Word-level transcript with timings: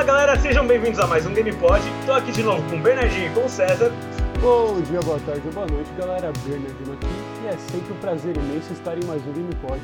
Fala 0.00 0.12
galera, 0.12 0.40
sejam 0.40 0.66
bem-vindos 0.66 0.98
a 0.98 1.06
mais 1.06 1.26
um 1.26 1.34
GamePod. 1.34 1.84
Tô 2.06 2.14
aqui 2.14 2.32
de 2.32 2.42
novo 2.42 2.66
com 2.70 2.76
o 2.76 2.80
Bernardinho 2.80 3.30
e 3.30 3.34
com 3.34 3.44
o 3.44 3.48
César. 3.50 3.92
Bom 4.40 4.80
dia, 4.80 4.98
boa 5.00 5.20
tarde 5.20 5.42
ou 5.44 5.52
boa 5.52 5.66
noite, 5.66 5.90
galera. 5.98 6.32
Bernardino 6.42 6.94
aqui 6.94 7.06
e 7.44 7.46
é 7.46 7.58
sempre 7.58 7.92
um 7.92 7.96
prazer 7.98 8.34
imenso 8.34 8.72
estar 8.72 8.96
em 8.96 9.04
mais 9.04 9.20
um 9.26 9.30
GamePod. 9.30 9.78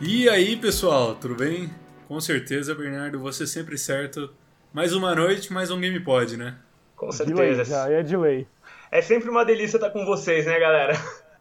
E 0.00 0.28
aí, 0.28 0.56
pessoal, 0.56 1.14
tudo 1.14 1.36
bem? 1.36 1.70
Com 2.08 2.20
certeza, 2.20 2.74
Bernardo, 2.74 3.20
você 3.20 3.46
sempre 3.46 3.78
certo. 3.78 4.34
Mais 4.72 4.92
uma 4.92 5.14
noite, 5.14 5.52
mais 5.52 5.70
um 5.70 5.80
GamePod, 5.80 6.36
né? 6.36 6.56
Com 6.96 7.10
De 7.10 7.14
certeza. 7.14 7.40
lei, 7.40 7.64
já 7.64 7.88
é 7.92 8.02
de 8.02 8.16
lei. 8.16 8.48
É 8.90 9.00
sempre 9.00 9.30
uma 9.30 9.44
delícia 9.44 9.76
estar 9.76 9.90
com 9.90 10.04
vocês, 10.04 10.46
né, 10.46 10.58
galera? 10.58 10.94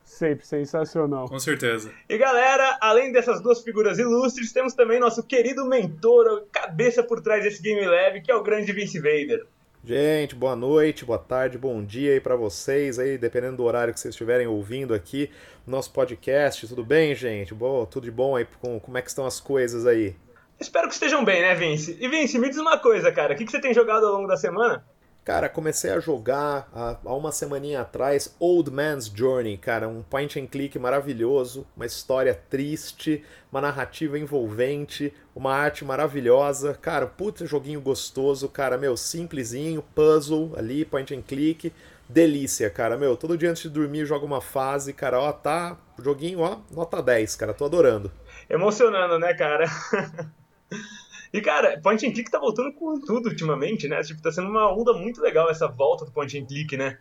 Sempre 0.09 0.43
sensacional. 0.43 1.29
Com 1.29 1.39
certeza. 1.39 1.91
E 2.09 2.17
galera, 2.17 2.79
além 2.81 3.11
dessas 3.11 3.39
duas 3.41 3.61
figuras 3.61 3.99
ilustres, 3.99 4.51
temos 4.51 4.73
também 4.73 4.99
nosso 4.99 5.21
querido 5.21 5.63
mentor, 5.65 6.27
a 6.27 6.59
cabeça 6.59 7.03
por 7.03 7.21
trás 7.21 7.43
desse 7.43 7.61
Game 7.61 7.85
Lab, 7.85 8.19
que 8.19 8.31
é 8.31 8.35
o 8.35 8.41
grande 8.41 8.73
Vince 8.73 8.97
Vader. 8.97 9.45
Gente, 9.83 10.33
boa 10.33 10.55
noite, 10.55 11.05
boa 11.05 11.19
tarde, 11.19 11.59
bom 11.59 11.83
dia 11.83 12.13
aí 12.13 12.19
pra 12.19 12.35
vocês 12.35 12.97
aí, 12.97 13.19
dependendo 13.19 13.57
do 13.57 13.63
horário 13.63 13.93
que 13.93 13.99
vocês 13.99 14.13
estiverem 14.13 14.47
ouvindo 14.47 14.95
aqui 14.95 15.29
nosso 15.65 15.93
podcast. 15.93 16.67
Tudo 16.67 16.83
bem, 16.83 17.13
gente? 17.13 17.53
Boa, 17.53 17.85
tudo 17.85 18.05
de 18.05 18.11
bom 18.11 18.35
aí? 18.35 18.47
Com, 18.59 18.79
como 18.79 18.97
é 18.97 19.03
que 19.03 19.09
estão 19.09 19.27
as 19.27 19.39
coisas 19.39 19.85
aí? 19.85 20.15
Espero 20.59 20.87
que 20.87 20.95
estejam 20.95 21.23
bem, 21.23 21.39
né, 21.39 21.53
Vince? 21.53 21.95
E 22.01 22.07
Vince, 22.09 22.39
me 22.39 22.49
diz 22.49 22.57
uma 22.57 22.79
coisa, 22.79 23.11
cara, 23.11 23.35
o 23.35 23.37
que, 23.37 23.45
que 23.45 23.51
você 23.51 23.61
tem 23.61 23.75
jogado 23.75 24.07
ao 24.07 24.13
longo 24.13 24.27
da 24.27 24.35
semana? 24.35 24.83
Cara, 25.29 25.47
comecei 25.47 25.91
a 25.91 25.99
jogar 25.99 26.67
há, 26.73 27.13
uma 27.13 27.31
semaninha 27.31 27.81
atrás 27.81 28.35
Old 28.39 28.71
Man's 28.71 29.05
Journey, 29.05 29.59
cara, 29.59 29.87
um 29.87 30.01
point 30.01 30.39
and 30.39 30.47
click 30.47 30.79
maravilhoso, 30.79 31.67
uma 31.77 31.85
história 31.85 32.33
triste, 32.33 33.23
uma 33.51 33.61
narrativa 33.61 34.17
envolvente, 34.17 35.13
uma 35.35 35.53
arte 35.53 35.85
maravilhosa, 35.85 36.73
cara, 36.73 37.05
puta 37.05 37.45
joguinho 37.45 37.79
gostoso, 37.79 38.49
cara, 38.49 38.75
meu, 38.75 38.97
simplesinho, 38.97 39.83
puzzle 39.93 40.51
ali, 40.57 40.83
point 40.83 41.13
and 41.13 41.21
click, 41.21 41.71
delícia, 42.09 42.67
cara, 42.67 42.97
meu, 42.97 43.15
todo 43.15 43.37
dia 43.37 43.51
antes 43.51 43.61
de 43.61 43.69
dormir 43.69 44.07
jogo 44.07 44.25
uma 44.25 44.41
fase, 44.41 44.93
cara, 44.93 45.19
ó, 45.19 45.31
tá, 45.31 45.77
joguinho, 46.01 46.39
ó, 46.39 46.57
nota 46.71 47.03
10, 47.03 47.35
cara, 47.35 47.53
tô 47.53 47.65
adorando. 47.65 48.11
Emocionando, 48.49 49.19
né, 49.19 49.31
cara? 49.35 49.67
E, 51.31 51.41
cara, 51.41 51.79
point 51.79 52.05
and 52.05 52.11
click 52.11 52.31
tá 52.31 52.39
voltando 52.39 52.73
com 52.73 52.99
tudo 52.99 53.29
ultimamente, 53.29 53.87
né? 53.87 54.01
Tipo, 54.01 54.21
tá 54.21 54.31
sendo 54.31 54.49
uma 54.49 54.71
onda 54.73 54.93
muito 54.93 55.21
legal 55.21 55.49
essa 55.49 55.67
volta 55.67 56.05
do 56.05 56.11
point 56.11 56.37
and 56.37 56.45
click, 56.45 56.75
né? 56.75 56.97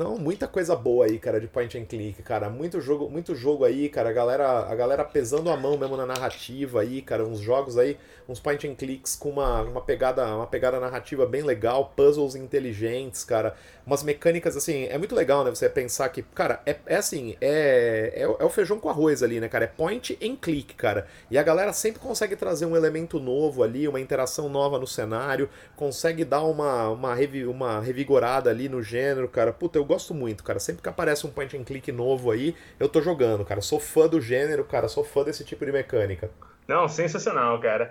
Não, 0.00 0.16
muita 0.16 0.48
coisa 0.48 0.74
boa 0.74 1.04
aí, 1.04 1.18
cara, 1.18 1.38
de 1.38 1.46
point 1.46 1.76
and 1.76 1.84
click, 1.84 2.22
cara. 2.22 2.48
Muito 2.48 2.80
jogo, 2.80 3.10
muito 3.10 3.34
jogo 3.34 3.66
aí, 3.66 3.86
cara. 3.90 4.08
A 4.08 4.12
galera, 4.14 4.60
a 4.60 4.74
galera 4.74 5.04
pesando 5.04 5.50
a 5.50 5.56
mão 5.58 5.76
mesmo 5.76 5.94
na 5.94 6.06
narrativa 6.06 6.80
aí, 6.80 7.02
cara. 7.02 7.22
Uns 7.22 7.38
jogos 7.38 7.76
aí, 7.76 7.98
uns 8.26 8.40
point 8.40 8.66
and 8.66 8.76
clicks 8.76 9.14
com 9.14 9.28
uma, 9.28 9.60
uma 9.60 9.82
pegada, 9.82 10.24
uma 10.34 10.46
pegada 10.46 10.80
narrativa 10.80 11.26
bem 11.26 11.42
legal, 11.42 11.92
puzzles 11.94 12.34
inteligentes, 12.34 13.24
cara. 13.24 13.54
Umas 13.86 14.02
mecânicas 14.02 14.56
assim, 14.56 14.84
é 14.84 14.96
muito 14.96 15.14
legal, 15.14 15.44
né? 15.44 15.50
Você 15.50 15.68
pensar 15.68 16.08
que, 16.08 16.22
cara, 16.22 16.62
é, 16.64 16.76
é 16.86 16.96
assim, 16.96 17.36
é, 17.38 18.12
é, 18.14 18.22
é 18.22 18.44
o 18.44 18.48
feijão 18.48 18.80
com 18.80 18.88
arroz 18.88 19.22
ali, 19.22 19.38
né, 19.38 19.48
cara? 19.48 19.66
É 19.66 19.68
point 19.68 20.18
and 20.22 20.36
click, 20.36 20.76
cara. 20.76 21.06
E 21.30 21.36
a 21.36 21.42
galera 21.42 21.74
sempre 21.74 22.00
consegue 22.00 22.36
trazer 22.36 22.64
um 22.64 22.74
elemento 22.74 23.20
novo 23.20 23.62
ali, 23.62 23.86
uma 23.86 24.00
interação 24.00 24.48
nova 24.48 24.78
no 24.78 24.86
cenário, 24.86 25.50
consegue 25.76 26.24
dar 26.24 26.42
uma, 26.44 26.88
uma, 26.88 27.14
revi, 27.14 27.44
uma 27.44 27.80
revigorada 27.80 28.48
ali 28.48 28.66
no 28.66 28.82
gênero, 28.82 29.28
cara. 29.28 29.52
Puta, 29.52 29.78
eu 29.78 29.89
gosto 29.90 30.14
muito, 30.14 30.44
cara. 30.44 30.60
Sempre 30.60 30.82
que 30.82 30.88
aparece 30.88 31.26
um 31.26 31.30
point 31.30 31.56
and 31.56 31.64
click 31.64 31.90
novo 31.90 32.30
aí, 32.30 32.54
eu 32.78 32.88
tô 32.88 33.02
jogando, 33.02 33.44
cara. 33.44 33.60
Sou 33.60 33.80
fã 33.80 34.06
do 34.06 34.20
gênero, 34.20 34.64
cara. 34.64 34.88
Sou 34.88 35.02
fã 35.02 35.24
desse 35.24 35.44
tipo 35.44 35.66
de 35.66 35.72
mecânica. 35.72 36.30
Não, 36.68 36.86
sensacional, 36.86 37.60
cara. 37.60 37.90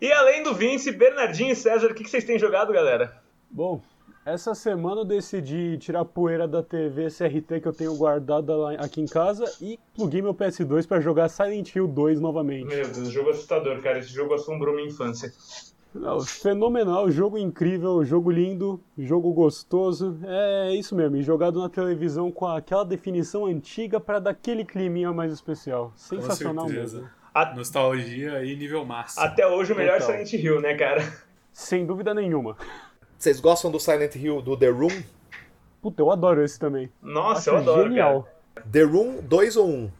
E 0.00 0.12
além 0.12 0.44
do 0.44 0.54
Vince, 0.54 0.92
Bernardinho 0.92 1.50
e 1.50 1.56
César, 1.56 1.90
o 1.90 1.94
que, 1.94 2.04
que 2.04 2.10
vocês 2.10 2.22
têm 2.22 2.38
jogado, 2.38 2.72
galera? 2.72 3.20
Bom, 3.50 3.82
essa 4.24 4.54
semana 4.54 5.00
eu 5.00 5.04
decidi 5.04 5.76
tirar 5.78 6.02
a 6.02 6.04
poeira 6.04 6.46
da 6.46 6.62
TV 6.62 7.08
CRT 7.08 7.60
que 7.60 7.66
eu 7.66 7.72
tenho 7.72 7.96
guardada 7.96 8.54
lá 8.54 8.72
aqui 8.74 9.00
em 9.00 9.06
casa 9.06 9.44
e 9.60 9.76
pluguei 9.92 10.22
meu 10.22 10.32
PS2 10.32 10.86
pra 10.86 11.00
jogar 11.00 11.28
Silent 11.28 11.74
Hill 11.74 11.88
2 11.88 12.20
novamente. 12.20 12.66
Meu 12.66 12.86
Deus, 12.86 13.08
jogo 13.08 13.30
assustador, 13.30 13.82
cara. 13.82 13.98
Esse 13.98 14.12
jogo 14.12 14.34
assombrou 14.34 14.72
minha 14.72 14.86
infância. 14.86 15.32
Não, 15.92 16.20
fenomenal, 16.20 17.10
jogo 17.10 17.36
incrível, 17.36 18.04
jogo 18.04 18.30
lindo, 18.30 18.80
jogo 18.96 19.32
gostoso. 19.32 20.18
É 20.24 20.72
isso 20.74 20.94
mesmo, 20.94 21.16
e 21.16 21.22
jogado 21.22 21.60
na 21.60 21.68
televisão 21.68 22.30
com 22.30 22.46
aquela 22.46 22.84
definição 22.84 23.46
antiga 23.46 23.98
pra 23.98 24.20
dar 24.20 24.30
aquele 24.30 24.64
climinha 24.64 25.12
mais 25.12 25.32
especial. 25.32 25.92
Sensacional 25.96 26.66
Com 26.66 26.70
certeza. 26.70 26.96
mesmo. 26.98 27.10
A- 27.34 27.54
Nostalgia 27.54 28.34
aí, 28.34 28.54
nível 28.56 28.84
máximo. 28.84 29.24
Até 29.24 29.46
hoje 29.46 29.72
o 29.72 29.76
melhor 29.76 29.98
Total. 30.00 30.24
Silent 30.24 30.32
Hill, 30.32 30.60
né, 30.60 30.74
cara? 30.74 31.12
Sem 31.52 31.84
dúvida 31.84 32.14
nenhuma. 32.14 32.56
Vocês 33.18 33.40
gostam 33.40 33.70
do 33.70 33.78
Silent 33.80 34.14
Hill 34.14 34.40
do 34.42 34.56
The 34.56 34.68
Room? 34.68 35.02
Puta, 35.82 36.02
eu 36.02 36.10
adoro 36.10 36.44
esse 36.44 36.58
também. 36.58 36.88
Nossa, 37.02 37.40
Acho 37.40 37.50
eu 37.50 37.56
adoro, 37.56 37.88
genial. 37.88 38.28
cara. 38.54 38.66
The 38.70 38.82
Room 38.82 39.20
2 39.22 39.56
ou 39.56 39.68
1? 39.68 39.90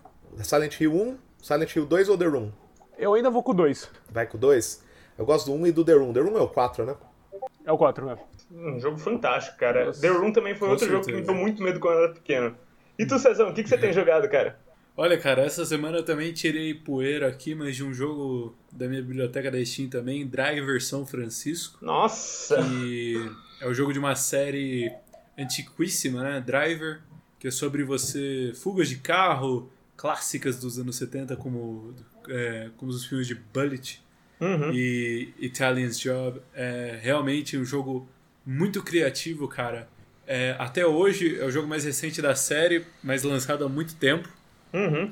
Silent 0.43 0.81
Hill 0.81 0.93
1, 0.95 1.17
Silent 1.43 1.75
Hill 1.75 1.87
2 1.87 2.09
ou 2.09 2.17
The 2.19 2.27
Room? 2.27 2.51
Eu 2.99 3.15
ainda 3.15 3.31
vou 3.31 3.43
com 3.43 3.53
o 3.53 3.55
2. 3.55 3.91
Vai 4.11 4.27
com 4.27 4.37
o 4.37 4.41
2? 4.41 4.85
Eu 5.21 5.27
gosto 5.27 5.51
do 5.51 5.53
1 5.53 5.67
e 5.67 5.73
do 5.73 5.85
The 5.85 5.93
Room. 5.93 6.15
The 6.15 6.21
Room 6.21 6.39
é 6.39 6.41
o 6.41 6.49
4, 6.49 6.87
né? 6.87 6.97
É 7.67 7.71
o 7.71 7.77
4, 7.77 8.07
né? 8.07 8.17
Um 8.51 8.81
jogo 8.81 8.97
fantástico, 8.97 9.59
cara. 9.59 9.85
Nossa. 9.85 10.01
The 10.01 10.09
Room 10.09 10.33
também 10.33 10.55
foi 10.55 10.67
Com 10.69 10.73
outro 10.73 10.89
jogo 10.89 11.05
que 11.05 11.13
me 11.13 11.19
certeza. 11.19 11.33
deu 11.35 11.43
muito 11.43 11.63
medo 11.63 11.79
quando 11.79 11.99
eu 11.99 12.05
era 12.05 12.13
pequeno. 12.15 12.57
E 12.99 13.05
tu, 13.05 13.19
Cezão, 13.19 13.51
o 13.51 13.55
que, 13.55 13.63
que 13.63 13.69
você 13.69 13.77
tem 13.77 13.93
jogado, 13.93 14.27
cara? 14.31 14.59
Olha, 14.97 15.19
cara, 15.19 15.43
essa 15.43 15.63
semana 15.67 15.99
eu 15.99 16.03
também 16.03 16.33
tirei 16.33 16.73
poeira 16.73 17.29
aqui, 17.29 17.55
mas 17.55 17.77
de 17.77 17.85
um 17.85 17.93
jogo 17.93 18.55
da 18.73 18.89
minha 18.89 19.03
biblioteca 19.03 19.51
da 19.51 19.63
Steam 19.63 19.91
também, 19.91 20.27
Driver 20.27 20.83
São 20.83 21.05
Francisco, 21.07 21.85
Nossa! 21.85 22.57
que 22.57 23.31
é 23.61 23.67
o 23.69 23.75
jogo 23.75 23.93
de 23.93 23.99
uma 23.99 24.15
série 24.17 24.91
antiquíssima, 25.39 26.23
né? 26.23 26.41
Driver, 26.41 27.03
que 27.39 27.49
é 27.49 27.51
sobre 27.51 27.85
você 27.85 28.53
fugas 28.55 28.89
de 28.89 28.97
carro 28.97 29.71
clássicas 29.99 30.59
dos 30.59 30.79
anos 30.79 30.97
70, 30.97 31.37
como, 31.37 31.95
é, 32.29 32.71
como 32.79 32.91
os 32.91 33.05
filmes 33.05 33.27
de 33.27 33.35
Bullet 33.35 34.03
Uhum. 34.41 34.73
e 34.73 35.35
Italian's 35.39 35.99
Job. 35.99 36.41
É 36.55 36.99
realmente 37.03 37.57
um 37.59 37.65
jogo 37.65 38.09
muito 38.45 38.83
criativo, 38.83 39.47
cara. 39.47 39.89
É, 40.27 40.55
até 40.59 40.87
hoje 40.87 41.39
é 41.41 41.45
o 41.45 41.51
jogo 41.51 41.67
mais 41.69 41.85
recente 41.85 42.23
da 42.23 42.35
série, 42.35 42.85
mas 43.03 43.23
lançado 43.23 43.65
há 43.65 43.69
muito 43.69 43.95
tempo. 43.97 44.29
Uhum. 44.73 45.11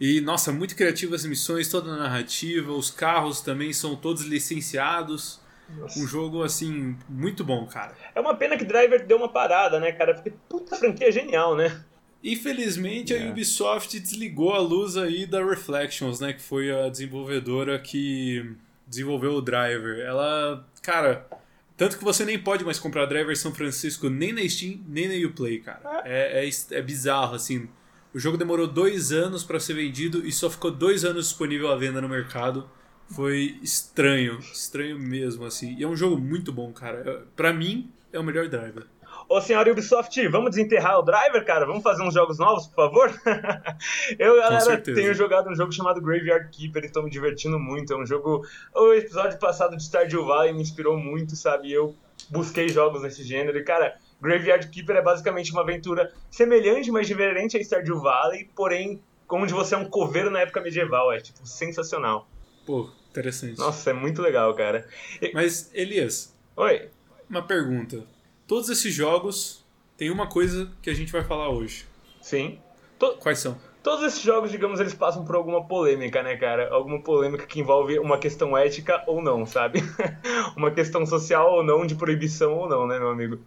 E, 0.00 0.20
nossa, 0.20 0.52
muito 0.52 0.76
criativo 0.76 1.14
as 1.14 1.24
missões, 1.24 1.68
toda 1.68 1.90
a 1.90 1.96
narrativa, 1.96 2.70
os 2.72 2.90
carros 2.90 3.40
também 3.40 3.72
são 3.72 3.96
todos 3.96 4.22
licenciados. 4.22 5.40
Um 5.96 6.06
jogo, 6.06 6.42
assim, 6.44 6.96
muito 7.08 7.42
bom, 7.44 7.66
cara. 7.66 7.94
É 8.14 8.20
uma 8.20 8.34
pena 8.34 8.56
que 8.56 8.64
Driver 8.64 9.04
deu 9.06 9.16
uma 9.18 9.28
parada, 9.28 9.78
né, 9.80 9.90
cara? 9.92 10.14
Porque 10.14 10.32
puta 10.48 10.76
franquia 10.76 11.10
genial, 11.10 11.56
né? 11.56 11.82
Infelizmente, 12.22 13.14
É. 13.14 13.26
a 13.26 13.30
Ubisoft 13.30 13.98
desligou 14.00 14.52
a 14.54 14.58
luz 14.60 14.96
aí 14.96 15.26
da 15.26 15.44
Reflections, 15.44 16.20
né? 16.20 16.32
Que 16.32 16.40
foi 16.42 16.70
a 16.70 16.88
desenvolvedora 16.88 17.78
que 17.78 18.54
desenvolveu 18.88 19.32
o 19.34 19.40
Driver. 19.42 19.98
Ela, 20.00 20.66
cara, 20.82 21.26
tanto 21.76 21.98
que 21.98 22.04
você 22.04 22.24
nem 22.24 22.38
pode 22.38 22.64
mais 22.64 22.78
comprar 22.78 23.06
Driver 23.06 23.36
São 23.36 23.54
Francisco 23.54 24.08
nem 24.08 24.32
na 24.32 24.46
Steam, 24.48 24.80
nem 24.88 25.08
na 25.08 25.28
Uplay, 25.28 25.60
cara. 25.60 26.02
É, 26.04 26.46
é, 26.46 26.50
é 26.72 26.82
bizarro, 26.82 27.34
assim. 27.34 27.68
O 28.14 28.18
jogo 28.18 28.36
demorou 28.38 28.66
dois 28.66 29.12
anos 29.12 29.44
pra 29.44 29.60
ser 29.60 29.74
vendido 29.74 30.26
e 30.26 30.32
só 30.32 30.48
ficou 30.50 30.70
dois 30.70 31.04
anos 31.04 31.28
disponível 31.28 31.70
à 31.70 31.76
venda 31.76 32.00
no 32.00 32.08
mercado. 32.08 32.68
Foi 33.10 33.58
estranho, 33.62 34.38
estranho 34.40 34.98
mesmo, 34.98 35.44
assim. 35.44 35.74
E 35.78 35.82
é 35.84 35.88
um 35.88 35.96
jogo 35.96 36.18
muito 36.18 36.52
bom, 36.52 36.72
cara. 36.72 37.02
É- 37.08 37.22
Pra 37.36 37.52
mim, 37.52 37.90
é 38.12 38.18
o 38.18 38.24
melhor 38.24 38.48
Driver. 38.48 38.86
Ô, 39.28 39.42
senhora 39.42 39.70
Ubisoft, 39.70 40.26
vamos 40.28 40.50
desenterrar 40.50 40.98
o 40.98 41.02
Driver, 41.02 41.44
cara? 41.44 41.66
Vamos 41.66 41.82
fazer 41.82 42.02
uns 42.02 42.14
jogos 42.14 42.38
novos, 42.38 42.66
por 42.66 42.76
favor? 42.76 43.10
eu, 44.18 44.36
galera, 44.36 44.78
tenho 44.80 45.12
jogado 45.12 45.50
um 45.50 45.54
jogo 45.54 45.70
chamado 45.70 46.00
Graveyard 46.00 46.48
Keeper 46.50 46.82
e 46.84 46.86
estou 46.86 47.02
me 47.02 47.10
divertindo 47.10 47.58
muito. 47.58 47.92
É 47.92 47.96
um 47.96 48.06
jogo... 48.06 48.46
O 48.74 48.94
episódio 48.94 49.38
passado 49.38 49.76
de 49.76 49.82
Stardew 49.82 50.24
Valley 50.24 50.54
me 50.54 50.62
inspirou 50.62 50.96
muito, 50.96 51.36
sabe? 51.36 51.70
Eu 51.70 51.94
busquei 52.30 52.68
jogos 52.70 53.02
nesse 53.02 53.22
gênero 53.22 53.58
e, 53.58 53.62
cara... 53.64 53.98
Graveyard 54.20 54.66
Keeper 54.68 54.96
é 54.96 55.02
basicamente 55.02 55.52
uma 55.52 55.60
aventura 55.60 56.12
semelhante, 56.30 56.90
mas 56.90 57.06
diferente 57.06 57.56
a 57.56 57.60
Stardew 57.60 58.00
Valley, 58.00 58.50
porém, 58.56 59.00
onde 59.30 59.54
você 59.54 59.76
é 59.76 59.78
um 59.78 59.84
coveiro 59.84 60.28
na 60.30 60.40
época 60.40 60.60
medieval. 60.60 61.12
É, 61.12 61.20
tipo, 61.20 61.46
sensacional. 61.46 62.28
Pô, 62.66 62.90
interessante. 63.10 63.58
Nossa, 63.58 63.90
é 63.90 63.92
muito 63.92 64.20
legal, 64.20 64.52
cara. 64.54 64.88
E- 65.22 65.30
Mas, 65.32 65.70
Elias, 65.72 66.34
Oi. 66.56 66.88
uma 67.30 67.46
pergunta. 67.46 68.02
Todos 68.48 68.68
esses 68.70 68.92
jogos 68.92 69.62
têm 69.96 70.10
uma 70.10 70.26
coisa 70.26 70.70
que 70.82 70.88
a 70.90 70.94
gente 70.94 71.12
vai 71.12 71.22
falar 71.22 71.50
hoje. 71.50 71.84
Sim. 72.20 72.58
To- 72.98 73.16
Quais 73.18 73.38
são? 73.38 73.56
Todos 73.82 74.04
esses 74.04 74.22
jogos, 74.22 74.50
digamos, 74.50 74.80
eles 74.80 74.94
passam 74.94 75.24
por 75.24 75.36
alguma 75.36 75.64
polêmica, 75.64 76.22
né, 76.22 76.36
cara? 76.36 76.68
Alguma 76.72 77.00
polêmica 77.00 77.46
que 77.46 77.60
envolve 77.60 77.98
uma 77.98 78.18
questão 78.18 78.56
ética 78.56 79.04
ou 79.06 79.22
não, 79.22 79.46
sabe? 79.46 79.80
uma 80.56 80.70
questão 80.70 81.06
social 81.06 81.56
ou 81.56 81.62
não, 81.62 81.86
de 81.86 81.94
proibição 81.94 82.54
ou 82.54 82.68
não, 82.68 82.86
né, 82.86 82.98
meu 82.98 83.10
amigo? 83.10 83.38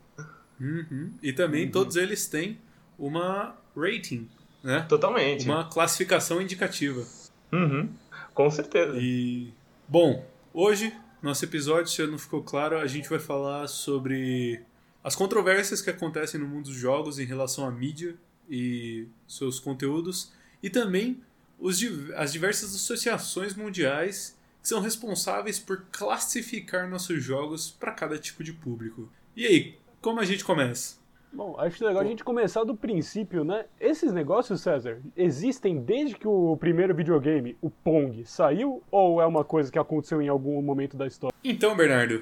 Uhum. 0.59 1.11
E 1.21 1.33
também 1.33 1.69
todos 1.69 1.95
eles 1.95 2.27
têm 2.27 2.59
uma 2.97 3.55
rating, 3.75 4.29
né? 4.63 4.85
Totalmente. 4.87 5.45
Uma 5.45 5.65
classificação 5.67 6.39
indicativa. 6.41 7.03
Uhum. 7.51 7.89
Com 8.33 8.49
certeza. 8.51 8.93
E 8.97 9.51
bom, 9.87 10.23
hoje 10.53 10.93
Nosso 11.21 11.45
episódio, 11.45 11.87
se 11.91 12.05
não 12.07 12.17
ficou 12.17 12.41
claro, 12.41 12.79
a 12.79 12.87
gente 12.87 13.07
vai 13.07 13.19
falar 13.19 13.67
sobre 13.67 14.61
as 15.03 15.15
controvérsias 15.15 15.81
que 15.81 15.89
acontecem 15.89 16.39
no 16.39 16.47
mundo 16.47 16.65
dos 16.65 16.75
jogos 16.75 17.19
em 17.19 17.25
relação 17.25 17.65
à 17.65 17.71
mídia 17.71 18.15
e 18.49 19.07
seus 19.27 19.59
conteúdos, 19.59 20.31
e 20.61 20.69
também 20.69 21.21
os, 21.59 21.81
as 22.15 22.31
diversas 22.31 22.75
associações 22.75 23.55
mundiais 23.55 24.37
que 24.61 24.67
são 24.67 24.79
responsáveis 24.79 25.59
por 25.59 25.85
classificar 25.91 26.89
nossos 26.89 27.23
jogos 27.23 27.71
para 27.71 27.91
cada 27.91 28.17
tipo 28.17 28.43
de 28.43 28.53
público. 28.53 29.09
E 29.35 29.45
aí, 29.45 29.77
como 30.01 30.19
a 30.19 30.25
gente 30.25 30.43
começa? 30.43 31.01
Bom, 31.33 31.55
acho 31.57 31.83
legal 31.85 32.01
a 32.01 32.05
gente 32.05 32.25
começar 32.25 32.65
do 32.65 32.75
princípio, 32.75 33.45
né? 33.45 33.65
Esses 33.79 34.11
negócios, 34.11 34.59
César, 34.61 34.99
existem 35.15 35.81
desde 35.81 36.15
que 36.15 36.27
o 36.27 36.57
primeiro 36.57 36.93
videogame, 36.93 37.57
o 37.61 37.69
Pong, 37.69 38.25
saiu 38.25 38.83
ou 38.91 39.21
é 39.21 39.25
uma 39.25 39.45
coisa 39.45 39.71
que 39.71 39.79
aconteceu 39.79 40.21
em 40.21 40.27
algum 40.27 40.61
momento 40.61 40.97
da 40.97 41.07
história? 41.07 41.33
Então, 41.41 41.75
Bernardo, 41.75 42.21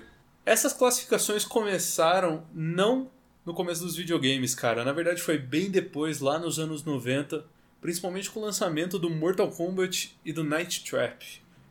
essas 0.50 0.74
classificações 0.74 1.46
começaram 1.46 2.44
não 2.52 3.12
no 3.46 3.54
começo 3.54 3.84
dos 3.84 3.96
videogames, 3.96 4.56
cara. 4.56 4.84
Na 4.84 4.92
verdade, 4.92 5.22
foi 5.22 5.38
bem 5.38 5.70
depois, 5.70 6.20
lá 6.20 6.40
nos 6.40 6.58
anos 6.58 6.84
90, 6.84 7.46
principalmente 7.80 8.32
com 8.32 8.40
o 8.40 8.44
lançamento 8.44 8.98
do 8.98 9.12
Mortal 9.12 9.52
Kombat 9.52 10.18
e 10.26 10.34
do 10.34 10.44
Night 10.44 10.84
Trap. 10.84 11.24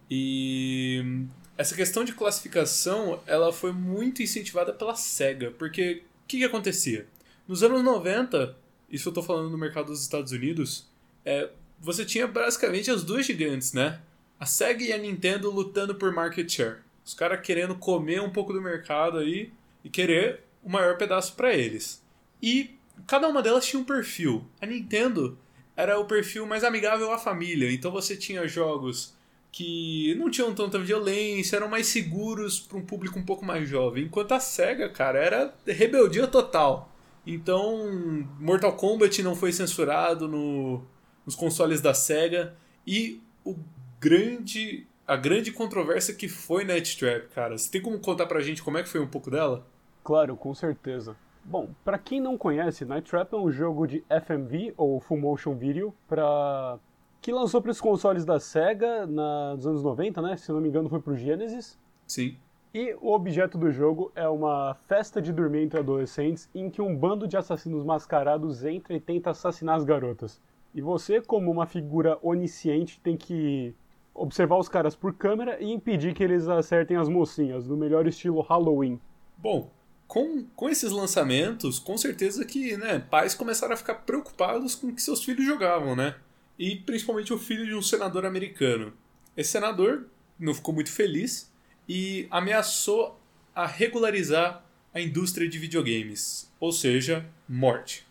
E 0.09 1.25
essa 1.57 1.75
questão 1.75 2.05
de 2.05 2.13
classificação, 2.13 3.21
ela 3.27 3.53
foi 3.53 3.73
muito 3.73 4.23
incentivada 4.23 4.73
pela 4.73 4.95
SEGA, 4.95 5.51
porque 5.59 6.05
o 6.25 6.29
que, 6.29 6.39
que 6.39 6.45
acontecia? 6.45 7.09
Nos 7.49 7.65
anos 7.65 7.83
90, 7.83 8.57
isso 8.89 9.09
eu 9.09 9.13
tô 9.13 9.25
falando 9.25 9.51
no 9.51 9.59
mercado 9.59 9.87
dos 9.87 10.03
Estados 10.03 10.31
Unidos, 10.31 10.87
é, 11.25 11.51
você 11.81 12.05
tinha 12.05 12.29
basicamente 12.29 12.93
as 12.93 13.03
duas 13.03 13.27
gigantes, 13.27 13.73
né? 13.73 14.01
A 14.39 14.47
SEGA 14.47 14.85
e 14.85 14.93
a 14.93 14.99
Nintendo 14.99 15.51
lutando 15.51 15.97
por 15.97 16.13
market 16.13 16.49
share. 16.49 16.77
Os 17.09 17.15
caras 17.15 17.41
querendo 17.41 17.75
comer 17.75 18.21
um 18.21 18.29
pouco 18.29 18.53
do 18.53 18.61
mercado 18.61 19.17
aí 19.17 19.51
e 19.83 19.89
querer 19.89 20.41
o 20.63 20.69
maior 20.69 20.99
pedaço 20.99 21.35
para 21.35 21.55
eles. 21.55 22.05
E 22.43 22.77
cada 23.07 23.27
uma 23.27 23.43
delas 23.43 23.65
tinha 23.65 23.81
um 23.81 23.85
perfil. 23.85 24.45
A 24.61 24.67
Nintendo 24.67 25.39
era 25.75 25.99
o 25.99 26.05
perfil 26.05 26.45
mais 26.45 26.63
amigável 26.63 27.11
à 27.11 27.17
família, 27.17 27.73
então 27.73 27.91
você 27.91 28.15
tinha 28.15 28.47
jogos 28.47 29.17
que 29.51 30.15
não 30.17 30.31
tinham 30.31 30.55
tanta 30.55 30.79
violência, 30.79 31.57
eram 31.57 31.69
mais 31.71 31.87
seguros 31.87 32.61
para 32.61 32.77
um 32.77 32.85
público 32.85 33.19
um 33.19 33.25
pouco 33.25 33.43
mais 33.43 33.67
jovem. 33.67 34.05
Enquanto 34.05 34.33
a 34.33 34.41
SEGA, 34.41 34.91
cara, 34.91 35.19
era 35.19 35.55
rebeldia 35.67 36.27
total. 36.27 36.95
Então, 37.27 38.29
Mortal 38.39 38.77
Kombat 38.77 39.23
não 39.23 39.35
foi 39.35 39.51
censurado 39.51 40.29
no, 40.29 40.83
nos 41.25 41.35
consoles 41.35 41.81
da 41.81 41.95
Sega 41.95 42.55
e 42.87 43.23
o 43.47 43.57
grande 43.99 44.87
a 45.09 45.17
grande 45.17 45.51
controvérsia 45.51 46.15
que 46.15 46.29
foi 46.29 46.65
Night 46.65 46.99
Trap, 46.99 47.29
cara. 47.35 47.57
Você 47.57 47.71
tem 47.71 47.81
como 47.81 47.99
contar 47.99 48.27
pra 48.27 48.41
gente 48.41 48.63
como 48.63 48.77
é 48.77 48.83
que 48.83 48.91
foi 48.91 49.01
um 49.01 49.07
pouco 49.07 49.31
dela? 49.31 49.67
Claro, 50.05 50.37
com 50.37 50.55
certeza. 50.55 51.17
Bom, 51.43 51.71
para 51.83 51.97
quem 51.97 52.21
não 52.21 52.37
conhece, 52.37 52.85
Night 52.85 53.09
Trap 53.11 53.33
é 53.33 53.37
um 53.37 53.51
jogo 53.51 53.87
de 53.87 54.05
FMV 54.11 54.75
ou 54.77 55.01
Full 55.01 55.19
Motion 55.19 55.55
Video 55.55 55.95
para 56.07 56.79
que 57.23 57.33
lançou 57.33 57.63
para 57.63 57.71
os 57.71 57.81
consoles 57.81 58.27
da 58.27 58.39
Sega 58.39 59.07
nos 59.07 59.67
anos 59.67 59.83
90, 59.83 60.21
né? 60.21 60.37
Se 60.37 60.53
não 60.53 60.61
me 60.61 60.69
engano, 60.69 60.91
foi 60.91 61.01
pro 61.01 61.17
Genesis. 61.17 61.79
Sim. 62.07 62.37
E 62.75 62.95
o 63.01 63.13
objeto 63.13 63.57
do 63.57 63.73
jogo 63.73 64.13
é 64.15 64.29
uma 64.29 64.77
festa 64.87 65.23
de 65.23 65.33
dormir 65.33 65.63
entre 65.63 65.79
adolescentes 65.79 66.51
em 66.55 66.69
que 66.69 66.83
um 66.83 66.95
bando 66.95 67.27
de 67.27 67.35
assassinos 67.35 67.83
mascarados 67.83 68.63
entra 68.63 68.93
e 68.93 69.01
tenta 69.01 69.31
assassinar 69.31 69.77
as 69.77 69.85
garotas. 69.85 70.39
E 70.75 70.83
você, 70.83 71.19
como 71.23 71.51
uma 71.51 71.67
figura 71.67 72.19
onisciente, 72.23 73.01
tem 73.01 73.17
que 73.17 73.75
observar 74.19 74.59
os 74.59 74.69
caras 74.69 74.95
por 74.95 75.15
câmera 75.15 75.59
e 75.61 75.71
impedir 75.71 76.15
que 76.15 76.23
eles 76.23 76.49
acertem 76.49 76.97
as 76.97 77.09
mocinhas, 77.09 77.67
no 77.67 77.77
melhor 77.77 78.07
estilo 78.07 78.41
Halloween. 78.41 79.01
Bom, 79.37 79.71
com, 80.07 80.45
com 80.57 80.69
esses 80.69 80.91
lançamentos, 80.91 81.79
com 81.79 81.97
certeza 81.97 82.45
que 82.45 82.77
né, 82.77 82.99
pais 82.99 83.35
começaram 83.35 83.75
a 83.75 83.77
ficar 83.77 83.95
preocupados 83.97 84.75
com 84.75 84.89
o 84.89 84.95
que 84.95 85.03
seus 85.03 85.23
filhos 85.23 85.45
jogavam, 85.45 85.95
né? 85.95 86.17
E 86.59 86.77
principalmente 86.77 87.33
o 87.33 87.39
filho 87.39 87.65
de 87.65 87.75
um 87.75 87.83
senador 87.83 88.27
americano. 88.27 88.93
Esse 89.37 89.51
senador 89.51 90.07
não 90.39 90.55
ficou 90.55 90.75
muito 90.75 90.91
feliz 90.91 91.53
e 91.89 92.27
ameaçou 92.31 93.19
a 93.55 93.67
regularizar 93.67 94.65
a 94.93 95.01
indústria 95.01 95.49
de 95.49 95.59
videogames, 95.59 96.51
ou 96.59 96.73
seja, 96.73 97.25
morte. 97.49 98.07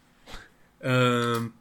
Uh, 0.79 1.51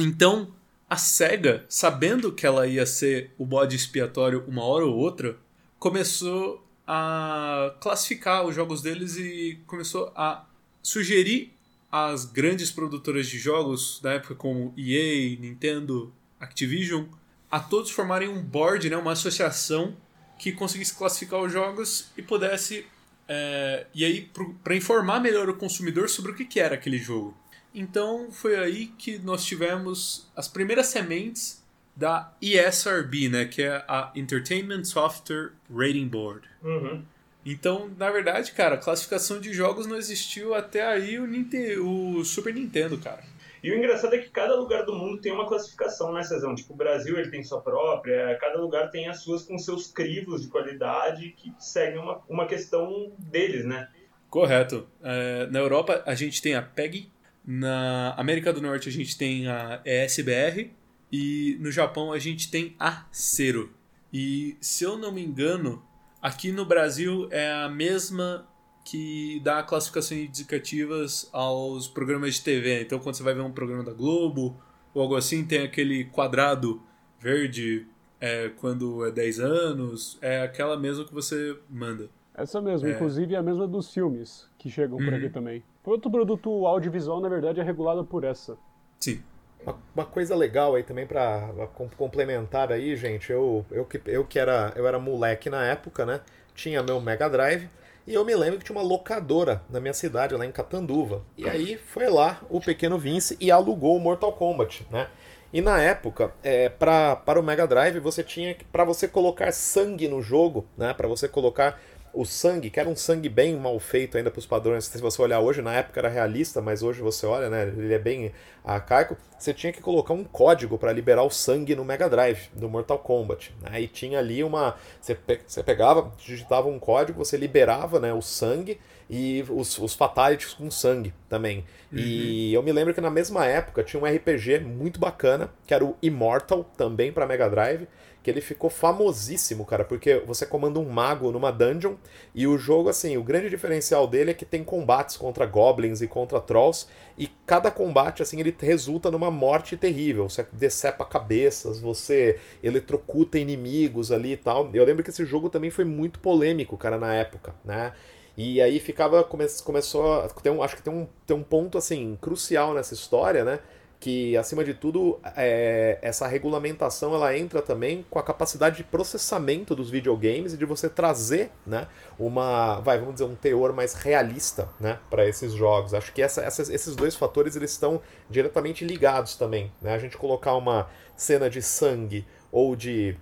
então, 0.00 0.52
a 0.92 0.96
SEGA, 0.98 1.64
sabendo 1.70 2.30
que 2.30 2.44
ela 2.44 2.66
ia 2.66 2.84
ser 2.84 3.30
o 3.38 3.46
bode 3.46 3.74
expiatório 3.74 4.44
uma 4.46 4.62
hora 4.62 4.84
ou 4.84 4.94
outra, 4.94 5.38
começou 5.78 6.62
a 6.86 7.74
classificar 7.80 8.44
os 8.44 8.54
jogos 8.54 8.82
deles 8.82 9.16
e 9.16 9.58
começou 9.66 10.12
a 10.14 10.44
sugerir 10.82 11.50
às 11.90 12.26
grandes 12.26 12.70
produtoras 12.70 13.26
de 13.26 13.38
jogos 13.38 14.00
da 14.02 14.12
época, 14.12 14.34
como 14.34 14.74
EA, 14.76 15.34
Nintendo, 15.40 16.12
Activision, 16.38 17.06
a 17.50 17.58
todos 17.58 17.90
formarem 17.90 18.28
um 18.28 18.42
board, 18.42 18.90
né, 18.90 18.96
uma 18.98 19.12
associação 19.12 19.96
que 20.38 20.52
conseguisse 20.52 20.94
classificar 20.94 21.40
os 21.40 21.50
jogos 21.50 22.10
e 22.18 22.20
pudesse. 22.20 22.84
É, 23.26 23.86
e 23.94 24.04
aí, 24.04 24.30
para 24.62 24.76
informar 24.76 25.20
melhor 25.20 25.48
o 25.48 25.56
consumidor 25.56 26.10
sobre 26.10 26.32
o 26.32 26.34
que, 26.34 26.44
que 26.44 26.60
era 26.60 26.74
aquele 26.74 26.98
jogo. 26.98 27.34
Então 27.74 28.30
foi 28.30 28.56
aí 28.56 28.86
que 28.86 29.18
nós 29.18 29.44
tivemos 29.44 30.30
as 30.36 30.48
primeiras 30.48 30.86
sementes 30.86 31.62
da 31.94 32.32
ESRB, 32.40 33.28
né, 33.28 33.44
que 33.44 33.62
é 33.62 33.84
a 33.86 34.10
Entertainment 34.14 34.84
Software 34.84 35.52
Rating 35.70 36.08
Board. 36.08 36.48
Uhum. 36.62 37.04
Então, 37.44 37.90
na 37.98 38.10
verdade, 38.10 38.52
cara, 38.52 38.76
classificação 38.76 39.40
de 39.40 39.52
jogos 39.52 39.86
não 39.86 39.96
existiu 39.96 40.54
até 40.54 40.86
aí 40.86 41.18
o, 41.18 41.26
Nintendo, 41.26 41.88
o 41.88 42.24
Super 42.24 42.54
Nintendo, 42.54 42.96
cara. 42.98 43.24
E 43.62 43.70
o 43.70 43.76
engraçado 43.76 44.14
é 44.14 44.18
que 44.18 44.28
cada 44.28 44.56
lugar 44.56 44.84
do 44.84 44.92
mundo 44.92 45.20
tem 45.20 45.32
uma 45.32 45.46
classificação, 45.46 46.12
né, 46.12 46.22
Cezão? 46.24 46.54
Tipo, 46.54 46.72
o 46.72 46.76
Brasil 46.76 47.16
ele 47.16 47.30
tem 47.30 47.44
sua 47.44 47.60
própria, 47.60 48.36
cada 48.40 48.60
lugar 48.60 48.90
tem 48.90 49.08
as 49.08 49.22
suas 49.22 49.44
com 49.44 49.56
seus 49.56 49.86
crivos 49.86 50.42
de 50.42 50.48
qualidade 50.48 51.30
que 51.36 51.52
seguem 51.60 51.98
uma, 51.98 52.20
uma 52.28 52.46
questão 52.46 53.12
deles, 53.18 53.64
né? 53.64 53.88
Correto. 54.28 54.88
É, 55.02 55.46
na 55.46 55.60
Europa 55.60 56.02
a 56.06 56.14
gente 56.14 56.42
tem 56.42 56.54
a 56.54 56.62
PEG, 56.62 57.08
na 57.44 58.14
América 58.16 58.52
do 58.52 58.60
Norte 58.60 58.88
a 58.88 58.92
gente 58.92 59.16
tem 59.16 59.48
a 59.48 59.82
ESBR 59.84 60.70
e 61.10 61.56
no 61.60 61.70
Japão 61.70 62.12
a 62.12 62.18
gente 62.18 62.50
tem 62.50 62.74
a 62.78 63.06
Cero. 63.10 63.72
E 64.12 64.56
se 64.60 64.84
eu 64.84 64.96
não 64.96 65.12
me 65.12 65.24
engano, 65.24 65.82
aqui 66.20 66.52
no 66.52 66.64
Brasil 66.64 67.28
é 67.30 67.50
a 67.50 67.68
mesma 67.68 68.46
que 68.84 69.40
dá 69.44 69.62
classificações 69.62 70.28
indicativas 70.28 71.28
aos 71.32 71.86
programas 71.86 72.34
de 72.34 72.42
TV. 72.42 72.82
Então, 72.82 72.98
quando 72.98 73.14
você 73.14 73.22
vai 73.22 73.34
ver 73.34 73.42
um 73.42 73.52
programa 73.52 73.84
da 73.84 73.92
Globo 73.92 74.60
ou 74.92 75.02
algo 75.02 75.16
assim, 75.16 75.44
tem 75.44 75.62
aquele 75.62 76.04
quadrado 76.06 76.82
verde 77.18 77.86
é, 78.20 78.50
quando 78.56 79.04
é 79.04 79.10
10 79.10 79.40
anos, 79.40 80.18
é 80.20 80.42
aquela 80.42 80.76
mesma 80.78 81.04
que 81.04 81.14
você 81.14 81.56
manda. 81.70 82.08
Essa 82.42 82.60
mesmo, 82.60 82.88
é. 82.88 82.92
inclusive 82.92 83.34
é 83.34 83.38
a 83.38 83.42
mesma 83.42 83.68
dos 83.68 83.92
filmes 83.92 84.48
que 84.58 84.68
chegam 84.68 84.98
uhum. 84.98 85.04
por 85.04 85.14
aqui 85.14 85.28
também. 85.28 85.62
Todo 85.84 86.10
produto 86.10 86.66
audiovisual, 86.66 87.20
na 87.20 87.28
verdade, 87.28 87.60
é 87.60 87.62
regulado 87.62 88.04
por 88.04 88.24
essa. 88.24 88.56
Sim. 88.98 89.22
Uma, 89.64 89.78
uma 89.94 90.04
coisa 90.04 90.34
legal 90.34 90.74
aí 90.74 90.82
também 90.82 91.06
para 91.06 91.68
complementar 91.96 92.72
aí, 92.72 92.96
gente, 92.96 93.30
eu, 93.30 93.64
eu, 93.70 93.84
que, 93.84 94.00
eu 94.06 94.24
que 94.24 94.38
era, 94.38 94.72
eu 94.74 94.86
era 94.88 94.98
moleque 94.98 95.48
na 95.48 95.64
época, 95.64 96.04
né? 96.04 96.20
Tinha 96.52 96.82
meu 96.82 97.00
Mega 97.00 97.30
Drive, 97.30 97.68
e 98.06 98.14
eu 98.14 98.24
me 98.24 98.34
lembro 98.34 98.58
que 98.58 98.64
tinha 98.64 98.76
uma 98.76 98.84
locadora 98.84 99.62
na 99.70 99.78
minha 99.78 99.94
cidade, 99.94 100.34
lá 100.34 100.44
em 100.44 100.50
Catanduva. 100.50 101.22
E 101.38 101.48
aí 101.48 101.76
foi 101.76 102.08
lá 102.08 102.40
o 102.50 102.60
pequeno 102.60 102.98
Vince 102.98 103.36
e 103.40 103.50
alugou 103.50 103.96
o 103.96 104.00
Mortal 104.00 104.32
Kombat, 104.32 104.84
né? 104.90 105.06
E 105.52 105.60
na 105.60 105.80
época, 105.80 106.32
é, 106.42 106.70
pra, 106.70 107.14
para 107.14 107.38
o 107.38 107.42
Mega 107.42 107.66
Drive, 107.66 108.00
você 108.00 108.24
tinha 108.24 108.56
para 108.72 108.84
você 108.84 109.06
colocar 109.06 109.52
sangue 109.52 110.08
no 110.08 110.22
jogo, 110.22 110.66
né? 110.76 110.94
Para 110.94 111.06
você 111.06 111.28
colocar 111.28 111.78
o 112.14 112.24
sangue, 112.24 112.70
que 112.70 112.78
era 112.78 112.88
um 112.88 112.96
sangue 112.96 113.28
bem 113.28 113.56
mal 113.56 113.78
feito 113.78 114.18
ainda 114.18 114.30
para 114.30 114.38
os 114.38 114.46
padrões. 114.46 114.84
Se 114.84 114.98
você 114.98 115.20
olhar 115.22 115.40
hoje, 115.40 115.62
na 115.62 115.72
época 115.72 116.00
era 116.00 116.08
realista, 116.08 116.60
mas 116.60 116.82
hoje 116.82 117.00
você 117.00 117.24
olha, 117.24 117.48
né? 117.48 117.62
Ele 117.62 117.94
é 117.94 117.98
bem 117.98 118.32
arcaico. 118.64 119.16
Você 119.38 119.54
tinha 119.54 119.72
que 119.72 119.80
colocar 119.80 120.12
um 120.12 120.22
código 120.22 120.78
para 120.78 120.92
liberar 120.92 121.22
o 121.22 121.30
sangue 121.30 121.74
no 121.74 121.84
Mega 121.84 122.08
Drive 122.08 122.48
do 122.52 122.68
Mortal 122.68 122.98
Kombat. 122.98 123.54
Aí 123.64 123.88
tinha 123.88 124.18
ali 124.18 124.44
uma. 124.44 124.76
Você, 125.00 125.14
pe... 125.14 125.40
você 125.46 125.62
pegava, 125.62 126.12
digitava 126.18 126.68
um 126.68 126.78
código, 126.78 127.24
você 127.24 127.36
liberava 127.36 127.98
né, 127.98 128.12
o 128.12 128.20
sangue 128.20 128.78
e 129.08 129.44
os, 129.48 129.78
os 129.78 129.94
fatalities 129.94 130.54
com 130.54 130.70
sangue 130.70 131.14
também. 131.28 131.64
Uhum. 131.90 131.98
E 131.98 132.52
eu 132.52 132.62
me 132.62 132.72
lembro 132.72 132.92
que 132.94 133.00
na 133.00 133.10
mesma 133.10 133.46
época 133.46 133.82
tinha 133.82 134.02
um 134.02 134.06
RPG 134.06 134.60
muito 134.60 135.00
bacana, 135.00 135.50
que 135.66 135.72
era 135.74 135.84
o 135.84 135.96
Immortal, 136.02 136.64
também 136.76 137.10
para 137.10 137.26
Mega 137.26 137.48
Drive 137.48 137.88
que 138.22 138.30
ele 138.30 138.40
ficou 138.40 138.70
famosíssimo, 138.70 139.64
cara, 139.64 139.84
porque 139.84 140.18
você 140.26 140.46
comanda 140.46 140.78
um 140.78 140.88
mago 140.88 141.32
numa 141.32 141.50
dungeon 141.50 141.94
e 142.34 142.46
o 142.46 142.56
jogo, 142.56 142.88
assim, 142.88 143.16
o 143.16 143.22
grande 143.22 143.50
diferencial 143.50 144.06
dele 144.06 144.30
é 144.30 144.34
que 144.34 144.44
tem 144.44 144.62
combates 144.62 145.16
contra 145.16 145.44
goblins 145.44 146.00
e 146.00 146.06
contra 146.06 146.40
trolls 146.40 146.86
e 147.18 147.28
cada 147.44 147.70
combate, 147.70 148.22
assim, 148.22 148.38
ele 148.40 148.54
resulta 148.58 149.10
numa 149.10 149.30
morte 149.30 149.76
terrível. 149.76 150.28
Você 150.28 150.46
decepa 150.52 151.04
cabeças, 151.04 151.80
você 151.80 152.38
eletrocuta 152.62 153.38
inimigos 153.38 154.12
ali 154.12 154.32
e 154.32 154.36
tal. 154.36 154.70
Eu 154.72 154.84
lembro 154.84 155.02
que 155.02 155.10
esse 155.10 155.24
jogo 155.24 155.50
também 155.50 155.70
foi 155.70 155.84
muito 155.84 156.20
polêmico, 156.20 156.76
cara, 156.76 156.98
na 156.98 157.12
época, 157.14 157.54
né? 157.64 157.92
E 158.36 158.62
aí 158.62 158.80
ficava, 158.80 159.22
come, 159.24 159.44
começou, 159.62 160.26
tem 160.42 160.50
um, 160.50 160.62
acho 160.62 160.76
que 160.76 160.82
tem 160.82 160.92
um, 160.92 161.06
tem 161.26 161.36
um 161.36 161.42
ponto, 161.42 161.76
assim, 161.76 162.16
crucial 162.20 162.72
nessa 162.72 162.94
história, 162.94 163.44
né? 163.44 163.58
Que, 164.02 164.36
acima 164.36 164.64
de 164.64 164.74
tudo, 164.74 165.20
é, 165.36 165.96
essa 166.02 166.26
regulamentação 166.26 167.14
ela 167.14 167.38
entra 167.38 167.62
também 167.62 168.04
com 168.10 168.18
a 168.18 168.22
capacidade 168.22 168.78
de 168.78 168.82
processamento 168.82 169.76
dos 169.76 169.88
videogames 169.90 170.52
e 170.52 170.56
de 170.56 170.64
você 170.64 170.88
trazer 170.88 171.52
né, 171.64 171.86
uma, 172.18 172.80
vai, 172.80 172.98
vamos 172.98 173.14
dizer, 173.14 173.26
um 173.26 173.36
teor 173.36 173.72
mais 173.72 173.94
realista 173.94 174.68
né, 174.80 174.98
para 175.08 175.24
esses 175.28 175.52
jogos. 175.52 175.94
Acho 175.94 176.12
que 176.12 176.20
essa, 176.20 176.42
essa, 176.42 176.62
esses 176.74 176.96
dois 176.96 177.14
fatores 177.14 177.54
eles 177.54 177.70
estão 177.70 178.02
diretamente 178.28 178.84
ligados 178.84 179.36
também. 179.36 179.70
Né? 179.80 179.94
A 179.94 179.98
gente 180.00 180.16
colocar 180.16 180.56
uma 180.56 180.90
cena 181.14 181.48
de 181.48 181.62
sangue 181.62 182.26
ou 182.50 182.74
de 182.74 183.16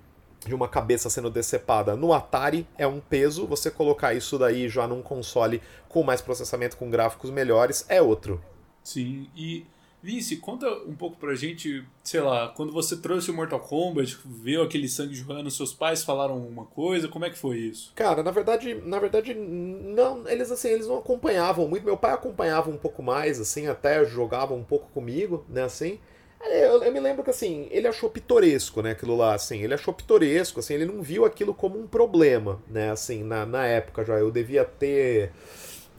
de 0.47 0.55
uma 0.55 0.67
cabeça 0.67 1.11
sendo 1.11 1.29
decepada 1.29 1.95
no 1.95 2.15
Atari 2.15 2.67
é 2.79 2.87
um 2.87 2.99
peso, 2.99 3.47
você 3.47 3.71
colocar 3.71 4.15
isso 4.15 4.39
daí 4.39 4.71
já 4.71 4.89
num 4.89 5.03
console 5.03 5.61
com 5.87 6.03
mais 6.03 6.23
processamento, 6.23 6.79
com 6.79 6.89
gráficos 6.89 7.29
melhores, 7.29 7.85
é 7.91 8.01
outro. 8.01 8.43
Sim, 8.83 9.29
e 9.37 9.67
Vince, 10.03 10.37
conta 10.37 10.67
um 10.87 10.95
pouco 10.95 11.19
pra 11.19 11.35
gente, 11.35 11.85
sei 12.03 12.21
lá, 12.21 12.49
quando 12.49 12.73
você 12.73 12.97
trouxe 12.97 13.31
o 13.31 13.35
Mortal 13.35 13.61
Kombat, 13.61 14.19
viu 14.25 14.63
aquele 14.63 14.89
sangue 14.89 15.15
jogando, 15.15 15.51
seus 15.51 15.75
pais 15.75 16.03
falaram 16.03 16.39
uma 16.39 16.65
coisa, 16.65 17.07
como 17.07 17.27
é 17.27 17.31
que 17.31 17.39
foi 17.39 17.59
isso? 17.59 17.93
Cara, 17.95 18.23
na 18.23 18.31
verdade, 18.31 18.75
na 18.75 18.99
verdade, 18.99 19.35
não, 19.35 20.27
eles 20.27 20.51
assim, 20.51 20.69
eles 20.69 20.87
não 20.87 20.99
acompanhavam 20.99 21.69
muito. 21.69 21.85
Meu 21.85 21.99
pai 21.99 22.13
acompanhava 22.13 22.71
um 22.71 22.79
pouco 22.79 23.03
mais, 23.03 23.39
assim, 23.39 23.67
até 23.67 24.03
jogava 24.05 24.55
um 24.55 24.65
pouco 24.65 24.89
comigo, 24.91 25.45
né, 25.49 25.65
assim. 25.65 25.99
Eu, 26.43 26.83
eu, 26.83 26.91
me 26.93 26.99
lembro 27.01 27.23
que 27.23 27.29
assim, 27.29 27.69
ele 27.71 27.87
achou 27.87 28.09
pitoresco, 28.09 28.81
né, 28.81 28.93
aquilo 28.93 29.15
lá, 29.15 29.35
assim, 29.35 29.63
ele 29.63 29.75
achou 29.75 29.93
pitoresco, 29.93 30.61
assim, 30.61 30.73
ele 30.73 30.87
não 30.87 31.03
viu 31.03 31.27
aquilo 31.27 31.53
como 31.53 31.79
um 31.79 31.87
problema, 31.87 32.63
né, 32.67 32.91
assim, 32.91 33.23
na, 33.23 33.45
na 33.45 33.67
época 33.67 34.03
já, 34.05 34.15
eu 34.15 34.31
devia 34.31 34.65
ter 34.65 35.33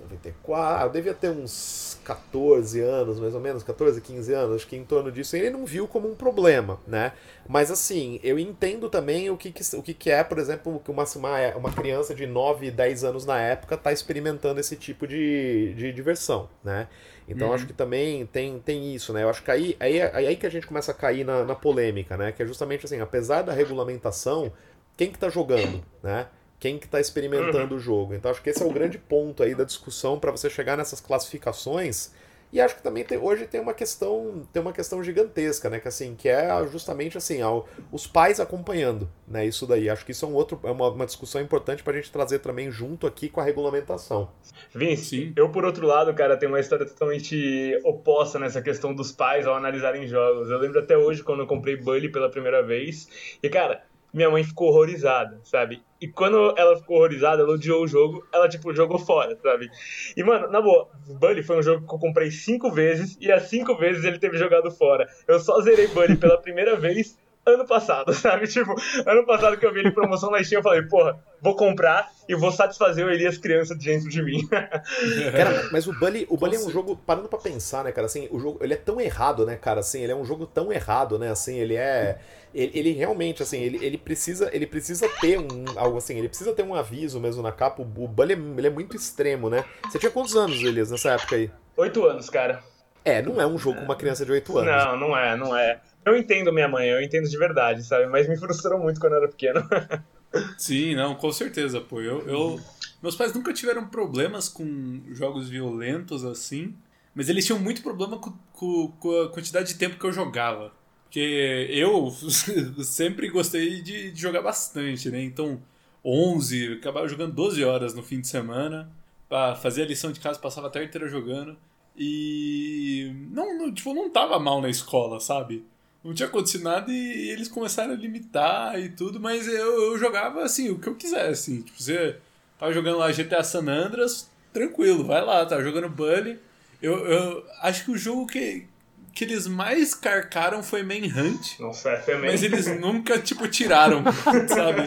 94, 0.01 0.86
eu 0.86 0.91
devia 0.91 1.13
ter 1.13 1.29
uns 1.29 2.00
14 2.03 2.79
anos, 2.79 3.20
mais 3.20 3.34
ou 3.34 3.39
menos, 3.39 3.63
14, 3.63 4.01
15 4.01 4.34
anos, 4.34 4.55
acho 4.55 4.67
que 4.67 4.75
em 4.75 4.84
torno 4.84 5.12
disso, 5.12 5.36
ele 5.36 5.50
não 5.50 5.65
viu 5.65 5.88
como 5.88 6.10
um 6.10 6.15
problema, 6.15 6.79
né? 6.88 7.13
Mas 7.48 7.72
assim, 7.72 8.20
eu 8.24 8.39
entendo 8.39 8.89
também 8.89 9.29
o 9.29 9.38
que, 9.38 9.51
que 9.51 9.62
o 9.75 9.81
que, 9.81 9.93
que 9.93 10.10
é, 10.10 10.24
por 10.24 10.38
exemplo, 10.38 10.81
que 10.84 10.91
uma, 10.91 11.05
uma, 11.15 11.55
uma 11.55 11.72
criança 11.72 12.13
de 12.13 12.25
9, 12.25 12.72
10 12.72 13.03
anos 13.03 13.25
na 13.25 13.39
época 13.39 13.75
está 13.75 13.91
experimentando 13.91 14.60
esse 14.60 14.75
tipo 14.75 15.08
de, 15.08 15.74
de 15.75 15.91
diversão, 15.91 16.50
né? 16.63 16.88
Então 17.27 17.48
uhum. 17.48 17.53
acho 17.53 17.67
que 17.67 17.74
também 17.74 18.25
tem, 18.25 18.60
tem 18.60 18.93
isso, 18.93 19.13
né? 19.13 19.24
Eu 19.24 19.29
acho 19.29 19.43
que 19.43 19.51
aí, 19.51 19.75
aí, 19.79 20.01
aí 20.01 20.36
que 20.36 20.46
a 20.46 20.50
gente 20.50 20.67
começa 20.67 20.91
a 20.91 20.96
cair 20.96 21.24
na, 21.24 21.43
na 21.43 21.55
polêmica, 21.55 22.17
né? 22.17 22.31
Que 22.31 22.43
é 22.43 22.46
justamente 22.46 22.86
assim, 22.86 23.00
apesar 23.00 23.43
da 23.43 23.53
regulamentação, 23.53 24.51
quem 24.98 25.12
que 25.12 25.17
tá 25.17 25.29
jogando, 25.29 25.84
né? 26.03 26.27
Quem 26.62 26.77
que 26.77 26.86
está 26.86 27.00
experimentando 27.00 27.74
uhum. 27.74 27.77
o 27.77 27.80
jogo. 27.80 28.13
Então 28.13 28.30
acho 28.30 28.41
que 28.41 28.51
esse 28.51 28.62
é 28.62 28.65
o 28.65 28.72
grande 28.72 29.00
ponto 29.00 29.41
aí 29.41 29.56
da 29.56 29.63
discussão 29.63 30.20
para 30.20 30.30
você 30.30 30.48
chegar 30.48 30.77
nessas 30.77 31.01
classificações. 31.01 32.12
E 32.53 32.60
acho 32.60 32.75
que 32.75 32.84
também 32.84 33.03
tem, 33.03 33.18
hoje 33.18 33.48
tem 33.48 33.60
uma 33.60 33.74
questão 33.74 34.48
tem 34.53 34.62
uma 34.62 34.74
questão 34.74 35.01
gigantesca, 35.01 35.70
né? 35.72 35.80
Que 35.80 35.88
assim 35.88 36.13
que 36.15 36.30
é 36.30 36.50
justamente 36.68 37.18
assim 37.18 37.41
ao, 37.41 37.68
os 37.91 38.06
pais 38.06 38.39
acompanhando, 38.39 39.10
né? 39.27 39.44
Isso 39.44 39.65
daí. 39.65 39.89
Acho 39.89 40.06
que 40.06 40.12
isso 40.12 40.24
é 40.24 40.27
um 40.27 40.36
outro 40.36 40.60
é 40.63 40.70
uma, 40.70 40.89
uma 40.89 41.06
discussão 41.06 41.41
importante 41.41 41.82
para 41.82 41.94
a 41.94 41.96
gente 41.96 42.12
trazer 42.12 42.39
também 42.39 42.70
junto 42.70 43.08
aqui 43.08 43.27
com 43.27 43.41
a 43.41 43.44
regulamentação. 43.44 44.30
Vince, 44.75 45.06
Sim. 45.06 45.34
eu 45.36 45.50
por 45.50 45.65
outro 45.65 45.88
lado, 45.88 46.13
cara, 46.13 46.38
tenho 46.38 46.51
uma 46.51 46.60
história 46.60 46.86
totalmente 46.86 47.80
oposta 47.84 48.38
nessa 48.38 48.62
questão 48.62 48.94
dos 48.94 49.12
pais 49.12 49.48
ao 49.48 49.56
analisarem 49.56 50.06
jogos. 50.06 50.51
Eu 50.51 50.60
lembro 50.60 50.80
até 50.80 50.96
hoje 50.96 51.24
quando 51.24 51.39
eu 51.39 51.48
comprei 51.48 51.75
Bully 51.75 52.12
pela 52.12 52.30
primeira 52.30 52.62
vez 52.62 53.08
e 53.41 53.50
cara 53.50 53.89
minha 54.13 54.30
mãe 54.30 54.44
ficou 54.44 54.70
horrorizada, 54.70 55.39
sabe? 55.44 55.82
E 56.01 56.08
quando 56.08 56.53
ela 56.58 56.75
ficou 56.75 56.98
horrorizada, 56.98 57.44
ela 57.44 57.53
odiou 57.53 57.84
o 57.84 57.88
jogo, 57.88 58.27
ela, 58.34 58.50
tipo, 58.50 58.74
jogou 58.74 58.98
fora, 58.98 59.38
sabe? 59.41 59.70
E, 60.18 60.24
mano, 60.24 60.50
na 60.50 60.60
boa, 60.60 60.89
Bully 61.20 61.44
foi 61.44 61.60
um 61.60 61.62
jogo 61.62 61.88
que 61.88 61.94
eu 61.94 62.00
comprei 62.00 62.32
cinco 62.32 62.72
vezes 62.72 63.18
e 63.22 63.32
as 63.32 63.44
cinco 63.44 63.77
vezes 63.77 64.03
ele 64.03 64.18
teve 64.18 64.38
jogado 64.38 64.72
fora. 64.72 65.08
Eu 65.27 65.39
só 65.39 65.62
zerei 65.62 65.88
Bully 65.88 66.18
pela 66.18 66.41
primeira 66.41 66.75
vez 66.82 67.18
ano 67.46 67.66
passado, 67.66 68.14
sabe? 68.16 68.48
Tipo, 68.48 68.76
ano 69.06 69.26
passado 69.26 69.58
que 69.58 69.66
eu 69.66 69.74
vi 69.74 69.80
ele 69.80 69.90
em 69.90 69.94
promoção 69.94 70.32
na 70.32 70.44
Steam, 70.44 70.60
eu 70.60 70.64
falei, 70.64 70.84
porra, 70.84 71.20
vou 71.42 71.56
comprar 71.56 72.10
e 72.28 72.36
vou 72.36 72.52
satisfazer 72.52 73.06
o 73.06 73.10
Elias 73.10 73.38
criança 73.38 73.76
dentro 73.76 74.10
de 74.10 74.22
mim. 74.22 74.48
cara, 74.48 75.70
mas 75.72 75.88
o 75.88 75.94
Bully, 75.94 76.26
o 76.30 76.38
Bully 76.38 76.56
é 76.56 76.60
um 76.60 76.70
jogo, 76.70 76.96
parando 76.96 77.28
pra 77.28 77.40
pensar, 77.40 77.84
né, 77.84 77.92
cara, 77.92 78.06
assim, 78.06 78.28
o 78.32 78.40
jogo, 78.40 78.60
ele 78.62 78.74
é 78.74 78.78
tão 78.78 79.00
errado, 79.00 79.46
né, 79.46 79.56
cara, 79.56 79.80
assim, 79.80 80.02
ele 80.04 80.12
é 80.12 80.16
um 80.16 80.26
jogo 80.26 80.46
tão 80.46 80.72
errado, 80.72 81.18
né, 81.18 81.30
assim, 81.30 81.58
ele 81.58 81.76
é... 81.76 82.20
Ele, 82.54 82.72
ele 82.78 82.92
realmente, 82.92 83.42
assim, 83.42 83.62
ele, 83.62 83.78
ele, 83.82 83.98
precisa, 83.98 84.50
ele 84.52 84.68
precisa 84.68 85.08
ter 85.22 85.40
um, 85.40 85.64
algo 85.78 85.98
assim, 85.98 86.18
ele 86.18 86.28
precisa 86.28 86.52
ter 86.52 86.64
um 86.64 86.76
aviso 86.76 87.18
mesmo 87.18 87.42
na 87.42 87.50
capa, 87.50 87.82
o, 87.82 87.86
o 87.86 88.08
Bully, 88.10 88.34
ele 88.34 88.68
é 88.68 88.70
muito 88.70 88.94
extremo, 88.94 89.50
né? 89.50 89.64
Você 89.90 89.98
tinha 89.98 90.12
quantos 90.12 90.36
anos, 90.36 90.62
Elias, 90.62 90.92
nessa 90.92 91.12
época 91.12 91.38
aí? 91.38 91.50
Oito 91.78 92.06
anos, 92.06 92.30
cara. 92.30 92.62
É, 93.04 93.22
não 93.22 93.42
é 93.42 93.48
um 93.48 93.58
jogo 93.58 93.80
com 93.80 93.86
uma 93.86 93.96
criança 93.96 94.26
de 94.26 94.32
oito 94.32 94.58
anos. 94.58 94.70
Não, 94.70 94.98
não 94.98 95.18
é, 95.18 95.36
não 95.36 95.56
é. 95.56 95.80
Eu 96.05 96.17
entendo 96.17 96.51
minha 96.51 96.67
mãe, 96.67 96.88
eu 96.89 97.01
entendo 97.01 97.29
de 97.29 97.38
verdade, 97.38 97.84
sabe? 97.84 98.08
Mas 98.08 98.27
me 98.27 98.38
frustrou 98.38 98.79
muito 98.79 99.00
quando 99.00 99.13
eu 99.13 99.20
era 99.20 99.27
pequeno. 99.27 99.62
Sim, 100.58 100.96
não, 100.96 101.15
com 101.15 101.31
certeza, 101.31 101.81
pô. 101.81 102.01
Eu, 102.01 102.27
eu, 102.27 102.60
meus 103.01 103.15
pais 103.15 103.34
nunca 103.34 103.53
tiveram 103.53 103.88
problemas 103.88 104.48
com 104.48 105.01
jogos 105.12 105.50
violentos 105.50 106.24
assim, 106.24 106.75
mas 107.13 107.29
eles 107.29 107.46
tinham 107.46 107.60
muito 107.60 107.81
problema 107.84 108.17
com, 108.17 108.34
com, 108.53 108.88
com 109.00 109.22
a 109.22 109.29
quantidade 109.29 109.74
de 109.74 109.79
tempo 109.79 110.00
que 110.00 110.05
eu 110.05 110.13
jogava. 110.13 110.72
Porque 111.03 111.67
eu 111.70 112.10
sempre 112.84 113.29
gostei 113.29 113.81
de, 113.81 114.12
de, 114.12 114.22
jogar 114.22 114.41
bastante, 114.41 115.10
né? 115.10 115.22
Então, 115.22 115.62
11, 116.05 116.75
acabava 116.75 117.08
jogando 117.08 117.34
12 117.34 117.63
horas 117.63 117.93
no 117.93 118.01
fim 118.01 118.22
de 118.22 118.27
semana, 118.27 118.89
para 119.27 119.55
fazer 119.55 119.84
a 119.84 119.88
lição 119.88 120.12
de 120.12 120.22
casa, 120.22 120.39
passava 120.39 120.67
a 120.67 120.70
tarde 120.70 120.88
inteira 120.88 121.10
jogando. 121.10 121.58
E 121.98 123.12
não, 123.29 123.58
não, 123.58 123.74
tipo, 123.74 123.93
não 123.93 124.10
tava 124.10 124.39
mal 124.39 124.62
na 124.62 124.70
escola, 124.70 125.20
sabe? 125.20 125.65
Não 126.03 126.13
tinha 126.13 126.27
acontecido 126.27 126.63
nada 126.63 126.91
e, 126.91 127.29
eles 127.29 127.48
começaram 127.48 127.93
a 127.93 127.98
limitar 127.98 128.79
e 128.79 128.89
tudo, 128.89 129.20
mas 129.20 129.48
eu, 129.48 129.91
eu 129.91 129.98
jogava 129.98 130.43
assim, 130.43 130.70
o 130.70 130.79
que 130.79 130.88
eu 130.88 130.96
quisesse. 130.96 131.51
Assim. 131.51 131.62
Tipo, 131.62 131.81
você 131.81 132.17
tava 132.58 132.74
jogando 132.74 132.98
lá 132.98 133.12
GTA 133.12 133.43
San 133.43 133.67
Andreas, 133.67 134.29
tranquilo, 134.51 135.03
vai 135.03 135.24
lá, 135.24 135.46
tava 135.46 135.63
jogando 135.63 135.89
Bully. 135.89 136.39
Eu, 136.81 137.05
eu 137.05 137.46
acho 137.62 137.86
que 137.86 137.91
o 137.91 137.98
jogo 137.98 138.25
que, 138.25 138.65
que 139.13 139.24
eles 139.24 139.46
mais 139.46 139.93
carcaram 139.93 140.63
foi 140.63 140.81
Manhunt. 140.81 141.60
Nossa, 141.60 141.89
é 141.89 142.17
Mas 142.17 142.41
eles 142.41 142.67
nunca, 142.79 143.20
tipo, 143.20 143.48
tiraram, 143.48 144.03
sabe? 144.50 144.81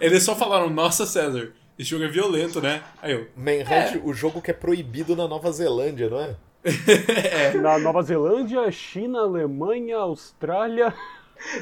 Eles 0.00 0.24
só 0.24 0.34
falaram, 0.34 0.68
nossa, 0.68 1.06
César, 1.06 1.52
esse 1.78 1.90
jogo 1.90 2.04
é 2.04 2.08
violento, 2.08 2.60
né? 2.60 2.82
Aí 3.00 3.12
eu. 3.12 3.28
Manhunt, 3.36 3.96
é. 3.96 4.00
o 4.02 4.12
jogo 4.12 4.42
que 4.42 4.50
é 4.50 4.54
proibido 4.54 5.14
na 5.14 5.28
Nova 5.28 5.52
Zelândia, 5.52 6.10
não 6.10 6.20
é? 6.20 6.34
é. 7.54 7.54
Na 7.54 7.78
Nova 7.78 8.02
Zelândia, 8.02 8.70
China, 8.70 9.20
Alemanha, 9.20 9.98
Austrália. 9.98 10.92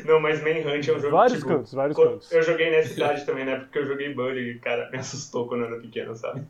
Não, 0.05 0.21
mas 0.21 0.41
Manhunt 0.41 0.89
é 0.89 0.93
um 0.93 1.01
jogo 1.01 1.11
Vários 1.11 1.39
tipo, 1.39 1.49
cantos, 1.49 1.73
vários 1.73 1.97
cantos. 1.97 2.33
Eu 2.33 2.43
joguei 2.43 2.71
nessa 2.71 2.91
cidade 2.91 3.27
também, 3.27 3.45
né? 3.45 3.57
Porque 3.57 3.79
eu 3.79 3.87
joguei 3.87 4.15
Bully 4.15 4.53
e, 4.53 4.59
cara, 4.61 4.89
me 4.91 4.99
assustou 4.99 5.49
quando 5.49 5.63
eu 5.63 5.67
era 5.67 5.81
pequeno, 5.81 6.15
sabe? 6.15 6.45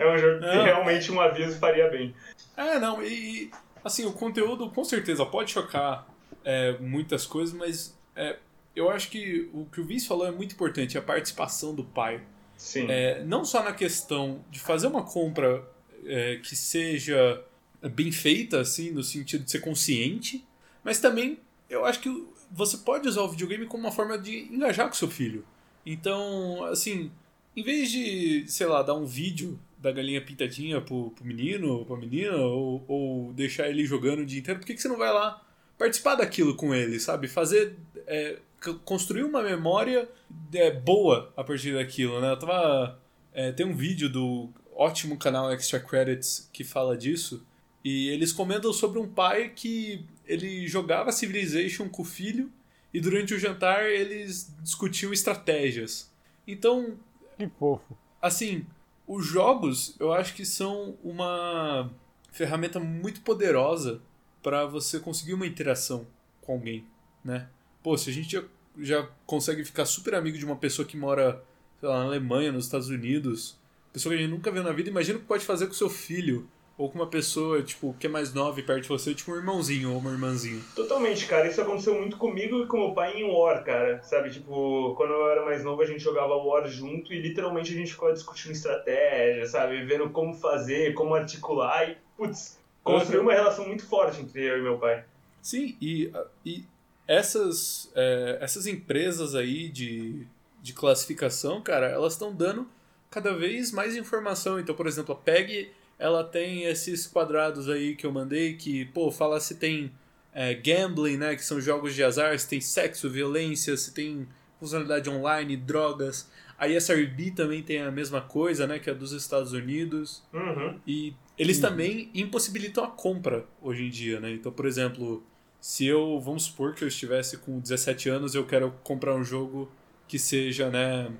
É 0.00 0.10
um 0.10 0.18
jogo 0.18 0.40
que 0.40 0.46
é. 0.46 0.64
realmente 0.64 1.12
um 1.12 1.20
aviso 1.20 1.58
faria 1.58 1.88
bem. 1.88 2.14
É, 2.56 2.78
não, 2.78 3.02
e 3.02 3.50
assim, 3.84 4.04
o 4.06 4.12
conteúdo 4.12 4.70
com 4.70 4.84
certeza 4.84 5.24
pode 5.24 5.52
chocar 5.52 6.06
é, 6.44 6.76
muitas 6.80 7.26
coisas, 7.26 7.54
mas 7.54 7.96
é, 8.16 8.36
eu 8.74 8.90
acho 8.90 9.10
que 9.10 9.50
o 9.52 9.66
que 9.66 9.80
o 9.80 9.84
Vince 9.84 10.08
falou 10.08 10.26
é 10.26 10.30
muito 10.30 10.54
importante, 10.54 10.96
a 10.96 11.02
participação 11.02 11.74
do 11.74 11.84
pai. 11.84 12.20
Sim. 12.56 12.86
É, 12.88 13.22
não 13.24 13.44
só 13.44 13.62
na 13.62 13.72
questão 13.72 14.42
de 14.50 14.60
fazer 14.60 14.86
uma 14.86 15.02
compra 15.02 15.62
é, 16.06 16.36
que 16.36 16.56
seja 16.56 17.42
bem 17.88 18.12
feita, 18.12 18.60
assim, 18.60 18.90
no 18.90 19.02
sentido 19.02 19.44
de 19.44 19.50
ser 19.50 19.60
consciente, 19.60 20.44
mas 20.84 21.00
também 21.00 21.38
eu 21.68 21.84
acho 21.84 22.00
que 22.00 22.26
você 22.50 22.76
pode 22.78 23.08
usar 23.08 23.22
o 23.22 23.28
videogame 23.28 23.66
como 23.66 23.84
uma 23.84 23.92
forma 23.92 24.18
de 24.18 24.40
engajar 24.52 24.86
com 24.88 24.94
seu 24.94 25.08
filho. 25.08 25.44
Então, 25.84 26.64
assim, 26.66 27.10
em 27.56 27.62
vez 27.62 27.90
de, 27.90 28.44
sei 28.46 28.66
lá, 28.66 28.82
dar 28.82 28.94
um 28.94 29.04
vídeo 29.04 29.58
da 29.78 29.90
galinha 29.90 30.24
pintadinha 30.24 30.80
pro, 30.80 31.10
pro 31.10 31.24
menino 31.24 31.78
ou 31.78 31.84
pra 31.84 31.96
menina, 31.96 32.36
ou, 32.36 32.84
ou 32.86 33.32
deixar 33.32 33.68
ele 33.68 33.84
jogando 33.84 34.20
o 34.20 34.26
dia 34.26 34.38
inteiro, 34.38 34.60
por 34.60 34.66
que, 34.66 34.74
que 34.74 34.80
você 34.80 34.88
não 34.88 34.98
vai 34.98 35.12
lá 35.12 35.42
participar 35.76 36.14
daquilo 36.14 36.54
com 36.54 36.74
ele, 36.74 37.00
sabe? 37.00 37.26
Fazer. 37.26 37.76
É, 38.06 38.38
construir 38.84 39.24
uma 39.24 39.42
memória 39.42 40.08
é, 40.54 40.70
boa 40.70 41.32
a 41.36 41.42
partir 41.42 41.74
daquilo, 41.74 42.20
né? 42.20 42.30
Eu 42.30 42.38
tava. 42.38 42.98
É, 43.32 43.50
tem 43.50 43.66
um 43.66 43.74
vídeo 43.74 44.08
do 44.08 44.50
ótimo 44.74 45.16
canal 45.16 45.50
Extra 45.50 45.80
Credits 45.80 46.48
que 46.52 46.62
fala 46.62 46.96
disso, 46.96 47.44
e 47.84 48.08
eles 48.10 48.32
comentam 48.32 48.72
sobre 48.72 48.98
um 48.98 49.08
pai 49.08 49.50
que 49.54 50.04
ele 50.26 50.66
jogava 50.68 51.12
Civilization 51.12 51.88
com 51.88 52.02
o 52.02 52.04
filho 52.04 52.50
e 52.94 53.00
durante 53.00 53.34
o 53.34 53.38
jantar 53.38 53.84
eles 53.90 54.54
discutiam 54.62 55.12
estratégias. 55.12 56.10
Então, 56.46 56.96
Que 57.36 57.48
fofo. 57.58 57.96
assim, 58.20 58.64
os 59.06 59.26
jogos 59.26 59.96
eu 59.98 60.12
acho 60.12 60.34
que 60.34 60.44
são 60.44 60.96
uma 61.02 61.90
ferramenta 62.30 62.78
muito 62.80 63.20
poderosa 63.22 64.00
para 64.42 64.64
você 64.66 64.98
conseguir 65.00 65.34
uma 65.34 65.46
interação 65.46 66.06
com 66.40 66.52
alguém, 66.54 66.84
né? 67.24 67.48
Pô, 67.82 67.96
se 67.96 68.10
a 68.10 68.12
gente 68.12 68.32
já, 68.32 68.44
já 68.78 69.08
consegue 69.26 69.64
ficar 69.64 69.84
super 69.86 70.14
amigo 70.14 70.38
de 70.38 70.44
uma 70.44 70.56
pessoa 70.56 70.86
que 70.86 70.96
mora, 70.96 71.42
sei 71.80 71.88
lá, 71.88 71.98
na 71.98 72.04
Alemanha, 72.04 72.52
nos 72.52 72.64
Estados 72.64 72.88
Unidos, 72.88 73.56
pessoa 73.92 74.14
que 74.14 74.18
a 74.20 74.22
gente 74.22 74.30
nunca 74.32 74.50
viu 74.50 74.62
na 74.62 74.72
vida, 74.72 74.88
imagina 74.88 75.18
o 75.18 75.20
que 75.20 75.26
pode 75.26 75.44
fazer 75.44 75.66
com 75.66 75.74
seu 75.74 75.90
filho 75.90 76.48
ou 76.76 76.90
com 76.90 76.98
uma 76.98 77.06
pessoa, 77.06 77.62
tipo, 77.62 77.94
que 77.98 78.06
é 78.06 78.10
mais 78.10 78.32
nova 78.32 78.58
e 78.58 78.62
perto 78.62 78.82
de 78.82 78.88
você, 78.88 79.14
tipo 79.14 79.32
um 79.32 79.36
irmãozinho 79.36 79.92
ou 79.92 79.98
uma 79.98 80.10
irmãzinha. 80.10 80.60
Totalmente, 80.74 81.26
cara. 81.26 81.46
Isso 81.46 81.60
aconteceu 81.60 81.94
muito 81.94 82.16
comigo 82.16 82.62
e 82.62 82.66
com 82.66 82.78
meu 82.78 82.94
pai 82.94 83.14
em 83.14 83.24
War, 83.24 83.62
cara. 83.64 84.02
Sabe, 84.02 84.30
tipo, 84.30 84.94
quando 84.96 85.12
eu 85.12 85.30
era 85.30 85.44
mais 85.44 85.62
novo 85.62 85.82
a 85.82 85.86
gente 85.86 86.00
jogava 86.00 86.34
War 86.34 86.66
junto 86.68 87.12
e 87.12 87.20
literalmente 87.20 87.72
a 87.72 87.76
gente 87.76 87.92
ficava 87.92 88.12
discutindo 88.12 88.52
estratégia, 88.52 89.46
sabe? 89.46 89.84
Vendo 89.84 90.10
como 90.10 90.34
fazer, 90.34 90.94
como 90.94 91.14
articular 91.14 91.90
e, 91.90 91.96
putz, 92.16 92.58
construiu 92.82 93.22
uma 93.22 93.32
relação 93.32 93.66
muito 93.66 93.86
forte 93.86 94.20
entre 94.20 94.42
eu 94.42 94.58
e 94.58 94.62
meu 94.62 94.78
pai. 94.78 95.04
Sim, 95.40 95.76
e, 95.80 96.12
e 96.44 96.64
essas, 97.06 97.90
é, 97.94 98.38
essas 98.40 98.66
empresas 98.66 99.34
aí 99.34 99.68
de, 99.68 100.26
de 100.62 100.72
classificação, 100.72 101.60
cara, 101.60 101.88
elas 101.88 102.14
estão 102.14 102.34
dando 102.34 102.66
cada 103.10 103.34
vez 103.34 103.72
mais 103.72 103.96
informação. 103.96 104.58
Então, 104.58 104.74
por 104.74 104.86
exemplo, 104.86 105.14
a 105.14 105.18
PEG, 105.18 105.70
ela 106.02 106.24
tem 106.24 106.64
esses 106.64 107.06
quadrados 107.06 107.68
aí 107.68 107.94
que 107.94 108.04
eu 108.04 108.10
mandei 108.10 108.54
que, 108.54 108.86
pô, 108.86 109.12
fala 109.12 109.38
se 109.38 109.54
tem 109.54 109.92
é, 110.34 110.52
gambling, 110.52 111.16
né, 111.16 111.36
que 111.36 111.44
são 111.44 111.60
jogos 111.60 111.94
de 111.94 112.02
azar, 112.02 112.36
se 112.36 112.48
tem 112.48 112.60
sexo, 112.60 113.08
violência, 113.08 113.76
se 113.76 113.94
tem 113.94 114.26
funcionalidade 114.58 115.08
online, 115.08 115.56
drogas. 115.56 116.28
A 116.58 116.66
ISRB 116.66 117.30
também 117.30 117.62
tem 117.62 117.80
a 117.80 117.90
mesma 117.92 118.20
coisa, 118.20 118.66
né, 118.66 118.80
que 118.80 118.90
é 118.90 118.94
dos 118.94 119.12
Estados 119.12 119.52
Unidos. 119.52 120.24
Uhum. 120.32 120.80
E 120.84 121.14
eles 121.38 121.60
também 121.60 122.10
impossibilitam 122.12 122.82
a 122.82 122.88
compra 122.88 123.46
hoje 123.60 123.84
em 123.84 123.90
dia, 123.90 124.18
né? 124.18 124.32
Então, 124.32 124.50
por 124.50 124.66
exemplo, 124.66 125.24
se 125.60 125.86
eu, 125.86 126.18
vamos 126.18 126.44
supor 126.44 126.74
que 126.74 126.82
eu 126.82 126.88
estivesse 126.88 127.36
com 127.38 127.60
17 127.60 128.08
anos, 128.08 128.34
eu 128.34 128.44
quero 128.44 128.74
comprar 128.82 129.14
um 129.14 129.22
jogo 129.22 129.70
que 130.08 130.18
seja, 130.18 130.68
né, 130.68 131.12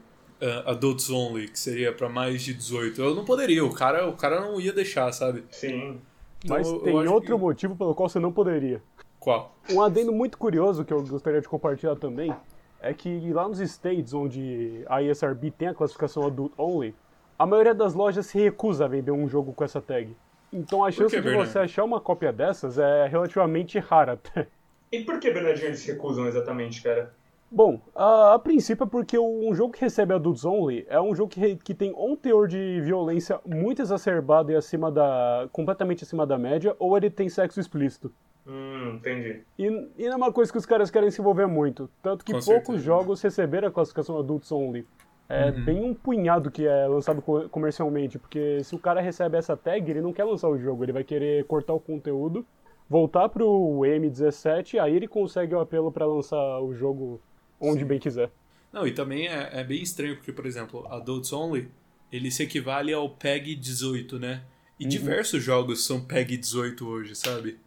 uh, 0.43 0.69
adults 0.71 1.09
only, 1.11 1.49
que 1.49 1.59
seria 1.59 1.93
para 1.93 2.09
mais 2.09 2.43
de 2.43 2.53
18. 2.53 3.01
Eu 3.01 3.15
não 3.15 3.25
poderia, 3.25 3.65
o 3.65 3.73
cara, 3.73 4.09
o 4.09 4.13
cara 4.17 4.41
não 4.41 4.61
ia 4.61 4.73
deixar, 4.73 5.11
sabe? 5.13 5.45
Sim. 5.51 6.01
Então, 6.45 6.57
Mas 6.57 6.67
eu- 6.69 6.81
tem 6.81 7.09
outro 7.09 7.37
que- 7.37 7.43
motivo 7.43 7.77
pelo 7.77 7.95
qual 7.95 8.09
você 8.09 8.19
não 8.19 8.33
poderia. 8.33 8.83
Qual? 9.21 9.55
Um 9.71 9.81
adendo 9.81 10.13
muito 10.13 10.37
curioso 10.37 10.85
que 10.85 10.93
eu 10.93 11.01
gostaria 11.07 11.41
de 11.41 11.49
compartilhar 11.49 11.95
também 11.95 12.35
é 12.81 12.93
que 12.93 13.33
lá 13.33 13.47
nos 13.49 13.61
States, 13.61 14.13
onde 14.13 14.83
a 14.89 15.01
ISRB 15.01 15.53
tem 15.53 15.69
a 15.69 15.75
classificação 15.75 16.27
Adult 16.27 16.53
Only, 16.59 16.93
a 17.39 17.47
maioria 17.47 17.73
das 17.75 17.95
lojas 17.95 18.27
se 18.27 18.39
recusa 18.39 18.85
a 18.85 18.89
vender 18.89 19.13
um 19.13 19.29
jogo 19.29 19.53
com 19.53 19.63
essa 19.63 19.81
tag. 19.81 20.17
Então 20.53 20.85
a 20.85 20.91
chance 20.91 21.15
que, 21.15 21.21
de 21.21 21.29
Bernardo? 21.29 21.49
você 21.51 21.61
achar 21.61 21.85
uma 21.85 22.01
cópia 22.01 22.33
dessas 22.33 22.77
é 22.79 23.07
relativamente 23.07 23.79
rara 23.79 24.15
até. 24.15 24.49
E 24.91 25.01
por 25.05 25.19
que, 25.21 25.31
Bernardinho, 25.31 25.69
eles 25.69 25.79
se 25.81 25.93
recusam 25.93 26.27
exatamente, 26.27 26.83
cara? 26.83 27.15
Bom, 27.55 27.83
a, 27.95 28.35
a 28.35 28.39
princípio 28.39 28.85
é 28.85 28.87
porque 28.87 29.19
um 29.19 29.53
jogo 29.55 29.75
que 29.75 29.81
recebe 29.83 30.15
Adults 30.15 30.43
Only 30.43 30.87
é 30.89 30.99
um 30.99 31.15
jogo 31.15 31.29
que, 31.31 31.57
que 31.57 31.75
tem 31.75 31.93
ou 31.95 32.13
um 32.13 32.17
teor 32.17 32.49
de 32.49 32.81
violência 32.81 33.39
muito 33.45 33.83
exacerbado 33.83 34.51
e 34.51 34.57
acima 34.57 34.91
da. 34.91 35.49
completamente 35.53 36.03
acima 36.03 36.27
da 36.27 36.39
média, 36.39 36.75
ou 36.79 36.97
ele 36.97 37.11
tem 37.11 37.29
sexo 37.29 37.61
explícito. 37.61 38.11
Hum, 38.47 38.97
entendi. 38.97 39.45
E, 39.59 39.67
e 39.99 40.05
não 40.07 40.15
é 40.15 40.17
uma 40.17 40.33
coisa 40.33 40.51
que 40.51 40.57
os 40.57 40.65
caras 40.65 40.91
querem 40.91 41.11
se 41.11 41.21
envolver 41.21 41.47
muito. 41.47 41.91
Tanto 42.01 42.25
que 42.25 42.33
Com 42.33 42.41
poucos 42.41 42.77
certeza. 42.77 42.85
jogos 42.85 43.21
receberam 43.21 43.69
a 43.69 43.71
classificação 43.71 44.19
Adults 44.19 44.51
Only. 44.51 44.89
É 45.29 45.51
Uhum. 45.51 45.65
bem 45.65 45.85
um 45.85 45.95
punhado 45.95 46.51
que 46.51 46.67
é 46.67 46.87
lançado 46.89 47.21
co- 47.23 47.49
comercialmente, 47.51 48.19
porque 48.19 48.63
se 48.65 48.75
o 48.75 48.79
cara 48.79 49.01
recebe 49.01 49.37
essa 49.37 49.57
tag, 49.57 49.91
ele 49.91 50.01
não 50.03 50.13
quer 50.13 50.25
lançar 50.25 50.49
o 50.49 50.59
jogo, 50.59 50.85
ele 50.85 50.93
vai 50.93 51.05
querer 51.05 51.47
cortar 51.47 51.73
o 51.75 51.81
conteúdo, 51.81 52.47
voltar 52.89 53.29
pro 53.29 53.83
M17, 53.85 54.79
aí 54.79 54.95
ele 54.95 55.09
consegue 55.09 55.55
o 55.55 55.61
apelo 55.61 55.91
pra 55.93 56.07
lançar 56.07 56.61
o 56.61 56.75
jogo 56.75 57.23
onde 57.63 57.85
bem 57.85 57.99
quiser. 57.99 58.31
Não, 58.73 58.87
e 58.87 58.93
também 58.93 59.29
é, 59.29 59.51
é 59.53 59.65
bem 59.65 59.83
estranho, 59.83 60.17
porque, 60.17 60.33
por 60.33 60.45
exemplo, 60.45 60.87
Adults 60.89 61.33
Only, 61.33 61.69
ele 62.11 62.31
se 62.31 62.43
equivale 62.43 62.93
ao 62.93 63.09
PEG 63.09 63.55
18, 63.55 64.19
né? 64.19 64.43
E 64.79 64.85
diversos 64.85 65.43
jogos 65.43 65.85
são 65.85 66.05
PEG 66.05 66.37
18 66.37 66.87
hoje, 66.87 67.15
sabe? 67.15 67.59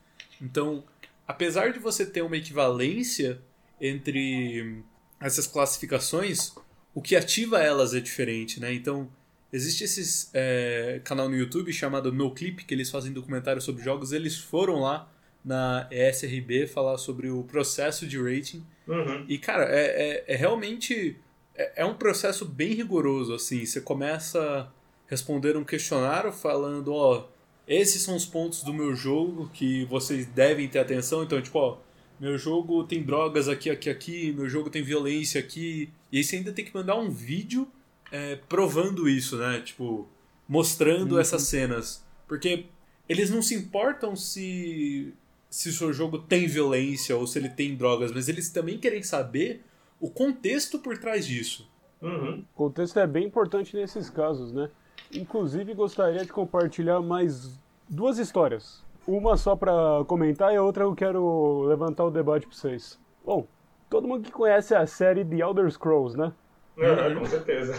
Então, 0.41 0.83
apesar 1.25 1.71
de 1.71 1.79
você 1.79 2.05
ter 2.05 2.21
uma 2.21 2.35
equivalência 2.35 3.39
entre 3.79 4.83
essas 5.19 5.47
classificações, 5.47 6.53
o 6.93 7.01
que 7.01 7.15
ativa 7.15 7.61
elas 7.61 7.93
é 7.93 7.99
diferente, 7.99 8.59
né? 8.59 8.73
Então, 8.73 9.09
existe 9.53 9.85
esse 9.85 10.29
canal 11.03 11.29
no 11.29 11.37
YouTube 11.37 11.71
chamado 11.71 12.11
No 12.11 12.33
Clip, 12.33 12.65
que 12.65 12.73
eles 12.73 12.89
fazem 12.89 13.13
documentários 13.13 13.63
sobre 13.63 13.83
jogos. 13.83 14.11
Eles 14.11 14.37
foram 14.37 14.81
lá 14.81 15.09
na 15.43 15.87
ESRB 15.91 16.67
falar 16.67 16.97
sobre 16.97 17.29
o 17.29 17.43
processo 17.43 18.05
de 18.05 18.21
rating. 18.21 18.65
Uhum. 18.87 19.25
E, 19.27 19.37
cara, 19.37 19.65
é, 19.65 20.23
é, 20.27 20.33
é 20.33 20.35
realmente. 20.35 21.17
É, 21.55 21.83
é 21.83 21.85
um 21.85 21.95
processo 21.95 22.45
bem 22.45 22.73
rigoroso, 22.73 23.33
assim. 23.33 23.65
Você 23.65 23.81
começa 23.81 24.39
a 24.39 24.67
responder 25.07 25.55
um 25.57 25.63
questionário 25.63 26.31
falando, 26.31 26.93
ó, 26.93 27.27
esses 27.67 28.01
são 28.01 28.15
os 28.15 28.25
pontos 28.25 28.63
do 28.63 28.73
meu 28.73 28.95
jogo 28.95 29.49
que 29.53 29.85
vocês 29.85 30.25
devem 30.25 30.67
ter 30.67 30.79
atenção. 30.79 31.23
Então, 31.23 31.41
tipo, 31.41 31.57
ó, 31.57 31.77
meu 32.19 32.37
jogo 32.37 32.83
tem 32.83 33.03
drogas 33.03 33.47
aqui, 33.49 33.69
aqui, 33.69 33.89
aqui, 33.89 34.33
meu 34.33 34.47
jogo 34.47 34.69
tem 34.69 34.83
violência 34.83 35.39
aqui. 35.39 35.89
E 36.11 36.17
aí 36.17 36.23
você 36.23 36.37
ainda 36.37 36.51
tem 36.51 36.63
que 36.63 36.73
mandar 36.73 36.95
um 36.95 37.09
vídeo 37.09 37.67
é, 38.11 38.35
provando 38.47 39.09
isso, 39.09 39.37
né? 39.37 39.61
Tipo, 39.61 40.07
mostrando 40.47 41.19
essas 41.19 41.43
cenas. 41.43 42.05
Porque 42.27 42.65
eles 43.09 43.29
não 43.29 43.41
se 43.41 43.55
importam 43.55 44.15
se 44.15 45.13
se 45.55 45.69
o 45.69 45.71
seu 45.71 45.93
jogo 45.93 46.19
tem 46.19 46.47
violência 46.47 47.15
ou 47.15 47.25
se 47.25 47.39
ele 47.39 47.47
tem 47.47 47.77
drogas, 47.77 48.11
mas 48.11 48.27
eles 48.27 48.49
também 48.49 48.77
querem 48.77 49.01
saber 49.01 49.63
o 50.01 50.09
contexto 50.09 50.77
por 50.77 50.97
trás 50.97 51.25
disso. 51.25 51.71
Uhum. 52.01 52.43
O 52.53 52.57
contexto 52.57 52.99
é 52.99 53.07
bem 53.07 53.25
importante 53.25 53.73
nesses 53.73 54.09
casos, 54.09 54.51
né? 54.51 54.69
Inclusive, 55.13 55.73
gostaria 55.73 56.25
de 56.25 56.31
compartilhar 56.31 56.99
mais 56.99 57.57
duas 57.89 58.17
histórias. 58.17 58.83
Uma 59.07 59.37
só 59.37 59.55
pra 59.55 60.03
comentar 60.07 60.53
e 60.53 60.57
a 60.57 60.61
outra 60.61 60.83
eu 60.83 60.93
quero 60.93 61.63
levantar 61.63 62.03
o 62.03 62.11
debate 62.11 62.45
pra 62.45 62.55
vocês. 62.55 62.99
Bom, 63.25 63.47
todo 63.89 64.09
mundo 64.09 64.25
que 64.25 64.33
conhece 64.33 64.75
a 64.75 64.85
série 64.85 65.23
The 65.23 65.37
Elder 65.37 65.71
Scrolls, 65.71 66.17
né? 66.17 66.33
Uhum, 66.75 67.19
com 67.19 67.25
certeza. 67.27 67.73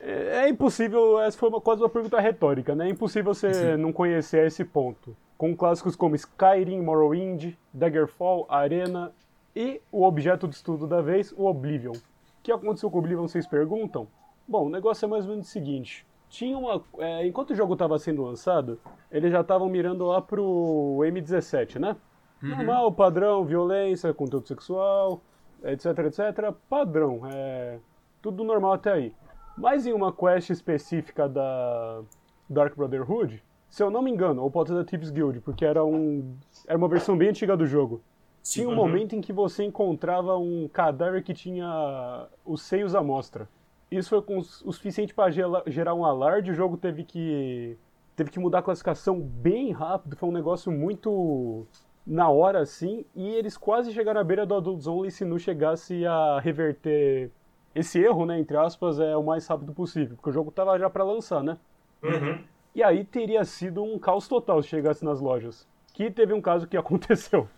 É, 0.00 0.44
é 0.44 0.48
impossível, 0.48 1.20
essa 1.20 1.36
foi 1.36 1.50
uma, 1.50 1.60
quase 1.60 1.82
uma 1.82 1.90
pergunta 1.90 2.18
retórica, 2.18 2.74
né? 2.74 2.86
É 2.86 2.90
impossível 2.90 3.34
você 3.34 3.76
não 3.76 3.92
conhecer 3.92 4.46
esse 4.46 4.64
ponto. 4.64 5.14
Com 5.36 5.56
clássicos 5.56 5.94
como 5.94 6.14
Skyrim, 6.14 6.80
Morrowind, 6.80 7.54
Daggerfall, 7.72 8.46
Arena 8.48 9.12
e 9.54 9.80
o 9.92 10.04
objeto 10.04 10.48
de 10.48 10.54
estudo 10.54 10.86
da 10.86 11.00
vez, 11.00 11.32
o 11.32 11.46
Oblivion. 11.46 11.92
O 11.92 12.42
que 12.42 12.52
aconteceu 12.52 12.90
com 12.90 12.96
o 12.96 13.00
Oblivion, 13.00 13.26
vocês 13.26 13.46
perguntam? 13.46 14.06
Bom, 14.48 14.66
o 14.66 14.70
negócio 14.70 15.04
é 15.04 15.08
mais 15.08 15.24
ou 15.24 15.30
menos 15.30 15.48
o 15.48 15.50
seguinte. 15.50 16.06
Tinha 16.28 16.56
uma, 16.56 16.82
é, 16.98 17.26
enquanto 17.26 17.50
o 17.50 17.54
jogo 17.54 17.72
estava 17.72 17.98
sendo 17.98 18.22
lançado, 18.22 18.78
eles 19.10 19.32
já 19.32 19.40
estavam 19.40 19.68
mirando 19.68 20.06
lá 20.06 20.20
pro 20.20 20.98
M17, 21.02 21.78
né? 21.78 21.96
Normal, 22.42 22.92
padrão, 22.92 23.44
violência, 23.44 24.12
conteúdo 24.12 24.46
sexual, 24.46 25.20
etc, 25.64 25.98
etc. 25.98 26.52
Padrão, 26.68 27.22
é 27.32 27.78
tudo 28.20 28.44
normal 28.44 28.74
até 28.74 28.92
aí. 28.92 29.14
Mas 29.56 29.86
em 29.86 29.92
uma 29.92 30.12
quest 30.12 30.50
específica 30.50 31.28
da 31.28 32.02
Dark 32.48 32.76
Brotherhood, 32.76 33.42
se 33.68 33.82
eu 33.82 33.90
não 33.90 34.02
me 34.02 34.10
engano, 34.10 34.42
ou 34.42 34.50
pode 34.50 34.68
ser 34.70 34.74
da 34.74 34.84
Thieves 34.84 35.10
Guild, 35.10 35.40
porque 35.40 35.64
era 35.64 35.84
um 35.84 36.34
era 36.66 36.78
uma 36.78 36.88
versão 36.88 37.16
bem 37.16 37.28
antiga 37.30 37.56
do 37.56 37.66
jogo. 37.66 38.00
Tinha 38.42 38.66
um 38.68 38.70
Uhum. 38.70 38.76
momento 38.76 39.14
em 39.16 39.20
que 39.20 39.32
você 39.32 39.64
encontrava 39.64 40.36
um 40.38 40.68
cadáver 40.72 41.22
que 41.22 41.34
tinha 41.34 42.28
os 42.44 42.62
seios 42.62 42.94
à 42.94 43.02
mostra. 43.02 43.48
Isso 43.90 44.08
foi 44.10 44.22
com 44.22 44.38
o 44.38 44.42
suficiente 44.44 45.12
para 45.14 45.30
gerar 45.66 45.94
um 45.94 46.04
alarde, 46.04 46.50
o 46.50 46.54
jogo 46.54 46.76
teve 46.76 47.04
que 47.04 47.76
teve 48.14 48.30
que 48.30 48.38
mudar 48.38 48.60
a 48.60 48.62
classificação 48.62 49.20
bem 49.20 49.72
rápido, 49.72 50.16
foi 50.16 50.28
um 50.28 50.32
negócio 50.32 50.72
muito 50.72 51.66
na 52.06 52.30
hora 52.30 52.60
assim, 52.60 53.04
e 53.14 53.28
eles 53.28 53.58
quase 53.58 53.92
chegaram 53.92 54.20
à 54.20 54.24
beira 54.24 54.46
do 54.46 54.54
Adults 54.54 54.86
Only 54.86 55.10
se 55.10 55.24
não 55.24 55.38
chegasse 55.38 56.06
a 56.06 56.40
reverter 56.40 57.30
esse 57.74 57.98
erro, 58.00 58.24
né, 58.24 58.38
entre 58.38 58.56
aspas, 58.56 58.98
é 58.98 59.14
o 59.16 59.22
mais 59.22 59.46
rápido 59.46 59.74
possível, 59.74 60.16
porque 60.16 60.30
o 60.30 60.32
jogo 60.32 60.50
tava 60.50 60.78
já 60.78 60.88
para 60.88 61.04
lançar, 61.04 61.42
né? 61.42 61.58
Uhum. 62.02 62.38
E 62.76 62.82
aí 62.82 63.04
teria 63.04 63.42
sido 63.42 63.82
um 63.82 63.98
caos 63.98 64.28
total 64.28 64.62
se 64.62 64.68
chegasse 64.68 65.02
nas 65.02 65.18
lojas. 65.18 65.66
Que 65.94 66.10
teve 66.10 66.34
um 66.34 66.42
caso 66.42 66.66
que 66.66 66.76
aconteceu. 66.76 67.48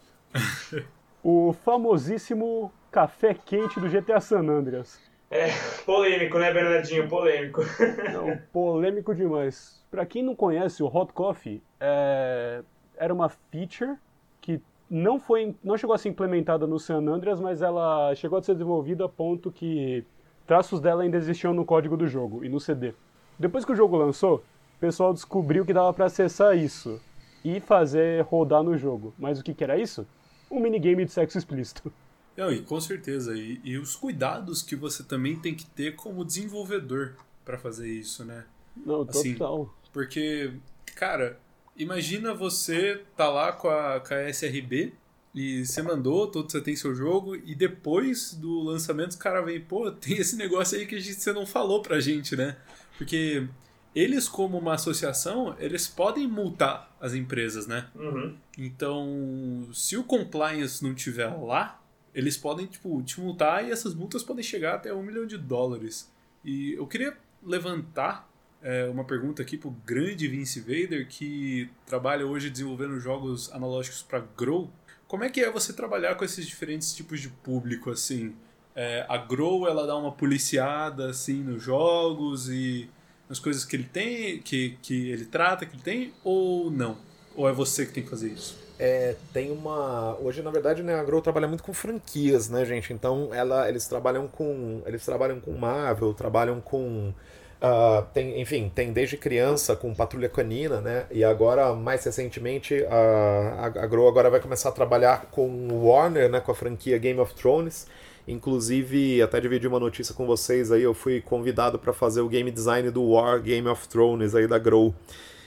o 1.24 1.52
famosíssimo 1.52 2.72
café 2.88 3.34
quente 3.34 3.80
do 3.80 3.88
GTA 3.88 4.20
San 4.20 4.48
Andreas. 4.48 5.00
É, 5.28 5.48
polêmico, 5.84 6.38
né, 6.38 6.52
Bernardinho? 6.52 7.08
Polêmico. 7.08 7.62
Não, 8.14 8.38
polêmico 8.52 9.12
demais. 9.12 9.84
Pra 9.90 10.06
quem 10.06 10.22
não 10.22 10.36
conhece, 10.36 10.84
o 10.84 10.86
Hot 10.86 11.12
Coffee 11.12 11.60
é... 11.80 12.62
era 12.96 13.12
uma 13.12 13.28
feature 13.28 13.96
que 14.40 14.62
não 14.88 15.18
foi, 15.18 15.54
não 15.64 15.76
chegou 15.76 15.94
a 15.94 15.98
ser 15.98 16.10
implementada 16.10 16.66
no 16.66 16.78
San 16.78 17.04
Andreas, 17.08 17.40
mas 17.40 17.60
ela 17.60 18.14
chegou 18.14 18.38
a 18.38 18.42
ser 18.42 18.52
desenvolvida 18.52 19.06
a 19.06 19.08
ponto 19.08 19.50
que 19.50 20.04
traços 20.46 20.80
dela 20.80 21.02
ainda 21.02 21.16
existiam 21.16 21.52
no 21.52 21.64
código 21.64 21.96
do 21.96 22.06
jogo 22.06 22.44
e 22.44 22.48
no 22.48 22.60
CD. 22.60 22.94
Depois 23.38 23.64
que 23.64 23.72
o 23.72 23.76
jogo 23.76 23.96
lançou, 23.96 24.44
o 24.78 24.80
pessoal 24.80 25.12
descobriu 25.12 25.66
que 25.66 25.72
dava 25.72 25.92
para 25.92 26.04
acessar 26.04 26.56
isso 26.56 27.00
e 27.44 27.58
fazer 27.58 28.22
rodar 28.22 28.62
no 28.62 28.78
jogo. 28.78 29.12
Mas 29.18 29.40
o 29.40 29.42
que, 29.42 29.52
que 29.52 29.64
era 29.64 29.76
isso? 29.76 30.06
Um 30.48 30.60
minigame 30.60 31.04
de 31.04 31.10
sexo 31.10 31.36
explícito. 31.36 31.92
Não, 32.36 32.52
e 32.52 32.62
com 32.62 32.80
certeza. 32.80 33.36
E, 33.36 33.60
e 33.64 33.76
os 33.76 33.96
cuidados 33.96 34.62
que 34.62 34.76
você 34.76 35.02
também 35.02 35.36
tem 35.36 35.52
que 35.52 35.66
ter 35.66 35.96
como 35.96 36.24
desenvolvedor 36.24 37.16
para 37.44 37.58
fazer 37.58 37.88
isso, 37.88 38.24
né? 38.24 38.44
Não, 38.76 39.02
Assim, 39.02 39.34
total. 39.34 39.74
Porque, 39.92 40.52
cara, 40.94 41.40
imagina 41.76 42.32
você 42.32 43.02
tá 43.16 43.28
lá 43.28 43.50
com 43.50 43.68
a, 43.68 43.98
com 43.98 44.14
a 44.14 44.30
SRB 44.30 44.92
e 45.34 45.66
você 45.66 45.82
mandou, 45.82 46.28
todo 46.28 46.48
você 46.48 46.60
tem 46.60 46.76
seu 46.76 46.94
jogo, 46.94 47.34
e 47.34 47.52
depois 47.52 48.32
do 48.32 48.60
lançamento 48.60 49.10
os 49.10 49.16
caras 49.16 49.44
vêm, 49.44 49.60
pô, 49.60 49.90
tem 49.90 50.18
esse 50.18 50.36
negócio 50.36 50.78
aí 50.78 50.86
que 50.86 50.94
a 50.94 51.00
gente, 51.00 51.20
você 51.20 51.32
não 51.32 51.44
falou 51.44 51.82
pra 51.82 51.98
gente, 51.98 52.36
né? 52.36 52.56
Porque 52.96 53.48
eles, 53.94 54.28
como 54.28 54.58
uma 54.58 54.74
associação, 54.74 55.56
eles 55.58 55.88
podem 55.88 56.26
multar 56.26 56.94
as 57.00 57.14
empresas, 57.14 57.66
né? 57.66 57.88
Uhum. 57.94 58.36
Então, 58.56 59.68
se 59.72 59.96
o 59.96 60.04
compliance 60.04 60.82
não 60.82 60.94
tiver 60.94 61.28
lá, 61.28 61.80
eles 62.14 62.36
podem, 62.36 62.66
tipo, 62.66 63.02
te 63.02 63.20
multar 63.20 63.66
e 63.66 63.70
essas 63.70 63.94
multas 63.94 64.22
podem 64.22 64.42
chegar 64.42 64.74
até 64.74 64.92
um 64.92 65.02
milhão 65.02 65.26
de 65.26 65.38
dólares. 65.38 66.10
E 66.44 66.72
eu 66.72 66.86
queria 66.86 67.16
levantar 67.42 68.28
é, 68.62 68.86
uma 68.86 69.04
pergunta 69.04 69.42
aqui 69.42 69.56
pro 69.56 69.70
grande 69.70 70.26
Vince 70.26 70.60
Vader, 70.60 71.06
que 71.08 71.70
trabalha 71.86 72.26
hoje 72.26 72.50
desenvolvendo 72.50 72.98
jogos 72.98 73.52
analógicos 73.52 74.02
para 74.02 74.20
Grow. 74.36 74.70
Como 75.06 75.24
é 75.24 75.30
que 75.30 75.40
é 75.40 75.50
você 75.50 75.72
trabalhar 75.72 76.16
com 76.16 76.24
esses 76.24 76.46
diferentes 76.46 76.92
tipos 76.94 77.20
de 77.20 77.28
público, 77.28 77.90
assim? 77.90 78.34
É, 78.74 79.06
a 79.08 79.16
Grow, 79.16 79.66
ela 79.66 79.86
dá 79.86 79.96
uma 79.96 80.12
policiada, 80.12 81.10
assim, 81.10 81.42
nos 81.42 81.62
jogos 81.62 82.48
e 82.48 82.88
nas 83.28 83.38
coisas 83.38 83.64
que 83.64 83.76
ele 83.76 83.84
tem, 83.84 84.38
que, 84.38 84.78
que 84.82 85.10
ele 85.10 85.24
trata, 85.24 85.66
que 85.66 85.74
ele 85.74 85.82
tem, 85.82 86.14
ou 86.24 86.70
não? 86.70 86.96
Ou 87.36 87.48
é 87.48 87.52
você 87.52 87.86
que 87.86 87.92
tem 87.92 88.02
que 88.02 88.10
fazer 88.10 88.28
isso? 88.28 88.58
É, 88.78 89.16
tem 89.32 89.50
uma. 89.50 90.16
Hoje, 90.20 90.40
na 90.40 90.50
verdade, 90.50 90.82
né, 90.82 90.94
a 90.94 91.02
Grow 91.02 91.20
trabalha 91.20 91.48
muito 91.48 91.64
com 91.64 91.72
franquias, 91.72 92.48
né, 92.48 92.64
gente? 92.64 92.92
Então, 92.92 93.30
ela, 93.34 93.68
eles 93.68 93.86
trabalham 93.86 94.28
com. 94.28 94.82
Eles 94.86 95.04
trabalham 95.04 95.40
com 95.40 95.52
Marvel, 95.52 96.14
trabalham 96.14 96.60
com. 96.60 97.12
ah, 97.60 98.06
tem, 98.14 98.40
enfim, 98.40 98.70
tem 98.72 98.92
desde 98.92 99.16
criança 99.16 99.74
com 99.74 99.92
Patrulha 99.94 100.28
Canina, 100.28 100.80
né? 100.80 101.06
E 101.10 101.24
agora, 101.24 101.72
mais 101.74 102.04
recentemente, 102.04 102.84
a, 102.84 103.72
a, 103.76 103.84
a 103.84 103.86
Grow 103.86 104.06
agora 104.08 104.30
vai 104.30 104.40
começar 104.40 104.68
a 104.68 104.72
trabalhar 104.72 105.26
com 105.30 105.68
Warner, 105.84 106.30
né? 106.30 106.40
Com 106.40 106.52
a 106.52 106.54
franquia 106.54 106.98
Game 106.98 107.18
of 107.18 107.34
Thrones. 107.34 107.86
Inclusive, 108.28 109.22
até 109.22 109.40
dividir 109.40 109.66
uma 109.66 109.80
notícia 109.80 110.14
com 110.14 110.26
vocês 110.26 110.70
aí, 110.70 110.82
eu 110.82 110.92
fui 110.92 111.22
convidado 111.22 111.78
para 111.78 111.94
fazer 111.94 112.20
o 112.20 112.28
game 112.28 112.50
design 112.50 112.90
do 112.90 113.02
War 113.12 113.40
Game 113.40 113.66
of 113.66 113.88
Thrones 113.88 114.34
aí 114.34 114.46
da 114.46 114.58
Grow. 114.58 114.94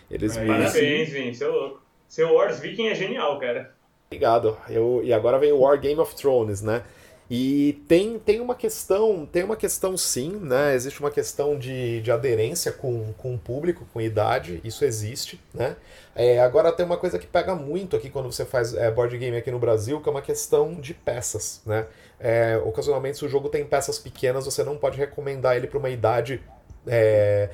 Eles 0.09 0.35
me, 0.35 0.47
Parabéns, 0.47 1.09
Vin, 1.09 1.31
seu 1.31 1.51
louco. 1.51 1.81
Seu 2.07 2.33
Wars 2.33 2.59
Viking 2.59 2.87
é 2.87 2.95
genial, 2.95 3.39
cara. 3.39 3.71
Obrigado. 4.07 4.57
Eu, 4.67 4.99
e 5.03 5.13
agora 5.13 5.37
vem 5.37 5.51
o 5.51 5.59
War 5.59 5.79
Game 5.79 6.01
of 6.01 6.15
Thrones, 6.15 6.61
né? 6.61 6.83
E 7.33 7.81
tem, 7.87 8.19
tem 8.19 8.41
uma 8.41 8.53
questão, 8.53 9.25
tem 9.25 9.43
uma 9.43 9.55
questão 9.55 9.95
sim, 9.95 10.31
né? 10.31 10.75
Existe 10.75 10.99
uma 10.99 11.09
questão 11.09 11.57
de, 11.57 12.01
de 12.01 12.11
aderência 12.11 12.73
com, 12.73 13.13
com 13.13 13.33
o 13.33 13.37
público, 13.37 13.87
com 13.93 14.01
idade, 14.01 14.59
isso 14.65 14.83
existe, 14.83 15.39
né? 15.53 15.77
É, 16.13 16.41
agora 16.41 16.73
tem 16.73 16.85
uma 16.85 16.97
coisa 16.97 17.17
que 17.17 17.25
pega 17.25 17.55
muito 17.55 17.95
aqui 17.95 18.09
quando 18.09 18.29
você 18.29 18.43
faz 18.43 18.73
é, 18.73 18.91
board 18.91 19.17
game 19.17 19.37
aqui 19.37 19.49
no 19.49 19.59
Brasil, 19.59 20.01
que 20.01 20.09
é 20.09 20.11
uma 20.11 20.21
questão 20.21 20.73
de 20.73 20.93
peças, 20.93 21.61
né? 21.65 21.85
É, 22.23 22.57
ocasionalmente, 22.57 23.17
se 23.17 23.25
o 23.25 23.29
jogo 23.29 23.49
tem 23.49 23.65
peças 23.65 23.97
pequenas, 23.97 24.45
você 24.45 24.63
não 24.63 24.77
pode 24.77 24.97
recomendar 24.97 25.55
ele 25.57 25.65
para 25.65 25.79
uma 25.79 25.89
idade 25.89 26.41
é, 26.85 27.49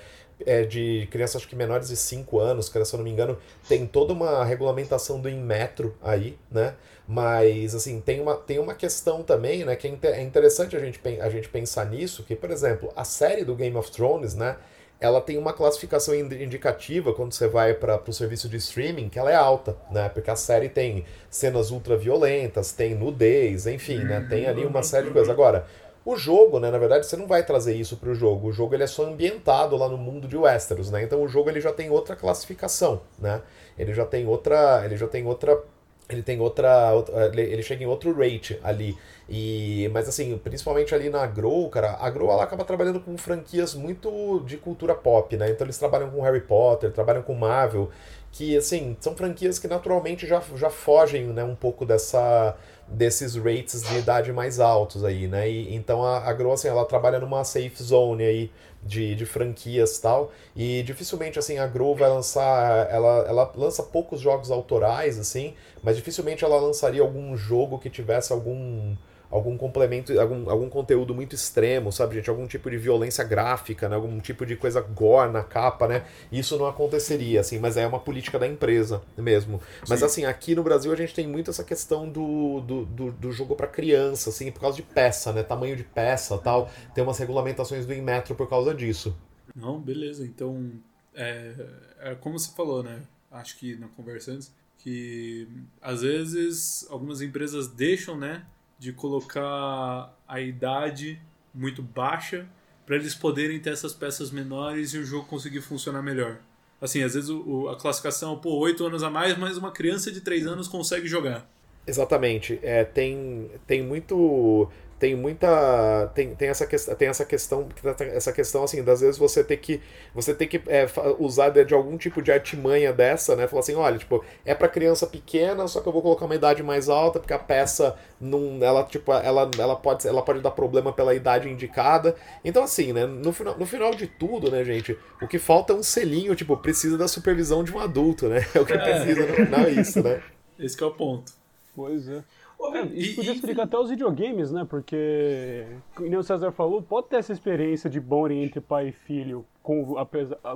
é, 0.45 0.63
de 0.63 1.08
crianças 1.10 1.38
acho 1.38 1.47
que 1.47 1.56
menores 1.56 1.88
de 1.88 1.95
5 1.95 2.39
anos, 2.39 2.67
se 2.67 2.77
eu 2.77 2.97
não 2.97 3.03
me 3.03 3.12
engano, 3.12 3.38
tem 3.67 3.86
toda 3.86 4.13
uma 4.13 4.43
regulamentação 4.43 5.19
do 5.19 5.30
Inmetro 5.30 5.95
aí, 6.01 6.38
né? 6.51 6.75
Mas, 7.08 7.73
assim, 7.73 8.01
tem 8.01 8.19
uma, 8.19 8.36
tem 8.36 8.60
uma 8.60 8.75
questão 8.75 9.23
também, 9.23 9.63
né, 9.63 9.75
que 9.77 9.88
é 9.88 10.08
é 10.08 10.21
interessante 10.21 10.75
a 10.75 10.80
gente, 10.80 10.99
a 11.21 11.30
gente 11.30 11.47
pensar 11.47 11.86
nisso, 11.86 12.23
que, 12.23 12.36
por 12.36 12.51
exemplo, 12.51 12.91
a 12.95 13.06
série 13.06 13.45
do 13.45 13.56
Game 13.56 13.75
of 13.77 13.89
Thrones, 13.89 14.36
né, 14.36 14.58
ela 14.99 15.21
tem 15.21 15.38
uma 15.38 15.53
classificação 15.53 16.15
indi- 16.15 16.43
indicativa 16.43 17.13
quando 17.13 17.33
você 17.33 17.47
vai 17.47 17.73
para 17.73 18.01
o 18.07 18.13
serviço 18.13 18.49
de 18.49 18.57
streaming, 18.57 19.10
que 19.10 19.19
ela 19.19 19.31
é 19.31 19.36
alta, 19.36 19.75
né, 19.91 20.10
porque 20.10 20.31
a 20.31 20.36
série 20.36 20.69
tem 20.69 21.05
cenas 21.29 21.71
ultraviolentas, 21.71 22.71
tem 22.71 22.95
nudez, 22.95 23.67
enfim, 23.67 23.99
né, 23.99 24.25
tem 24.29 24.47
ali 24.47 24.65
uma 24.65 24.81
série 24.81 25.07
de 25.07 25.13
coisas. 25.13 25.29
Agora, 25.29 25.65
o 26.03 26.15
jogo, 26.15 26.60
né, 26.60 26.71
na 26.71 26.77
verdade, 26.77 27.05
você 27.05 27.17
não 27.17 27.27
vai 27.27 27.43
trazer 27.43 27.75
isso 27.75 27.97
para 27.97 28.10
o 28.10 28.15
jogo. 28.15 28.47
O 28.47 28.51
jogo 28.53 28.73
ele 28.73 28.83
é 28.83 28.88
só 28.88 29.03
ambientado 29.05 29.75
lá 29.75 29.89
no 29.89 29.97
mundo 29.97 30.25
de 30.25 30.38
Westeros, 30.38 30.89
né? 30.89 31.03
Então 31.03 31.21
o 31.21 31.27
jogo 31.27 31.49
ele 31.49 31.60
já 31.60 31.73
tem 31.73 31.89
outra 31.89 32.15
classificação, 32.15 33.01
né? 33.19 33.41
Ele 33.77 33.93
já 33.93 34.05
tem 34.05 34.25
outra, 34.25 34.83
ele 34.86 34.95
já 34.95 35.05
tem 35.05 35.27
outra 35.27 35.62
ele 36.10 36.24
tem 36.24 36.39
outra, 36.39 36.93
outra- 36.93 37.32
ele 37.41 37.62
chega 37.63 37.84
em 37.84 37.88
outro 37.88 38.13
rate 38.13 38.60
ali. 38.63 38.98
E 39.30 39.89
mas 39.93 40.08
assim, 40.08 40.38
principalmente 40.38 40.96
ali 40.96 41.10
na 41.10 41.26
Grow, 41.28 41.70
cara, 41.70 41.98
a 42.00 42.10
Grow 42.10 42.32
ela 42.32 42.43
acaba 42.43 42.63
trabalhando 42.63 43.00
com 43.02 43.17
franquias 43.17 43.74
muito 43.74 44.39
de 44.46 44.58
cultura 44.58 44.96
pop, 44.96 45.36
né? 45.36 45.50
Então 45.52 45.65
eles 45.65 45.78
trabalham 45.78 46.10
com 46.10 46.22
Harry 46.22 46.41
Potter, 46.41 46.91
trabalham 46.91 47.22
com 47.24 47.34
Marvel, 47.34 47.89
que 48.32 48.56
assim, 48.58 48.96
são 49.00 49.15
franquias 49.15 49.60
que 49.60 49.67
naturalmente 49.67 50.26
já, 50.28 50.41
já 50.56 50.70
fogem, 50.70 51.26
né, 51.28 51.43
um 51.43 51.56
pouco 51.56 51.86
dessa 51.86 52.56
desses 52.88 53.36
rates 53.36 53.84
de 53.84 53.97
idade 53.97 54.32
mais 54.32 54.60
altos 54.60 55.04
aí, 55.04 55.28
né? 55.28 55.50
E, 55.50 55.76
então 55.76 56.04
a, 56.04 56.19
a 56.19 56.34
Grow, 56.34 56.54
assim, 56.54 56.67
ela 56.67 56.86
trabalha 56.86 57.19
numa 57.19 57.43
safe 57.43 57.82
zone 57.84 58.23
aí 58.23 58.52
de, 58.84 59.15
de 59.15 59.26
franquias 59.26 59.97
e 59.97 60.02
tal, 60.02 60.32
e 60.56 60.84
dificilmente, 60.84 61.38
assim, 61.38 61.58
a 61.58 61.67
Grow 61.67 61.95
vai 61.95 62.10
lançar, 62.10 62.89
ela, 62.89 63.26
ela 63.28 63.52
lança 63.56 63.84
poucos 63.84 64.21
jogos 64.21 64.50
autorais, 64.50 65.19
assim, 65.19 65.54
mas 65.84 65.97
dificilmente 65.97 66.45
ela 66.45 66.60
lançaria 66.60 67.02
algum 67.02 67.36
jogo 67.36 67.80
que 67.80 67.89
tivesse 67.89 68.32
algum 68.32 68.95
algum 69.29 69.57
complemento, 69.57 70.17
algum, 70.19 70.49
algum 70.49 70.69
conteúdo 70.69 71.13
muito 71.13 71.35
extremo, 71.35 71.91
sabe, 71.91 72.15
gente? 72.15 72.29
Algum 72.29 72.47
tipo 72.47 72.69
de 72.69 72.77
violência 72.77 73.23
gráfica, 73.23 73.89
né? 73.89 73.95
Algum 73.95 74.19
tipo 74.19 74.45
de 74.45 74.55
coisa 74.55 74.81
gore 74.81 75.31
na 75.31 75.43
capa, 75.43 75.87
né? 75.87 76.05
Isso 76.31 76.57
não 76.57 76.65
aconteceria, 76.65 77.41
assim, 77.41 77.59
mas 77.59 77.77
é 77.77 77.85
uma 77.85 77.99
política 77.99 78.39
da 78.39 78.47
empresa 78.47 79.01
mesmo. 79.17 79.61
Mas 79.87 79.99
Sim. 79.99 80.05
assim, 80.05 80.25
aqui 80.25 80.55
no 80.55 80.63
Brasil 80.63 80.91
a 80.91 80.95
gente 80.95 81.13
tem 81.13 81.27
muito 81.27 81.51
essa 81.51 81.63
questão 81.63 82.09
do, 82.09 82.61
do, 82.61 82.85
do, 82.85 83.11
do 83.11 83.31
jogo 83.31 83.55
para 83.55 83.67
criança, 83.67 84.29
assim, 84.29 84.51
por 84.51 84.61
causa 84.61 84.77
de 84.77 84.83
peça, 84.83 85.33
né? 85.33 85.43
Tamanho 85.43 85.75
de 85.75 85.83
peça 85.83 86.37
tal. 86.37 86.69
Tem 86.93 87.03
umas 87.03 87.17
regulamentações 87.17 87.85
do 87.85 87.93
Inmetro 87.93 88.35
por 88.35 88.49
causa 88.49 88.73
disso. 88.73 89.15
Não, 89.55 89.79
beleza. 89.79 90.25
Então, 90.25 90.71
é, 91.13 91.53
é 91.99 92.15
como 92.15 92.37
você 92.37 92.51
falou, 92.55 92.83
né? 92.83 93.01
Acho 93.31 93.57
que 93.57 93.75
na 93.75 93.87
conversa 93.89 94.31
antes, 94.31 94.53
que 94.77 95.47
às 95.81 96.01
vezes 96.01 96.87
algumas 96.89 97.21
empresas 97.21 97.67
deixam, 97.67 98.17
né, 98.17 98.45
de 98.79 98.93
colocar 98.93 100.13
a 100.27 100.39
idade 100.41 101.19
muito 101.53 101.81
baixa 101.81 102.45
para 102.85 102.95
eles 102.95 103.13
poderem 103.15 103.59
ter 103.59 103.71
essas 103.71 103.93
peças 103.93 104.31
menores 104.31 104.93
e 104.93 104.97
o 104.99 105.03
jogo 105.05 105.25
conseguir 105.27 105.61
funcionar 105.61 106.01
melhor. 106.01 106.37
Assim, 106.79 107.01
às 107.03 107.15
vezes 107.15 107.29
o, 107.29 107.41
o- 107.41 107.69
a 107.69 107.75
classificação, 107.75 108.37
pô, 108.37 108.55
8 108.59 108.85
anos 108.85 109.01
a 109.03 109.09
mais, 109.09 109.37
mas 109.37 109.57
uma 109.57 109.71
criança 109.71 110.11
de 110.11 110.21
3 110.21 110.45
anos 110.45 110.67
consegue 110.67 111.07
jogar. 111.07 111.49
Exatamente. 111.87 112.59
É, 112.61 112.83
tem, 112.83 113.49
tem 113.65 113.81
muito. 113.83 114.69
Tem 114.99 115.15
muita. 115.15 116.12
Tem, 116.15 116.33
tem, 116.33 116.49
essa, 116.49 116.65
ques- 116.65 116.86
tem 116.97 117.07
essa 117.07 117.23
questão. 117.23 117.67
Essa 118.13 118.33
questão, 118.33 118.63
assim, 118.63 118.83
das 118.83 119.01
vezes 119.01 119.17
você 119.17 119.43
ter 119.43 119.57
que. 119.57 119.79
Você 120.15 120.33
ter 120.33 120.47
que 120.47 120.62
é, 120.67 120.88
usar 121.19 121.49
de, 121.49 121.63
de 121.65 121.73
algum 121.75 121.97
tipo 121.97 122.21
de 122.21 122.31
artimanha 122.31 122.91
dessa, 122.91 123.36
né? 123.36 123.47
Falar 123.47 123.60
assim, 123.60 123.75
olha, 123.75 123.97
tipo, 123.97 124.23
é 124.43 124.55
pra 124.55 124.67
criança 124.67 125.05
pequena, 125.05 125.67
só 125.67 125.81
que 125.81 125.88
eu 125.88 125.93
vou 125.93 126.01
colocar 126.01 126.25
uma 126.25 126.36
idade 126.36 126.63
mais 126.63 126.89
alta, 126.89 127.19
porque 127.19 127.33
a 127.33 127.39
peça 127.39 127.95
não. 128.19 128.57
Ela, 128.62 128.83
tipo, 128.86 129.12
ela, 129.13 129.49
ela, 129.60 129.75
pode, 129.75 130.07
ela 130.07 130.21
pode 130.23 130.41
dar 130.41 130.51
problema 130.51 130.91
pela 130.91 131.13
idade 131.13 131.47
indicada. 131.47 132.15
Então, 132.43 132.63
assim, 132.63 132.91
né? 132.91 133.05
No 133.05 133.31
final, 133.31 133.57
no 133.57 133.65
final 133.65 133.91
de 133.93 134.07
tudo, 134.07 134.49
né, 134.49 134.63
gente? 134.63 134.97
O 135.21 135.27
que 135.27 135.38
falta 135.39 135.73
é 135.73 135.75
um 135.75 135.83
selinho, 135.83 136.36
tipo, 136.36 136.57
precisa 136.57 136.97
da 136.97 137.07
supervisão 137.07 137.63
de 137.63 137.71
um 137.71 137.79
adulto, 137.79 138.27
né? 138.27 138.45
É 138.55 138.60
o 138.60 138.65
que 138.65 138.73
É. 138.73 138.77
precisa 138.77 139.25
no 139.27 139.36
final, 139.36 139.62
é 139.62 139.69
isso, 139.71 140.01
né? 140.01 140.21
Esse 140.60 140.75
que 140.77 140.83
é 140.83 140.88
o 140.88 140.91
ponto. 140.93 141.31
Pois 141.75 142.07
é. 142.10 142.23
Vin, 142.72 142.93
Isso 142.96 143.12
E- 143.12 143.15
podia 143.15 143.32
e- 143.32 143.36
explicar 143.36 143.63
até 143.63 143.78
os 143.78 143.89
videogames, 143.89 144.52
né? 144.52 144.65
Porque, 144.70 145.65
como 145.96 146.17
o 146.17 146.24
César 146.24 146.52
falou, 146.52 146.82
pode 146.82 147.08
ter 147.08 147.17
essa 147.17 147.32
experiência 147.34 147.89
de 147.89 148.00
bonding 148.00 148.41
entre 148.43 148.60
pai 148.62 148.89
e 148.89 148.91
filho 148.91 149.46
com, 149.63 149.96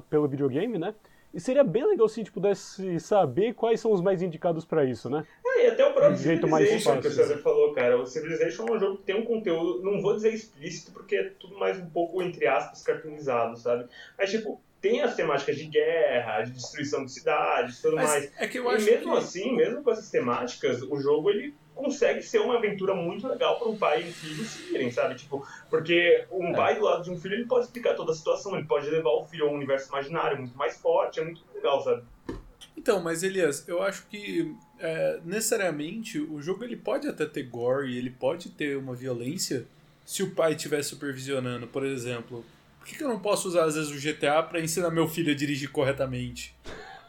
pelo 0.09 0.27
videogame, 0.27 0.77
né? 0.77 0.93
E 1.33 1.39
seria 1.39 1.63
bem 1.63 1.87
legal 1.87 2.09
se 2.09 2.19
a 2.19 2.23
gente 2.23 2.31
pudesse 2.33 2.99
saber 2.99 3.53
quais 3.53 3.79
são 3.79 3.91
os 3.93 4.01
mais 4.01 4.21
indicados 4.21 4.65
pra 4.65 4.83
isso, 4.83 5.09
né? 5.09 5.25
É, 5.45 5.65
e 5.65 5.67
até 5.69 5.85
o 5.85 5.93
próprio 5.93 6.15
De 6.17 6.23
jeito 6.23 6.45
mais 6.47 6.65
Civilization 6.67 7.01
que 7.01 7.07
o 7.07 7.11
fácil. 7.11 7.23
César 7.27 7.37
falou, 7.41 7.73
cara. 7.73 7.97
O 8.01 8.05
Civilization 8.05 8.65
é 8.67 8.71
um 8.73 8.79
jogo 8.79 8.97
que 8.97 9.03
tem 9.03 9.15
um 9.15 9.23
conteúdo, 9.23 9.81
não 9.81 10.01
vou 10.01 10.13
dizer 10.13 10.33
explícito, 10.33 10.91
porque 10.91 11.15
é 11.15 11.31
tudo 11.39 11.57
mais 11.57 11.77
um 11.79 11.85
pouco, 11.85 12.21
entre 12.21 12.45
aspas, 12.47 12.83
cartoonizado, 12.83 13.55
sabe? 13.57 13.85
Mas, 14.17 14.29
tipo, 14.29 14.59
tem 14.81 14.99
as 15.01 15.15
temáticas 15.15 15.55
de 15.55 15.67
guerra, 15.67 16.41
de 16.41 16.51
destruição 16.51 17.05
de 17.05 17.11
cidades 17.13 17.81
tudo 17.81 17.95
Mas 17.95 18.09
mais. 18.09 18.31
é 18.37 18.47
que 18.47 18.59
eu 18.59 18.65
e 18.65 18.75
acho 18.75 18.85
mesmo 18.85 19.11
que... 19.13 19.17
assim, 19.17 19.55
mesmo 19.55 19.83
com 19.83 19.91
essas 19.91 20.09
temáticas, 20.09 20.81
o 20.81 20.99
jogo 20.99 21.29
ele 21.29 21.53
consegue 21.81 22.21
ser 22.21 22.39
uma 22.39 22.57
aventura 22.57 22.93
muito 22.93 23.27
legal 23.27 23.57
para 23.59 23.67
um 23.69 23.77
pai 23.77 24.03
e 24.03 24.09
um 24.09 24.13
filho 24.13 24.45
seguirem, 24.45 24.91
sabe? 24.91 25.15
Tipo, 25.15 25.45
porque 25.69 26.25
um 26.31 26.47
É. 26.47 26.55
pai 26.55 26.75
do 26.75 26.83
lado 26.85 27.03
de 27.03 27.11
um 27.11 27.19
filho 27.19 27.35
ele 27.35 27.45
pode 27.45 27.65
explicar 27.65 27.95
toda 27.95 28.11
a 28.11 28.15
situação, 28.15 28.55
ele 28.57 28.65
pode 28.67 28.89
levar 28.89 29.09
o 29.11 29.23
filho 29.25 29.47
a 29.47 29.51
um 29.51 29.55
universo 29.55 29.89
imaginário 29.89 30.37
muito 30.37 30.57
mais 30.57 30.77
forte, 30.77 31.19
é 31.19 31.23
muito 31.23 31.41
legal, 31.53 31.83
sabe? 31.83 32.03
Então, 32.77 33.01
mas 33.01 33.21
Elias, 33.23 33.67
eu 33.67 33.81
acho 33.83 34.05
que 34.07 34.55
é, 34.79 35.19
necessariamente 35.25 36.19
o 36.19 36.41
jogo 36.41 36.63
ele 36.63 36.77
pode 36.77 37.07
até 37.07 37.25
ter 37.25 37.43
gore, 37.43 37.95
ele 37.97 38.09
pode 38.09 38.49
ter 38.49 38.77
uma 38.77 38.95
violência 38.95 39.65
se 40.05 40.23
o 40.23 40.31
pai 40.31 40.53
estiver 40.53 40.83
supervisionando, 40.83 41.67
por 41.67 41.85
exemplo. 41.85 42.43
Por 42.79 42.87
que, 42.87 42.95
que 42.97 43.03
eu 43.03 43.07
não 43.09 43.19
posso 43.19 43.47
usar 43.47 43.65
às 43.65 43.75
vezes 43.75 43.91
o 43.91 43.95
GTA 44.01 44.41
pra 44.41 44.59
ensinar 44.59 44.89
meu 44.89 45.07
filho 45.07 45.31
a 45.31 45.35
dirigir 45.35 45.71
corretamente? 45.71 46.55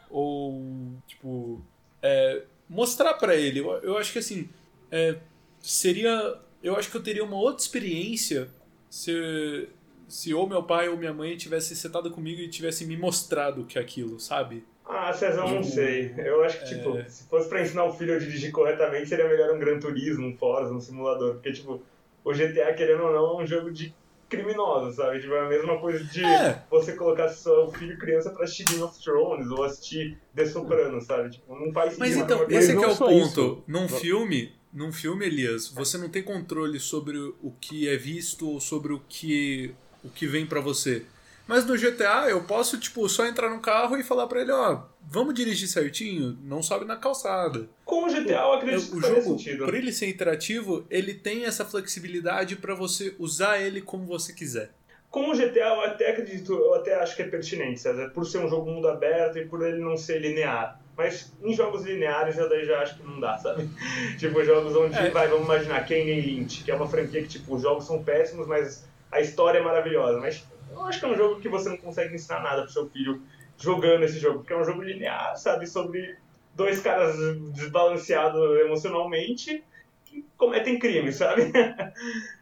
Ou, 0.09 0.93
tipo, 1.07 1.59
é, 2.01 2.43
mostrar 2.69 3.15
pra 3.15 3.35
ele. 3.35 3.59
Eu, 3.59 3.71
eu 3.81 3.97
acho 3.97 4.13
que 4.13 4.19
assim, 4.19 4.47
é, 4.93 5.15
seria. 5.59 6.35
Eu 6.61 6.75
acho 6.77 6.89
que 6.89 6.95
eu 6.97 7.03
teria 7.03 7.23
uma 7.23 7.35
outra 7.37 7.61
experiência 7.61 8.47
se, 8.89 9.67
se 10.07 10.33
ou 10.33 10.47
meu 10.47 10.63
pai 10.63 10.87
ou 10.87 10.95
minha 10.97 11.13
mãe 11.13 11.35
tivesse 11.35 11.75
sentado 11.75 12.09
comigo 12.11 12.39
e 12.41 12.47
tivesse 12.47 12.85
me 12.85 12.95
mostrado 12.95 13.61
o 13.61 13.65
que 13.65 13.77
é 13.77 13.81
aquilo, 13.81 14.19
sabe? 14.19 14.63
Ah, 14.85 15.11
Cezão, 15.13 15.47
não 15.47 15.61
Tipo, 15.61 15.75
sei. 15.75 16.13
Eu 16.17 16.43
acho 16.43 16.59
que, 16.59 16.65
tipo, 16.75 16.97
é. 16.97 17.05
se 17.05 17.27
fosse 17.27 17.49
pra 17.49 17.61
ensinar 17.61 17.85
o 17.85 17.93
filho 17.93 18.15
a 18.15 18.19
dirigir 18.19 18.51
corretamente, 18.51 19.07
seria 19.09 19.27
melhor 19.27 19.53
um 19.55 19.59
Gran 19.59 19.79
Turismo, 19.79 20.27
um 20.27 20.37
Forza, 20.37 20.73
um 20.73 20.79
simulador. 20.79 21.33
Porque, 21.35 21.51
tipo, 21.53 21.81
o 22.23 22.31
GTA, 22.33 22.73
querendo 22.73 23.03
ou 23.03 23.11
não, 23.13 23.39
é 23.39 23.43
um 23.43 23.47
jogo 23.47 23.71
de 23.71 23.93
criminosos, 24.29 24.95
sabe? 24.95 25.19
Tipo, 25.21 25.33
é 25.33 25.45
a 25.45 25.49
mesma 25.49 25.79
coisa 25.79 26.03
de 26.03 26.23
É. 26.23 26.63
você 26.69 26.93
colocar 26.95 27.29
seu 27.29 27.71
filho 27.71 27.97
criança 27.97 28.29
pra 28.31 28.43
assistir 28.43 28.65
Game 28.65 28.83
of 28.83 29.01
Thrones 29.01 29.47
ou 29.49 29.63
assistir 29.63 30.17
The 30.35 30.45
Sopranos, 30.45 31.05
sabe? 31.05 31.29
Tipo, 31.31 31.55
não 31.57 31.71
faz 31.71 31.97
Mas 31.97 32.13
sentido. 32.13 32.25
então, 32.25 32.37
Uma 32.45 32.53
esse 32.57 32.73
coisa- 32.73 32.79
que 32.79 33.03
é 33.03 33.05
o 33.05 33.09
ponto. 33.09 33.25
isso. 33.27 33.63
Num 33.67 33.87
filme, 33.89 34.51
num 34.73 34.91
filme, 34.91 35.25
Elias, 35.25 35.67
você 35.67 35.97
não 35.97 36.09
tem 36.09 36.23
controle 36.23 36.79
sobre 36.79 37.17
o 37.17 37.51
que 37.61 37.87
é 37.87 37.95
visto 37.95 38.49
ou 38.49 38.59
sobre 38.59 38.93
o 38.93 39.01
que 39.07 39.73
o 40.03 40.09
que 40.09 40.27
vem 40.27 40.45
pra 40.45 40.59
você. 40.59 41.05
Mas 41.47 41.65
no 41.65 41.77
GTA 41.77 42.29
eu 42.29 42.43
posso 42.43 42.79
tipo 42.79 43.07
só 43.09 43.25
entrar 43.25 43.49
no 43.49 43.59
carro 43.59 43.97
e 43.97 44.03
falar 44.03 44.27
pra 44.27 44.41
ele, 44.41 44.51
ó, 44.51 44.83
vamos 45.01 45.33
dirigir 45.33 45.67
certinho, 45.67 46.37
não 46.41 46.63
sobe 46.63 46.85
na 46.85 46.95
calçada. 46.95 47.69
Com 47.83 48.05
o 48.05 48.09
GTA, 48.09 48.41
eu 48.41 48.53
acredito 48.53 48.91
o 48.91 48.95
que 48.95 49.01
faria 49.01 49.21
jogo, 49.21 49.37
sentido. 49.37 49.65
por 49.65 49.75
ele 49.75 49.91
ser 49.91 50.07
interativo, 50.07 50.85
ele 50.89 51.13
tem 51.13 51.45
essa 51.45 51.65
flexibilidade 51.65 52.55
pra 52.55 52.73
você 52.73 53.13
usar 53.19 53.61
ele 53.61 53.81
como 53.81 54.05
você 54.05 54.33
quiser. 54.33 54.71
Com 55.09 55.29
o 55.29 55.35
GTA, 55.35 55.59
eu 55.59 55.81
até 55.81 56.11
acredito, 56.11 56.53
eu 56.53 56.73
até 56.73 56.95
acho 56.95 57.15
que 57.15 57.21
é 57.21 57.27
pertinente, 57.27 57.81
César, 57.81 58.09
por 58.09 58.25
ser 58.25 58.39
um 58.39 58.49
jogo 58.49 58.71
mundo 58.71 58.87
aberto 58.87 59.37
e 59.37 59.45
por 59.45 59.61
ele 59.65 59.79
não 59.79 59.95
ser 59.95 60.19
linear. 60.19 60.81
Mas 60.95 61.31
em 61.43 61.53
jogos 61.53 61.83
lineares 61.83 62.37
eu 62.37 62.47
daí 62.47 62.65
já 62.65 62.79
acho 62.81 62.97
que 62.97 63.03
não 63.03 63.19
dá, 63.19 63.37
sabe? 63.37 63.67
tipo, 64.19 64.43
jogos 64.43 64.75
onde, 64.75 64.95
É. 64.95 65.09
vai, 65.09 65.27
vamos 65.27 65.45
imaginar, 65.45 65.85
Kenny 65.85 66.21
Lynch, 66.21 66.63
que 66.63 66.71
é 66.71 66.75
uma 66.75 66.87
franquia 66.87 67.21
que, 67.23 67.27
tipo, 67.29 67.55
os 67.55 67.61
jogos 67.61 67.85
são 67.85 68.03
péssimos, 68.03 68.47
mas 68.47 68.87
a 69.11 69.19
história 69.19 69.59
é 69.59 69.63
maravilhosa. 69.63 70.19
Mas 70.19 70.45
eu 70.71 70.81
acho 70.85 70.99
que 70.99 71.05
é 71.05 71.09
um 71.09 71.17
jogo 71.17 71.41
que 71.41 71.49
você 71.49 71.69
não 71.69 71.77
consegue 71.77 72.13
ensinar 72.13 72.41
nada 72.41 72.61
pro 72.63 72.71
seu 72.71 72.89
filho 72.89 73.21
jogando 73.57 74.03
esse 74.03 74.19
jogo, 74.19 74.39
porque 74.39 74.53
é 74.53 74.57
um 74.57 74.65
jogo 74.65 74.81
linear, 74.81 75.35
sabe? 75.37 75.65
Sobre 75.67 76.15
dois 76.55 76.79
caras 76.81 77.15
desbalanceados 77.53 78.59
emocionalmente 78.61 79.63
que 80.05 80.25
cometem 80.37 80.77
crimes, 80.77 81.15
sabe? 81.15 81.51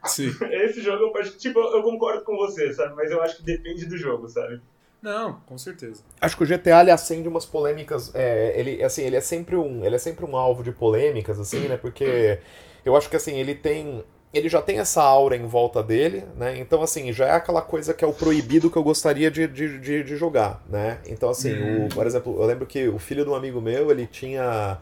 Sim. 0.06 0.32
Esse 0.52 0.82
jogo, 0.82 1.06
eu, 1.06 1.18
acho 1.18 1.32
que, 1.34 1.38
tipo, 1.38 1.60
eu 1.60 1.82
concordo 1.84 2.24
com 2.24 2.36
você, 2.36 2.74
sabe? 2.74 2.96
Mas 2.96 3.12
eu 3.12 3.22
acho 3.22 3.38
que 3.38 3.44
depende 3.44 3.86
do 3.86 3.98
jogo, 3.98 4.28
sabe? 4.28 4.62
Não, 5.02 5.42
com 5.48 5.58
certeza. 5.58 6.04
Acho 6.20 6.38
que 6.38 6.44
o 6.44 6.48
GTA 6.48 6.82
ele 6.82 6.92
acende 6.92 7.28
umas 7.28 7.46
polêmicas. 7.46 8.14
é, 8.14 8.54
ele, 8.56 8.84
assim, 8.84 9.02
ele 9.04 9.16
é 9.16 9.22
sempre 9.22 9.56
um, 9.56 9.84
ele 9.84 9.96
é 9.96 10.00
sempre 10.00 10.26
um 10.26 10.36
alvo 10.38 10.64
de 10.64 10.72
polêmicas, 10.72 11.40
assim, 11.40 11.68
né? 11.68 11.76
Porque 11.76 12.40
eu 12.86 12.96
acho 12.96 13.10
que 13.10 13.16
assim 13.16 13.34
ele 13.36 13.56
tem, 13.56 14.04
ele 14.34 14.50
já 14.50 14.62
tem 14.62 14.80
essa 14.80 15.02
aura 15.02 15.36
em 15.36 15.46
volta 15.46 15.82
dele, 15.84 16.24
né? 16.38 16.58
Então 16.60 16.82
assim 16.82 17.12
já 17.14 17.28
é 17.28 17.32
aquela 17.32 17.62
coisa 17.62 17.94
que 17.94 18.04
é 18.04 18.08
o 18.08 18.14
proibido 18.14 18.70
que 18.70 18.78
eu 18.78 18.84
gostaria 18.84 19.30
de, 19.32 19.48
de, 19.48 19.80
de, 19.80 20.04
de 20.04 20.16
jogar, 20.16 20.64
né? 20.70 21.00
Então 21.08 21.30
assim, 21.30 21.60
o, 21.60 21.90
por 21.90 22.06
exemplo, 22.06 22.40
eu 22.40 22.46
lembro 22.46 22.66
que 22.66 22.88
o 22.88 23.00
filho 23.00 23.24
de 23.24 23.30
um 23.30 23.36
amigo 23.36 23.62
meu 23.62 23.92
ele 23.92 24.06
tinha 24.08 24.78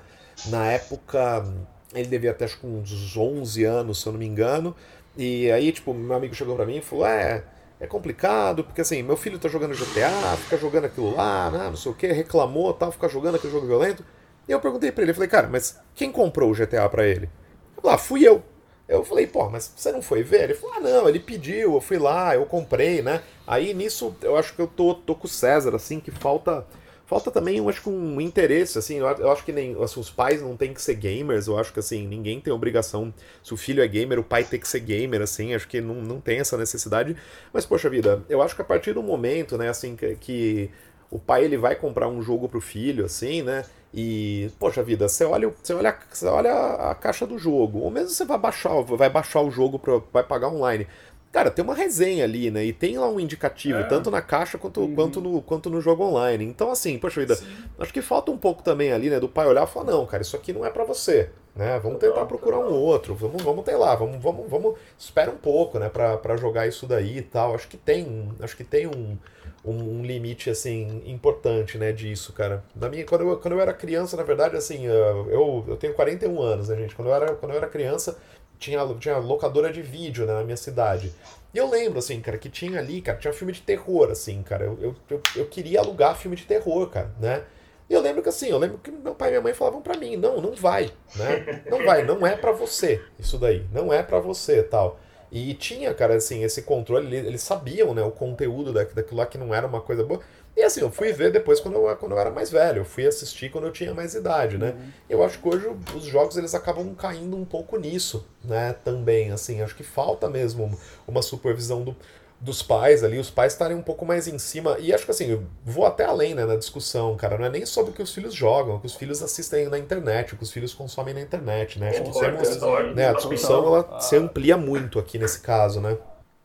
na 0.48 0.66
época 0.72 1.46
ele 1.94 2.08
devia 2.08 2.34
ter 2.34 2.46
acho 2.46 2.60
que 2.60 2.68
uns 2.68 3.16
11 3.18 3.64
anos, 3.66 4.02
se 4.02 4.08
eu 4.08 4.14
não 4.14 4.20
me 4.20 4.26
engano. 4.26 4.76
E 5.18 5.52
aí 5.52 5.72
tipo 5.72 5.94
meu 5.94 6.16
amigo 6.16 6.34
chegou 6.36 6.56
pra 6.56 6.66
mim 6.66 6.78
e 6.78 6.82
falou, 6.82 7.06
é 7.06 7.44
é 7.80 7.88
complicado, 7.88 8.64
porque 8.64 8.82
assim, 8.82 9.02
meu 9.02 9.16
filho 9.16 9.40
tá 9.40 9.48
jogando 9.48 9.74
GTA, 9.74 10.38
fica 10.38 10.58
jogando 10.58 10.86
aquilo 10.86 11.16
lá, 11.16 11.50
né, 11.50 11.70
não 11.70 11.76
sei 11.76 11.92
o 11.92 11.96
que, 11.96 12.08
reclamou, 12.08 12.74
tal, 12.74 12.92
fica 12.92 13.08
jogando 13.08 13.36
aquele 13.36 13.54
jogo 13.54 13.68
violento. 13.68 14.04
E 14.48 14.52
eu 14.52 14.60
perguntei 14.60 14.92
pra 14.92 15.04
ele, 15.04 15.14
falei, 15.14 15.30
cara, 15.30 15.48
mas 15.48 15.80
quem 15.96 16.12
comprou 16.12 16.52
o 16.52 16.56
GTA 16.56 16.90
pra 16.90 17.08
ele? 17.08 17.30
Falou, 17.76 17.92
ah, 17.94 17.98
fui 17.98 18.28
eu. 18.28 18.44
Eu 18.88 19.06
falei, 19.06 19.28
pô, 19.28 19.48
mas 19.48 19.72
você 19.76 19.92
não 19.92 20.02
foi 20.02 20.24
ver? 20.24 20.46
Ele 20.46 20.56
falou, 20.56 20.76
ah, 20.78 20.80
não, 20.80 21.08
ele 21.08 21.20
pediu, 21.20 21.76
eu 21.76 21.82
fui 21.82 22.00
lá, 22.00 22.34
eu 22.34 22.46
comprei, 22.48 23.04
né? 23.04 23.22
Aí 23.46 23.72
nisso 23.74 24.16
eu 24.24 24.36
acho 24.36 24.56
que 24.56 24.62
eu 24.62 24.68
tô, 24.68 24.96
tô 24.96 25.14
com 25.14 25.28
o 25.28 25.30
César, 25.30 25.76
assim, 25.76 26.00
que 26.00 26.10
falta. 26.10 26.66
Falta 27.10 27.32
também, 27.32 27.58
eu 27.58 27.68
acho 27.68 27.90
um 27.90 28.22
interesse, 28.22 28.78
assim, 28.78 28.98
eu 28.98 29.32
acho 29.32 29.44
que 29.44 29.52
nem 29.52 29.76
assim, 29.82 30.00
os 30.00 30.12
pais 30.12 30.44
não 30.44 30.56
têm 30.56 30.76
que 30.76 30.80
ser 30.80 30.94
gamers, 30.94 31.48
eu 31.48 31.58
acho 31.58 31.74
que 31.74 31.80
assim, 31.80 32.06
ninguém 32.06 32.40
tem 32.40 32.54
obrigação, 32.54 33.12
se 33.44 33.52
o 33.52 33.58
filho 33.58 33.82
é 33.82 33.88
gamer, 33.88 34.20
o 34.20 34.24
pai 34.24 34.44
tem 34.44 34.60
que 34.60 34.68
ser 34.68 34.80
gamer, 34.82 35.20
assim, 35.20 35.56
acho 35.56 35.68
que 35.68 35.82
não, 35.82 35.96
não 35.96 36.22
tem 36.22 36.38
essa 36.38 36.56
necessidade, 36.56 37.18
mas 37.52 37.66
poxa 37.66 37.90
vida, 37.90 38.24
eu 38.30 38.44
acho 38.44 38.56
que 38.56 38.62
a 38.62 38.66
partir 38.66 38.94
do 38.94 39.02
momento, 39.02 39.58
né, 39.58 39.70
assim, 39.70 39.96
que, 39.96 40.16
que 40.18 40.70
o 41.10 41.18
pai 41.18 41.46
ele 41.46 41.58
vai 41.58 41.76
comprar 41.76 42.08
um 42.08 42.22
jogo 42.22 42.48
pro 42.48 42.62
filho, 42.62 43.06
assim, 43.06 43.42
né, 43.42 43.66
e, 43.92 44.52
poxa 44.60 44.84
vida, 44.84 45.10
você 45.10 45.24
olha, 45.24 45.52
você 45.64 45.74
olha, 45.74 45.98
você 46.12 46.28
olha 46.28 46.54
a 46.54 46.94
caixa 46.94 47.26
do 47.26 47.40
jogo, 47.40 47.80
ou 47.80 47.90
mesmo 47.90 48.10
você 48.10 48.24
vai 48.24 48.38
baixar, 48.38 48.80
vai 48.84 49.10
baixar 49.10 49.42
o 49.42 49.50
jogo, 49.50 49.80
pra, 49.80 50.00
vai 50.14 50.24
pagar 50.24 50.50
online, 50.50 50.86
Cara, 51.32 51.52
tem 51.52 51.64
uma 51.64 51.76
resenha 51.76 52.24
ali, 52.24 52.50
né? 52.50 52.66
E 52.66 52.74
tem 52.74 52.98
lá 52.98 53.08
um 53.08 53.20
indicativo, 53.20 53.78
É. 53.80 53.84
tanto 53.84 54.10
na 54.10 54.20
caixa 54.20 54.58
quanto, 54.58 54.88
quanto, 54.96 55.22
no, 55.22 55.42
quanto 55.44 55.70
no 55.70 55.80
jogo 55.80 56.04
online. 56.04 56.44
Então, 56.44 56.72
assim, 56.72 56.98
poxa 56.98 57.22
vida, 57.22 57.38
acho 57.78 57.94
que 57.94 58.02
falta 58.02 58.32
um 58.32 58.38
pouco 58.38 58.64
também 58.64 58.92
ali, 58.92 59.12
né? 59.12 59.20
Do 59.20 59.30
pai 59.30 59.46
olhar 59.46 59.64
e 59.64 59.68
falar, 59.72 59.92
não, 59.92 60.06
cara, 60.08 60.24
isso 60.24 60.36
aqui 60.36 60.52
não 60.52 60.66
é 60.66 60.72
pra 60.72 60.84
você, 60.84 61.30
né? 61.56 61.80
Vamos 61.84 62.00
tentar 62.00 62.26
procurar 62.26 62.58
um 62.58 62.74
outro, 62.74 63.14
vamos, 63.14 63.44
vamos 63.44 63.64
ter 63.64 63.76
lá, 63.76 63.94
vamos, 63.96 64.22
vamos, 64.22 64.50
vamos, 64.50 64.76
espera 64.98 65.30
um 65.30 65.38
pouco, 65.38 65.78
né? 65.78 65.88
Pra, 65.88 66.18
pra 66.18 66.36
jogar 66.36 66.66
isso 66.68 66.88
daí 66.88 67.20
e 67.20 67.22
tal. 67.22 67.54
Acho 67.54 67.68
que 67.68 67.78
tem, 67.78 68.32
acho 68.42 68.58
que 68.58 68.64
tem 68.64 68.88
um, 68.88 69.16
um, 69.64 70.00
um 70.00 70.02
limite, 70.04 70.50
assim, 70.50 71.04
importante, 71.06 71.78
né? 71.78 71.92
Disso, 71.92 72.34
cara. 72.34 72.64
Na 72.76 72.90
minha, 72.90 73.06
quando, 73.06 73.22
eu, 73.30 73.38
quando 73.38 73.54
eu 73.54 73.62
era 73.62 73.72
criança, 73.72 74.18
na 74.18 74.24
verdade, 74.24 74.58
assim, 74.58 74.88
eu, 74.88 75.64
eu 75.68 75.78
tenho 75.78 75.94
41 75.94 76.42
anos, 76.42 76.70
né, 76.70 76.76
gente? 76.76 76.96
Quando 76.96 77.10
eu 77.10 77.14
era, 77.14 77.36
quando 77.36 77.52
eu 77.52 77.58
era 77.58 77.68
criança, 77.68 78.18
tinha, 78.60 78.86
tinha 79.00 79.18
locadora 79.18 79.72
de 79.72 79.82
vídeo 79.82 80.26
né, 80.26 80.34
na 80.34 80.44
minha 80.44 80.58
cidade. 80.58 81.14
E 81.54 81.58
eu 81.58 81.68
lembro, 81.68 81.98
assim, 81.98 82.22
cara, 82.22 82.38
que 82.38 82.50
tinha 82.50 82.80
ali, 82.80 83.02
cara, 83.02 83.18
tinha 83.18 83.34
filme 83.34 83.54
de 83.54 83.62
terror, 83.62 84.12
assim, 84.12 84.44
cara. 84.44 84.66
Eu, 84.66 84.78
eu, 84.82 84.96
eu, 85.10 85.22
eu 85.36 85.46
queria 85.48 85.80
alugar 85.80 86.16
filme 86.16 86.36
de 86.36 86.44
terror, 86.44 86.88
cara, 86.90 87.12
né? 87.20 87.44
E 87.90 87.94
eu 87.94 88.02
lembro 88.02 88.22
que 88.22 88.30
assim, 88.30 88.50
eu 88.50 88.60
lembro 88.60 88.78
que 88.78 88.92
meu 88.92 89.16
pai 89.16 89.30
e 89.30 89.32
minha 89.32 89.42
mãe 89.42 89.54
falavam 89.54 89.82
pra 89.82 89.98
mim, 89.98 90.16
não, 90.16 90.40
não 90.40 90.54
vai, 90.54 90.92
né? 91.16 91.64
Não 91.68 91.84
vai, 91.84 92.06
não 92.06 92.28
é 92.28 92.36
pra 92.36 92.52
você 92.52 93.02
isso 93.18 93.40
daí, 93.40 93.66
não 93.72 93.92
é 93.92 94.04
pra 94.04 94.20
você 94.20 94.62
tal. 94.62 95.00
E 95.32 95.54
tinha, 95.56 95.92
cara, 95.94 96.16
assim, 96.16 96.44
esse 96.44 96.62
controle, 96.64 97.08
eles, 97.08 97.26
eles 97.26 97.42
sabiam, 97.42 97.94
né, 97.94 98.04
o 98.04 98.12
conteúdo 98.12 98.72
da, 98.74 98.84
daquilo 98.84 99.18
lá 99.18 99.26
que 99.26 99.38
não 99.38 99.54
era 99.54 99.66
uma 99.66 99.82
coisa 99.82 100.04
boa. 100.04 100.20
E 100.56 100.64
assim, 100.64 100.82
eu 100.82 100.92
fui 100.92 101.14
ver 101.14 101.32
depois 101.32 101.60
quando 101.60 101.76
eu, 101.76 101.96
quando 101.96 102.12
eu 102.14 102.20
era 102.20 102.30
mais 102.32 102.50
velho, 102.52 102.80
eu 102.82 102.86
fui 102.86 103.08
assistir 103.08 103.50
quando 103.50 103.66
eu 103.68 103.72
tinha 103.72 103.94
mais 103.94 104.14
idade, 104.14 104.58
né? 104.58 104.76
Eu 105.10 105.24
acho 105.24 105.40
que 105.40 105.48
hoje 105.48 105.70
os 105.96 106.04
jogos 106.04 106.36
eles 106.38 106.54
acabam 106.54 106.94
caindo 106.96 107.38
um 107.38 107.46
pouco 107.46 107.78
nisso, 107.78 108.26
né? 108.44 108.74
Também, 108.84 109.32
assim, 109.32 109.62
acho 109.62 109.76
que 109.76 109.84
falta 109.84 110.30
mesmo 110.30 110.78
uma 111.08 111.22
supervisão 111.22 111.82
do, 111.82 111.96
dos 112.42 112.62
pais 112.62 113.04
ali, 113.04 113.18
os 113.18 113.30
pais 113.30 113.54
estarem 113.54 113.76
um 113.76 113.82
pouco 113.82 114.06
mais 114.06 114.28
em 114.28 114.38
cima. 114.38 114.78
E 114.80 114.94
acho 114.94 115.06
que 115.06 115.12
assim, 115.12 115.28
eu 115.30 115.44
vou 115.64 115.86
até 115.86 116.06
além 116.06 116.34
né, 116.34 116.46
na 116.46 116.56
discussão, 116.56 117.16
cara. 117.16 117.38
Não 117.38 117.46
é 117.46 117.50
nem 117.50 117.66
sobre 117.66 117.92
o 117.92 117.94
que 117.94 118.02
os 118.02 118.14
filhos 118.14 118.34
jogam, 118.34 118.76
o 118.76 118.80
que 118.80 118.86
os 118.88 118.96
filhos 118.96 119.22
assistem 119.22 119.68
na 119.70 119.78
internet, 119.78 120.34
o 120.34 120.38
que 120.38 120.44
os 120.44 120.52
filhos 120.52 120.74
consomem 120.74 121.14
na 121.14 121.22
internet, 121.22 121.80
né? 121.80 121.90
Acho 121.90 122.04
que 122.04 122.12
Concordo, 122.12 122.38
temos, 122.38 122.58
concordo. 122.58 122.96
né, 122.96 123.10
a 123.10 123.14
discussão 123.14 123.66
ela 123.66 124.00
se 124.00 124.16
amplia 124.16 124.58
muito 124.58 125.00
aqui 125.00 125.18
nesse 125.18 125.40
caso, 125.42 125.82
né? 125.82 125.98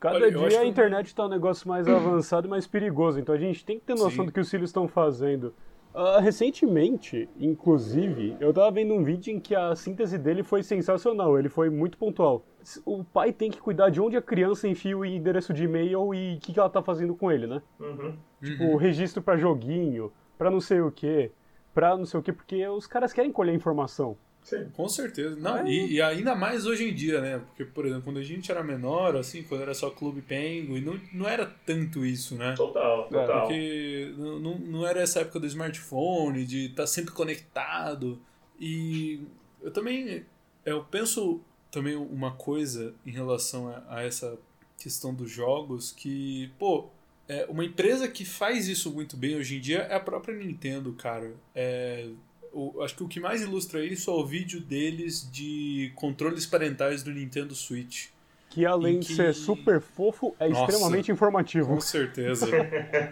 Cada 0.05 0.17
Olha, 0.17 0.31
dia 0.31 0.61
a 0.61 0.67
internet 0.67 1.15
tá 1.15 1.25
um 1.25 1.31
negócio 1.31 1.67
mais 1.67 1.89
avançado 1.89 2.47
e 2.47 2.51
mais 2.51 2.67
perigoso, 2.67 3.19
então 3.19 3.35
a 3.35 3.39
gente 3.39 3.65
tem 3.65 3.79
que 3.79 3.87
ter 3.87 3.95
noção 3.95 4.11
Sim. 4.11 4.27
do 4.27 4.33
que 4.33 4.39
os 4.39 4.51
filhos 4.51 4.69
estão 4.69 4.87
fazendo. 4.87 5.55
Ah, 5.95 6.21
recentemente, 6.21 7.27
inclusive, 7.41 8.37
eu 8.39 8.53
tava 8.53 8.71
vendo 8.71 8.93
um 8.93 9.03
vídeo 9.03 9.33
em 9.33 9.41
que 9.41 9.55
a 9.55 9.75
síntese 9.75 10.19
dele 10.19 10.43
foi 10.43 10.63
sensacional, 10.63 11.39
ele 11.39 11.49
foi 11.49 11.71
muito 11.71 11.97
pontual. 11.97 12.45
O 12.85 13.03
pai 13.03 13.33
tem 13.33 13.51
que 13.51 13.59
cuidar 13.59 13.89
de 13.89 13.99
onde 13.99 14.15
a 14.15 14.21
criança 14.21 14.69
enfia 14.69 14.99
o 14.99 15.07
endereço 15.07 15.55
de 15.55 15.65
e-mail 15.65 16.13
e 16.13 16.35
o 16.35 16.39
que, 16.39 16.53
que 16.53 16.61
ela 16.61 16.69
tá 16.69 16.83
fazendo 16.83 17.15
com 17.15 17.33
ele, 17.33 17.47
né? 17.47 17.63
Uhum. 17.81 18.15
Tipo, 18.43 18.77
registro 18.77 19.23
pra 19.23 19.39
joguinho, 19.39 20.13
pra 20.37 20.51
não 20.51 20.61
sei 20.61 20.83
o 20.83 20.91
que, 20.91 21.31
pra 21.73 21.97
não 21.97 22.05
sei 22.05 22.21
o 22.21 22.23
que, 22.23 22.33
porque 22.33 22.67
os 22.69 22.87
caras 22.87 23.11
querem 23.11 23.33
colher 23.33 23.55
informação. 23.55 24.19
Sim. 24.45 24.69
Com 24.75 24.87
certeza. 24.89 25.35
Não, 25.37 25.57
É. 25.57 25.69
e, 25.69 25.95
e 25.95 26.03
ainda 26.03 26.35
mais 26.35 26.67
hoje 26.67 26.89
em 26.89 26.95
dia, 26.95 27.21
né? 27.21 27.39
Porque, 27.39 27.65
por 27.65 27.87
exemplo, 27.87 28.05
quando 28.05 28.19
a 28.19 28.23
gente 28.23 28.51
era 28.51 28.63
menor, 28.63 29.17
assim, 29.17 29.43
quando 29.43 29.63
era 29.63 29.73
só 29.75 29.91
Clube 29.91 30.21
Penguin, 30.21 30.83
não, 30.83 31.01
não 31.13 31.27
era 31.29 31.47
tanto 31.67 32.05
isso, 32.05 32.37
né? 32.37 32.55
Total, 32.55 33.09
total. 33.09 33.41
Porque 33.41 34.13
não, 34.19 34.59
não, 34.59 34.87
era 34.87 35.01
essa 35.01 35.21
época 35.21 35.41
do 35.41 35.47
smartphone, 35.47 36.45
de 36.45 36.67
estar 36.67 36.87
sempre 36.87 37.13
conectado. 37.13 38.21
E 38.61 39.21
eu 39.63 39.71
também 39.73 40.25
eu 40.65 40.85
penso 40.85 41.41
também 41.71 41.97
uma 41.97 42.33
coisa 42.33 42.95
em 43.05 43.11
relação 43.11 43.69
a, 43.69 43.83
a 43.89 44.03
essa 44.03 44.39
questão 44.79 45.15
dos 45.15 45.31
jogos 45.31 45.91
que, 45.93 46.51
pô, 46.59 46.89
é, 47.29 47.47
uma 47.49 47.65
empresa 47.65 48.07
que 48.09 48.25
faz 48.25 48.69
isso 48.69 48.93
muito 48.93 49.17
bem 49.17 49.37
hoje 49.37 49.57
em 49.57 49.61
dia 49.61 49.79
é 49.79 49.95
a 49.95 50.01
própria 50.01 50.37
Nintendo, 50.37 50.93
cara. 50.93 51.35
É, 51.55 52.09
o- 52.55 52.83
acho 52.83 52.95
que 52.97 53.03
o 53.03 53.09
que 53.09 53.21
mais 53.21 53.43
ilustra 53.43 53.85
isso 53.85 54.11
é 54.11 54.15
o 54.15 54.25
vídeo 54.25 54.61
deles 54.61 55.29
de 55.31 55.93
controles 55.95 56.47
parentais 56.47 57.03
do 57.03 57.11
Nintendo 57.13 57.55
Switch. 57.55 58.07
Que 58.51 58.65
além 58.65 58.97
Em 58.97 59.01
de 59.01 59.09
que- 59.09 59.15
ser 59.17 59.35
super 59.35 59.81
fofo, 59.81 60.35
é 60.39 60.49
Nossa. 60.49 60.61
extremamente 60.73 61.11
informativo. 61.11 61.67
Com 61.75 61.81
certeza. 61.81 62.49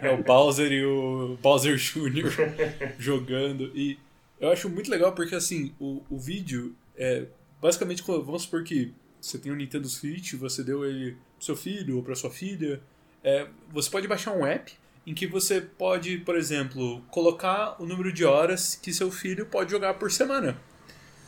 É 0.01 0.09
o 0.17 0.23
Bowser 0.23 0.71
e 0.71 0.85
o 0.85 1.37
Bowser 1.41 1.75
Jr. 1.75 2.31
jogando. 2.97 3.71
E 3.75 3.99
eu 4.39 4.49
acho 4.49 4.69
muito 4.69 4.89
legal 4.89 5.11
porque, 5.13 5.35
assim, 5.35 5.73
o, 5.79 6.01
o 6.09 6.17
vídeo 6.17 6.75
é 6.97 7.25
basicamente, 7.61 8.01
vamos 8.03 8.43
supor 8.43 8.63
que 8.63 8.93
você 9.19 9.37
tem 9.37 9.51
um 9.51 9.55
Nintendo 9.55 9.87
Switch, 9.87 10.33
você 10.33 10.63
deu 10.63 10.85
ele 10.85 11.11
pro 11.37 11.45
seu 11.45 11.55
filho 11.55 11.97
ou 11.97 12.03
pra 12.03 12.15
sua 12.15 12.29
filha. 12.29 12.81
é, 13.23 13.47
você 13.71 13.89
pode 13.89 14.07
baixar 14.07 14.31
um 14.33 14.45
app 14.45 14.71
em 15.05 15.13
que 15.13 15.27
você 15.27 15.59
pode, 15.59 16.17
por 16.19 16.37
exemplo, 16.37 17.01
colocar 17.09 17.75
o 17.81 17.85
número 17.85 18.11
de 18.11 18.23
horas 18.23 18.75
que 18.75 18.93
seu 18.93 19.11
filho 19.11 19.45
pode 19.45 19.71
jogar 19.71 19.95
por 19.95 20.11
semana 20.11 20.57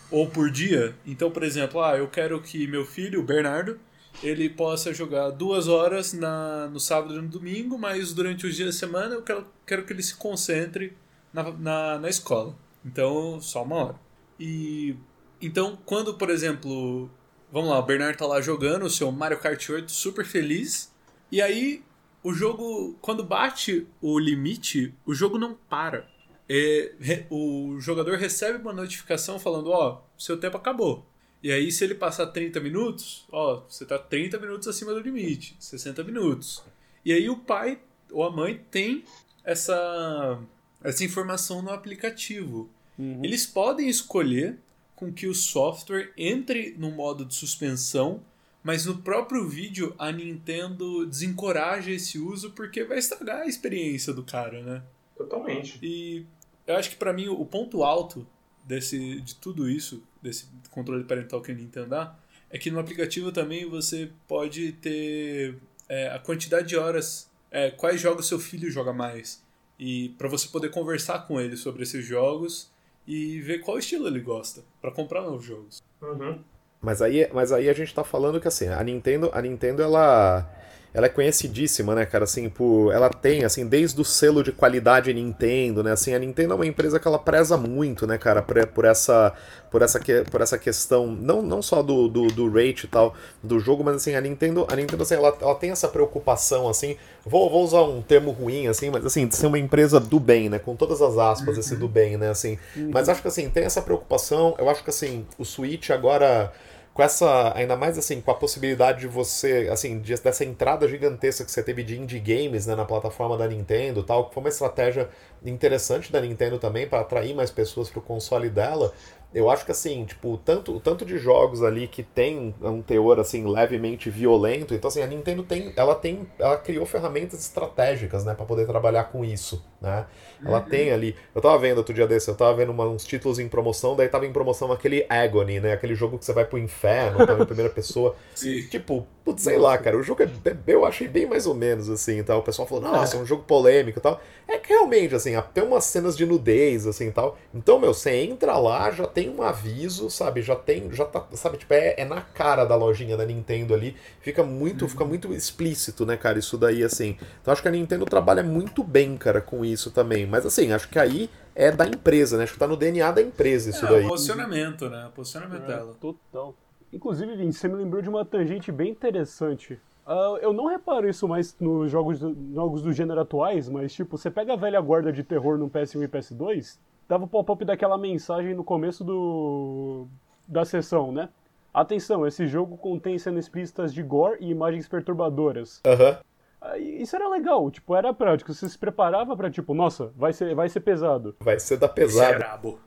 ou 0.09 0.27
por 0.29 0.49
dia. 0.49 0.95
Então, 1.05 1.29
por 1.29 1.43
exemplo, 1.43 1.81
ah, 1.83 1.97
eu 1.97 2.07
quero 2.07 2.41
que 2.41 2.67
meu 2.67 2.85
filho, 2.85 3.19
o 3.19 3.23
Bernardo, 3.23 3.79
ele 4.23 4.49
possa 4.49 4.93
jogar 4.93 5.29
duas 5.31 5.67
horas 5.67 6.13
na, 6.13 6.67
no 6.67 6.79
sábado 6.79 7.15
e 7.15 7.21
no 7.21 7.27
domingo, 7.27 7.77
mas 7.77 8.13
durante 8.13 8.45
os 8.45 8.55
dias 8.55 8.73
da 8.73 8.79
semana 8.79 9.15
eu 9.15 9.21
quero, 9.21 9.45
quero 9.65 9.83
que 9.83 9.91
ele 9.91 10.03
se 10.03 10.15
concentre 10.15 10.95
na, 11.33 11.51
na, 11.51 11.99
na 11.99 12.09
escola. 12.09 12.55
Então, 12.83 13.41
só 13.41 13.63
uma 13.63 13.75
hora. 13.75 13.95
E 14.39 14.95
então, 15.41 15.77
quando, 15.85 16.13
por 16.13 16.29
exemplo, 16.29 17.09
vamos 17.51 17.69
lá, 17.69 17.79
o 17.79 17.83
Bernardo 17.83 18.17
tá 18.17 18.25
lá 18.25 18.41
jogando 18.41 18.85
o 18.85 18.89
seu 18.89 19.11
Mario 19.11 19.39
Kart 19.39 19.69
8 19.69 19.91
super 19.91 20.25
feliz, 20.25 20.93
e 21.31 21.41
aí 21.41 21.83
o 22.25 22.33
jogo, 22.33 22.97
quando 23.01 23.23
bate 23.23 23.85
o 24.01 24.17
limite, 24.17 24.91
o 25.05 25.13
jogo 25.13 25.37
não 25.37 25.53
para. 25.53 26.09
É, 26.49 26.91
o 27.29 27.79
jogador 27.79 28.17
recebe 28.17 28.57
uma 28.57 28.73
notificação 28.73 29.37
falando, 29.37 29.69
ó, 29.69 30.01
seu 30.17 30.35
tempo 30.35 30.57
acabou. 30.57 31.05
E 31.43 31.51
aí, 31.51 31.71
se 31.71 31.83
ele 31.83 31.93
passar 31.93 32.25
30 32.25 32.59
minutos, 32.59 33.27
ó, 33.31 33.63
você 33.69 33.85
tá 33.85 33.99
30 33.99 34.39
minutos 34.39 34.67
acima 34.67 34.91
do 34.91 35.01
limite, 35.01 35.55
60 35.59 36.03
minutos. 36.03 36.63
E 37.05 37.13
aí 37.13 37.29
o 37.29 37.37
pai 37.37 37.79
ou 38.11 38.23
a 38.23 38.31
mãe 38.31 38.59
tem 38.71 39.03
essa, 39.43 40.41
essa 40.83 41.03
informação 41.03 41.61
no 41.61 41.69
aplicativo. 41.69 42.67
Uhum. 42.97 43.23
Eles 43.23 43.45
podem 43.45 43.87
escolher 43.87 44.57
com 44.95 45.13
que 45.13 45.27
o 45.27 45.35
software 45.35 46.11
entre 46.17 46.73
no 46.75 46.89
modo 46.89 47.23
de 47.23 47.35
suspensão, 47.35 48.23
mas 48.65 48.83
no 48.83 48.97
próprio 48.97 49.47
vídeo 49.47 49.93
a 49.95 50.11
Nintendo 50.11 51.05
desencoraja 51.05 51.91
esse 51.91 52.17
uso 52.17 52.49
porque 52.49 52.83
vai 52.83 52.97
estragar 52.97 53.41
a 53.41 53.45
experiência 53.45 54.11
do 54.11 54.23
cara, 54.23 54.63
né? 54.63 54.81
Totalmente. 55.15 55.77
E 55.83 56.25
eu 56.65 56.75
acho 56.75 56.89
que 56.89 56.95
pra 56.95 57.13
mim 57.13 57.27
o 57.27 57.45
ponto 57.45 57.83
alto 57.83 58.25
desse, 58.63 59.21
de 59.21 59.35
tudo 59.35 59.69
isso, 59.69 60.01
desse 60.19 60.47
controle 60.71 61.03
parental 61.03 61.43
que 61.43 61.51
a 61.51 61.55
Nintendo 61.55 61.89
dá, 61.89 62.17
é 62.49 62.57
que 62.57 62.71
no 62.71 62.79
aplicativo 62.79 63.31
também 63.31 63.69
você 63.69 64.09
pode 64.27 64.71
ter 64.71 65.57
é, 65.87 66.09
a 66.09 66.17
quantidade 66.17 66.67
de 66.67 66.75
horas, 66.75 67.29
é, 67.51 67.69
quais 67.69 68.01
jogos 68.01 68.27
seu 68.27 68.39
filho 68.39 68.71
joga 68.71 68.91
mais. 68.91 69.43
E 69.77 70.09
pra 70.17 70.27
você 70.27 70.47
poder 70.47 70.71
conversar 70.71 71.27
com 71.27 71.39
ele 71.39 71.55
sobre 71.55 71.83
esses 71.83 72.03
jogos 72.03 72.71
e 73.05 73.39
ver 73.41 73.59
qual 73.59 73.77
estilo 73.77 74.07
ele 74.07 74.21
gosta, 74.21 74.63
pra 74.81 74.89
comprar 74.89 75.21
novos 75.21 75.45
jogos. 75.45 75.83
Uhum. 76.01 76.43
Mas 76.85 77.01
aí, 77.01 77.27
mas 77.33 77.51
aí 77.51 77.67
a 77.67 77.73
gente 77.73 77.93
tá 77.93 78.03
falando 78.03 78.39
que 78.39 78.47
assim, 78.47 78.67
a 78.67 78.83
Nintendo, 78.83 79.31
a 79.33 79.41
Nintendo 79.41 79.81
ela 79.81 80.47
ela 80.95 81.07
é 81.07 81.09
conhecidíssima, 81.09 81.93
né, 81.93 82.05
cara, 82.05 82.23
assim, 82.23 82.47
por 82.47 82.93
ela 82.93 83.09
tem 83.09 83.43
assim, 83.43 83.67
desde 83.67 83.99
o 83.99 84.05
selo 84.05 84.41
de 84.41 84.53
qualidade 84.53 85.13
Nintendo, 85.13 85.83
né? 85.83 85.91
Assim, 85.91 86.13
a 86.13 86.19
Nintendo 86.19 86.53
é 86.53 86.55
uma 86.55 86.65
empresa 86.65 86.97
que 86.97 87.05
ela 87.05 87.19
preza 87.19 87.57
muito, 87.57 88.07
né, 88.07 88.17
cara, 88.17 88.41
por, 88.41 88.65
por 88.67 88.85
essa 88.85 89.33
por 89.69 89.81
essa 89.81 89.99
que, 89.99 90.23
por 90.31 90.39
essa 90.39 90.57
questão 90.57 91.07
não, 91.07 91.41
não 91.41 91.61
só 91.61 91.83
do, 91.83 92.07
do, 92.07 92.27
do 92.27 92.49
rate 92.49 92.85
e 92.85 92.87
tal 92.87 93.13
do 93.43 93.59
jogo, 93.59 93.83
mas 93.83 93.97
assim, 93.97 94.15
a 94.15 94.21
Nintendo, 94.21 94.65
a 94.71 94.75
Nintendo 94.77 95.03
assim, 95.03 95.15
ela, 95.15 95.35
ela 95.41 95.55
tem 95.55 95.69
essa 95.71 95.89
preocupação 95.89 96.69
assim, 96.69 96.95
vou, 97.25 97.49
vou 97.49 97.65
usar 97.65 97.81
um 97.81 98.01
termo 98.01 98.31
ruim 98.31 98.67
assim, 98.67 98.89
mas 98.89 99.05
assim, 99.05 99.27
de 99.27 99.35
ser 99.35 99.47
uma 99.47 99.59
empresa 99.59 99.99
do 99.99 100.17
bem, 100.17 100.47
né, 100.47 100.59
com 100.59 100.77
todas 100.77 101.01
as 101.01 101.17
aspas 101.17 101.57
esse 101.57 101.75
do 101.75 101.89
bem, 101.89 102.15
né, 102.15 102.29
assim. 102.29 102.57
Mas 102.93 103.09
acho 103.09 103.21
que 103.21 103.27
assim, 103.27 103.49
tem 103.49 103.65
essa 103.65 103.81
preocupação, 103.81 104.55
eu 104.57 104.69
acho 104.69 104.81
que 104.81 104.89
assim, 104.89 105.25
o 105.37 105.43
Switch 105.43 105.89
agora 105.89 106.53
com 106.95 107.03
essa, 107.03 107.53
ainda 107.57 107.75
mais 107.77 107.97
assim, 107.99 108.21
com 108.21 108.31
a 108.31 108.35
possibilidade 108.35 109.01
de 109.01 109.07
você, 109.07 109.69
assim, 109.71 109.99
de- 109.99 110.15
dessa 110.15 110.45
entrada 110.45 110.87
gigantesca 110.87 111.45
que 111.45 111.51
você 111.51 111.61
teve 111.61 111.83
de 111.83 111.99
indie 111.99 112.19
games, 112.21 112.65
né, 112.67 112.75
na 112.75 112.85
plataforma 112.85 113.37
da 113.37 113.47
Nintendo, 113.47 114.01
tal, 114.03 114.29
que 114.29 114.33
foi 114.33 114.41
uma 114.43 114.49
estratégia 114.49 115.09
interessante 115.45 116.11
da 116.11 116.21
Nintendo 116.21 116.57
também 116.57 116.87
para 116.87 117.01
atrair 117.01 117.35
mais 117.35 117.51
pessoas 117.51 117.89
pro 117.91 118.01
console 118.01 118.49
dela. 118.49 118.93
Eu 119.35 119.49
acho 119.49 119.65
que 119.65 119.71
assim, 119.71 120.05
tipo, 120.05 120.37
tanto, 120.45 120.79
tanto 120.79 121.05
de 121.05 121.17
jogos 121.17 121.61
ali 121.61 121.89
que 121.89 122.01
tem 122.01 122.55
um 122.61 122.81
teor 122.81 123.19
assim 123.19 123.45
levemente 123.45 124.09
violento, 124.09 124.73
então 124.73 124.87
assim, 124.87 125.01
a 125.01 125.07
Nintendo 125.07 125.43
tem, 125.43 125.73
ela 125.75 125.93
tem, 125.93 126.25
ela 126.39 126.55
criou 126.57 126.85
ferramentas 126.85 127.41
estratégicas, 127.41 128.23
né, 128.23 128.33
para 128.33 128.45
poder 128.45 128.65
trabalhar 128.65 129.03
com 129.05 129.25
isso, 129.25 129.61
né? 129.81 130.05
Ela 130.45 130.61
tem 130.61 130.89
ali, 130.91 131.15
eu 131.35 131.41
tava 131.41 131.57
vendo 131.59 131.79
outro 131.79 131.93
dia 131.93 132.07
desse, 132.07 132.29
eu 132.29 132.35
tava 132.35 132.53
vendo 132.55 132.71
uma- 132.71 132.87
uns 132.87 133.03
títulos 133.03 133.37
em 133.37 133.49
promoção, 133.49 133.93
daí 133.93 134.07
tava 134.07 134.25
em 134.25 134.31
promoção 134.31 134.71
aquele 134.71 135.05
Agony, 135.09 135.59
né, 135.59 135.73
aquele 135.73 135.95
jogo 135.95 136.17
que 136.17 136.23
você 136.23 136.31
vai 136.31 136.45
pro 136.45 136.57
inferno, 136.57 137.25
tava 137.25 137.41
em 137.41 137.45
primeira 137.45 137.69
pessoa. 137.71 138.15
Sim. 138.33 138.65
Tipo, 138.69 139.05
putz, 139.25 139.41
sei 139.41 139.57
lá, 139.57 139.75
cara, 139.77 139.97
o 139.97 140.03
jogo 140.03 140.21
é, 140.23 140.29
é- 140.45 140.55
eu 140.67 140.85
achei 140.85 141.07
bem 141.07 141.25
mais 141.25 141.47
ou 141.47 141.55
menos 141.55 141.89
assim, 141.89 142.23
tal. 142.23 142.39
O 142.39 142.43
pessoal 142.43 142.67
falou, 142.67 142.83
nossa, 142.83 143.17
é 143.17 143.19
um 143.19 143.25
jogo 143.25 143.43
polêmico 143.43 143.97
e 143.97 144.01
tal. 144.01 144.21
É 144.47 144.59
que 144.59 144.69
realmente, 144.69 145.15
assim, 145.15 145.31
tem 145.53 145.63
umas 145.63 145.83
cenas 145.85 146.15
de 146.15 146.23
nudez, 146.25 146.85
assim, 146.85 147.11
tal. 147.11 147.35
Então, 147.53 147.79
meu, 147.79 147.93
você 147.93 148.11
entra 148.11 148.55
lá, 148.59 148.91
já 148.91 149.07
tem 149.07 149.27
um 149.29 149.41
aviso, 149.41 150.09
sabe? 150.11 150.43
Já 150.43 150.55
tem, 150.55 150.91
já 150.93 151.03
tá, 151.03 151.25
sabe, 151.33 151.57
tipo, 151.57 151.73
é, 151.73 151.95
é 151.97 152.05
na 152.05 152.21
cara 152.21 152.63
da 152.63 152.75
lojinha 152.75 153.17
da 153.17 153.25
Nintendo 153.25 153.73
ali. 153.73 153.95
Fica 154.21 154.43
muito, 154.43 154.87
fica 154.87 155.03
muito 155.03 155.33
explícito, 155.33 156.05
né, 156.05 156.15
cara, 156.15 156.37
isso 156.37 156.57
daí, 156.57 156.83
assim. 156.83 157.17
Então, 157.41 157.51
acho 157.51 157.61
que 157.63 157.67
a 157.67 157.71
Nintendo 157.71 158.05
trabalha 158.05 158.43
muito 158.43 158.83
bem, 158.83 159.17
cara, 159.17 159.41
com 159.41 159.65
isso 159.65 159.89
também. 159.89 160.27
Mas, 160.27 160.45
assim, 160.45 160.71
acho 160.71 160.87
que 160.87 160.99
aí 160.99 161.29
é 161.55 161.71
da 161.71 161.87
empresa, 161.87 162.37
né? 162.37 162.43
Acho 162.43 162.53
que 162.53 162.59
tá 162.59 162.67
no 162.67 162.77
DNA 162.77 163.11
da 163.11 163.21
empresa 163.21 163.71
isso 163.71 163.85
é, 163.85 163.89
daí. 163.89 164.05
o 164.05 164.09
posicionamento, 164.09 164.89
né? 164.89 165.07
O 165.07 165.11
posicionamento 165.11 165.63
É, 165.63 165.67
dela. 165.67 165.95
Total. 165.99 166.53
Inclusive, 166.95 167.35
Vin, 167.35 167.51
você 167.51 167.67
me 167.67 167.75
lembrou 167.75 168.01
de 168.01 168.07
uma 168.07 168.23
tangente 168.23 168.71
bem 168.71 168.91
interessante. 168.91 169.77
Ah, 170.07 170.37
eu 170.41 170.53
não 170.53 170.67
reparo 170.67 171.09
isso 171.09 171.27
mais 171.27 171.53
nos 171.59 171.91
jogos, 171.91 172.19
jogos 172.53 172.81
do 172.81 172.93
gênero 172.93 173.19
atuais, 173.19 173.67
mas 173.67 173.93
tipo, 173.93 174.17
você 174.17 174.31
pega 174.31 174.53
a 174.53 174.55
velha 174.55 174.79
guarda 174.79 175.11
de 175.11 175.21
terror 175.21 175.57
no 175.57 175.69
PS1 175.69 176.03
e 176.03 176.07
PS2, 176.07 176.79
dava 177.05 177.25
o 177.25 177.27
pop-up 177.27 177.65
daquela 177.65 177.97
mensagem 177.97 178.53
no 178.53 178.63
começo 178.63 179.03
do 179.03 180.07
da 180.47 180.63
sessão, 180.63 181.11
né? 181.11 181.27
Atenção, 181.73 182.25
esse 182.25 182.47
jogo 182.47 182.77
contém 182.77 183.17
cenas 183.17 183.43
explícitas 183.45 183.93
de 183.93 184.01
gore 184.01 184.37
e 184.39 184.49
imagens 184.49 184.87
perturbadoras. 184.87 185.81
Aham. 185.85 186.17
Ah, 186.61 186.77
e 186.77 187.01
Isso 187.01 187.13
era 187.13 187.27
legal, 187.27 187.69
tipo, 187.69 187.93
era 187.93 188.13
prático. 188.13 188.53
Você 188.53 188.69
se 188.69 188.77
preparava 188.77 189.35
pra, 189.35 189.51
tipo, 189.51 189.73
nossa, 189.73 190.13
vai 190.15 190.31
ser, 190.31 190.55
vai 190.55 190.69
ser 190.69 190.79
pesado. 190.79 191.35
Vai 191.41 191.59
ser 191.59 191.75
da 191.75 191.89
pesada. 191.89 192.79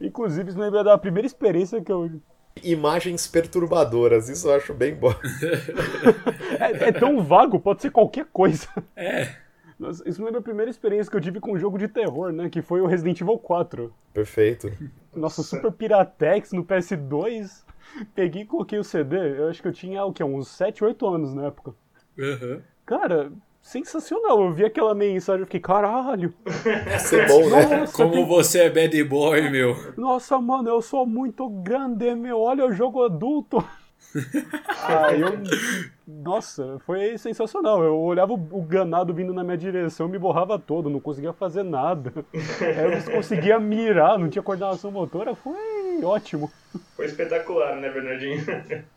Inclusive, 0.00 0.50
isso 0.50 0.58
me 0.58 0.64
lembra 0.64 0.84
da 0.84 0.96
primeira 0.96 1.26
experiência 1.26 1.82
que 1.82 1.90
eu, 1.90 2.08
Imagens 2.62 3.26
perturbadoras, 3.26 4.28
isso 4.28 4.48
eu 4.48 4.54
acho 4.54 4.74
bem 4.74 4.94
bom. 4.94 5.14
É, 6.58 6.88
é 6.88 6.92
tão 6.92 7.22
vago, 7.22 7.58
pode 7.58 7.80
ser 7.80 7.90
qualquer 7.90 8.26
coisa. 8.32 8.68
É. 8.94 9.34
Nossa, 9.78 10.06
Isso 10.06 10.20
me 10.20 10.26
lembra 10.26 10.40
a 10.40 10.44
primeira 10.44 10.70
experiência 10.70 11.10
que 11.10 11.16
eu 11.16 11.20
tive 11.22 11.40
com 11.40 11.52
um 11.52 11.58
jogo 11.58 11.78
de 11.78 11.88
terror, 11.88 12.30
né? 12.32 12.50
Que 12.50 12.60
foi 12.60 12.82
o 12.82 12.86
Resident 12.86 13.18
Evil 13.22 13.38
4. 13.38 13.90
Perfeito. 14.12 14.70
Nossa, 15.16 15.42
Super 15.42 15.72
Piratex 15.72 16.52
no 16.52 16.62
PS2. 16.62 17.64
Peguei 18.14 18.42
e 18.42 18.46
coloquei 18.46 18.78
o 18.78 18.84
CD. 18.84 19.16
Eu 19.38 19.48
acho 19.48 19.62
que 19.62 19.68
eu 19.68 19.72
tinha, 19.72 20.04
o 20.04 20.12
quê? 20.12 20.22
Uns 20.22 20.48
7, 20.48 20.84
8 20.84 21.06
anos 21.06 21.34
na 21.34 21.46
época. 21.46 21.74
Aham. 22.18 22.60
Cara, 22.84 23.32
sensacional. 23.60 24.40
Eu 24.42 24.52
vi 24.52 24.64
aquela 24.64 24.94
mensagem 24.94 25.42
e 25.42 25.44
fiquei, 25.46 25.60
caralho. 25.60 26.32
Ser 27.00 27.28
bom, 27.28 27.48
né? 27.48 27.78
Nossa, 27.80 27.92
Como 27.96 28.12
tem- 28.12 28.26
você 28.26 28.60
é 28.62 28.70
bad 28.70 29.04
boy, 29.04 29.50
meu. 29.50 29.76
Nossa, 29.96 30.38
mano, 30.40 30.68
eu 30.68 30.80
sou 30.82 31.06
muito 31.06 31.48
grande, 31.48 32.14
meu. 32.14 32.40
Olha 32.40 32.66
o 32.66 32.72
jogo 32.72 33.04
adulto. 33.04 33.62
Aí 34.88 35.20
eu. 35.20 35.30
Nossa, 36.08 36.80
foi 36.84 37.16
sensacional. 37.16 37.84
Eu 37.84 37.96
olhava 38.00 38.32
o 38.32 38.62
ganado 38.62 39.14
vindo 39.14 39.32
na 39.32 39.44
minha 39.44 39.56
direção, 39.56 40.08
me 40.08 40.18
borrava 40.18 40.58
todo, 40.58 40.90
não 40.90 40.98
conseguia 40.98 41.32
fazer 41.32 41.62
nada. 41.62 42.12
Aí 42.60 42.84
eu 42.84 42.90
não 42.90 43.02
conseguia 43.16 43.60
mirar, 43.60 44.18
não 44.18 44.28
tinha 44.28 44.42
coordenação 44.42 44.90
motora. 44.90 45.34
Foi 45.36 45.52
Foi 46.00 46.04
ótimo. 46.04 46.50
Foi 46.96 47.06
espetacular, 47.06 47.76
né, 47.76 47.90
Bernardinho? 47.90 48.44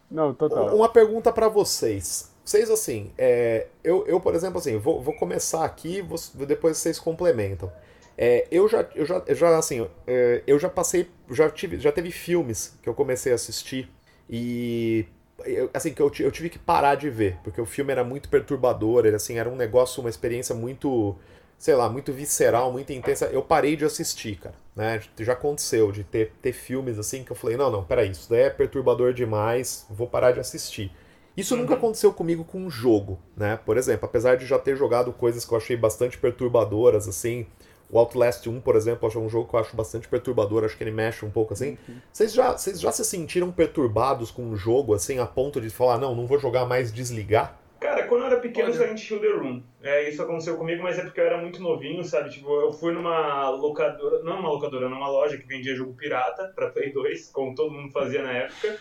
Não, 0.10 0.34
total. 0.34 0.76
Uma 0.76 0.90
pergunta 0.90 1.32
para 1.32 1.48
vocês. 1.48 2.33
Vocês, 2.44 2.70
assim, 2.70 3.12
é, 3.18 3.68
eu, 3.84 4.06
eu, 4.06 4.20
por 4.20 4.36
exemplo, 4.36 4.60
assim, 4.60 4.78
vou, 4.78 5.02
vou 5.02 5.16
começar 5.16 5.64
aqui, 5.64 6.02
vou, 6.02 6.18
depois 6.46 6.78
vocês 6.78 7.00
complementam. 7.00 7.72
É, 8.18 8.48
eu 8.52 8.68
já, 8.68 8.88
eu 8.96 9.06
já, 9.06 9.24
eu 9.26 9.36
já, 9.36 9.58
assim, 9.58 9.88
é, 10.06 10.44
eu 10.46 10.60
já 10.60 10.70
passei, 10.70 11.10
já 11.32 11.50
tive, 11.50 11.80
já 11.80 11.92
teve 11.92 12.12
filmes 12.12 12.78
que 12.82 12.88
eu 12.90 12.94
comecei 12.94 13.32
a 13.32 13.36
assistir 13.36 13.90
e 14.30 15.06
eu, 15.46 15.70
assim 15.74 15.94
que 15.94 16.02
eu, 16.02 16.12
eu 16.20 16.32
tive 16.32 16.50
que 16.50 16.60
parar 16.60 16.96
de 16.96 17.10
ver 17.10 17.38
porque 17.44 17.60
o 17.60 17.66
filme 17.66 17.92
era 17.92 18.04
muito 18.04 18.30
perturbador, 18.30 19.06
era 19.06 19.16
assim, 19.16 19.38
era 19.38 19.50
um 19.50 19.56
negócio, 19.56 20.02
uma 20.02 20.10
experiência 20.10 20.54
muito, 20.54 21.16
sei 21.58 21.76
lá, 21.76 21.90
muito 21.90 22.14
visceral, 22.14 22.72
muito 22.72 22.92
intensa. 22.94 23.26
Eu 23.28 23.42
parei 23.42 23.76
de 23.76 23.86
assistir, 23.86 24.38
cara, 24.38 24.56
né? 24.76 25.02
Já 25.20 25.34
aconteceu 25.34 25.92
de 25.92 26.04
ter, 26.04 26.34
ter 26.42 26.54
filmes 26.54 27.00
assim 27.00 27.24
que 27.24 27.32
eu 27.32 27.36
falei, 27.36 27.58
não, 27.58 27.72
não, 27.72 27.84
peraí, 27.84 28.12
isso 28.12 28.30
daí 28.30 28.42
é 28.42 28.50
perturbador 28.50 29.14
demais, 29.14 29.86
vou 29.90 30.08
parar 30.08 30.32
de 30.34 30.40
assistir. 30.40 30.92
Isso 31.36 31.58
nunca 31.58 31.74
aconteceu 31.74 32.14
comigo 32.14 32.44
com 32.44 32.60
um 32.60 32.70
jogo, 32.70 33.20
né? 33.36 33.60
Por 33.66 33.78
exemplo, 33.78 34.06
apesar 34.06 34.36
de 34.36 34.46
já 34.46 34.60
ter 34.60 34.76
jogado 34.76 35.12
coisas 35.12 35.44
que 35.44 35.52
eu 35.52 35.58
achei 35.58 35.76
bastante 35.76 36.18
perturbadoras, 36.18 37.08
assim, 37.08 37.48
o 37.90 38.00
Outlast 38.00 38.48
1, 38.48 38.62
por 38.62 38.76
exemplo, 38.76 39.08
é 39.14 39.18
um 39.18 39.30
jogo 39.30 39.48
que 39.48 39.56
eu 39.56 39.60
acho 39.60 39.76
bastante 39.76 40.08
perturbador, 40.08 40.64
acho 40.64 40.76
que 40.76 40.84
ele 40.84 40.92
mexe 40.92 41.24
um 41.26 41.30
pouco 41.30 41.54
assim. 41.54 41.78
Uhum. 41.88 41.96
Vocês 42.12 42.34
já, 42.34 42.52
vocês 42.52 42.80
já 42.80 42.92
se 42.92 43.06
sentiram 43.06 43.52
perturbados 43.52 44.32
com 44.32 44.44
um 44.44 44.56
jogo, 44.56 44.94
assim, 44.94 45.20
a 45.20 45.26
ponto 45.26 45.62
de 45.62 45.70
falar, 45.70 46.00
não, 46.00 46.16
não 46.16 46.26
vou 46.26 46.40
jogar 46.40 46.66
mais, 46.66 46.92
desligar? 46.92 47.60
Cara, 47.80 48.08
quando 48.08 48.22
eu 48.22 48.28
era 48.28 48.40
pequeno, 48.40 48.70
Olha. 48.70 48.78
Silent 48.78 49.12
Hill 49.12 49.20
The 49.20 49.28
Room. 49.28 49.64
É, 49.84 50.10
isso 50.10 50.24
aconteceu 50.24 50.58
comigo, 50.58 50.82
mas 50.82 50.98
é 50.98 51.04
porque 51.04 51.20
eu 51.20 51.26
era 51.26 51.38
muito 51.38 51.62
novinho, 51.62 52.04
sabe? 52.04 52.30
Tipo, 52.30 52.50
eu 52.62 52.72
fui 52.72 52.94
numa 52.94 53.50
locadora, 53.50 54.24
não 54.24 54.38
numa 54.38 54.50
locadora, 54.50 54.88
numa 54.88 55.10
loja 55.10 55.38
que 55.38 55.46
vendia 55.46 55.76
jogo 55.76 55.94
pirata 55.94 56.52
pra 56.56 56.70
Play 56.70 56.94
2, 56.94 57.30
como 57.32 57.54
todo 57.54 57.72
mundo 57.72 57.92
fazia 57.92 58.24
na 58.24 58.32
época. 58.32 58.80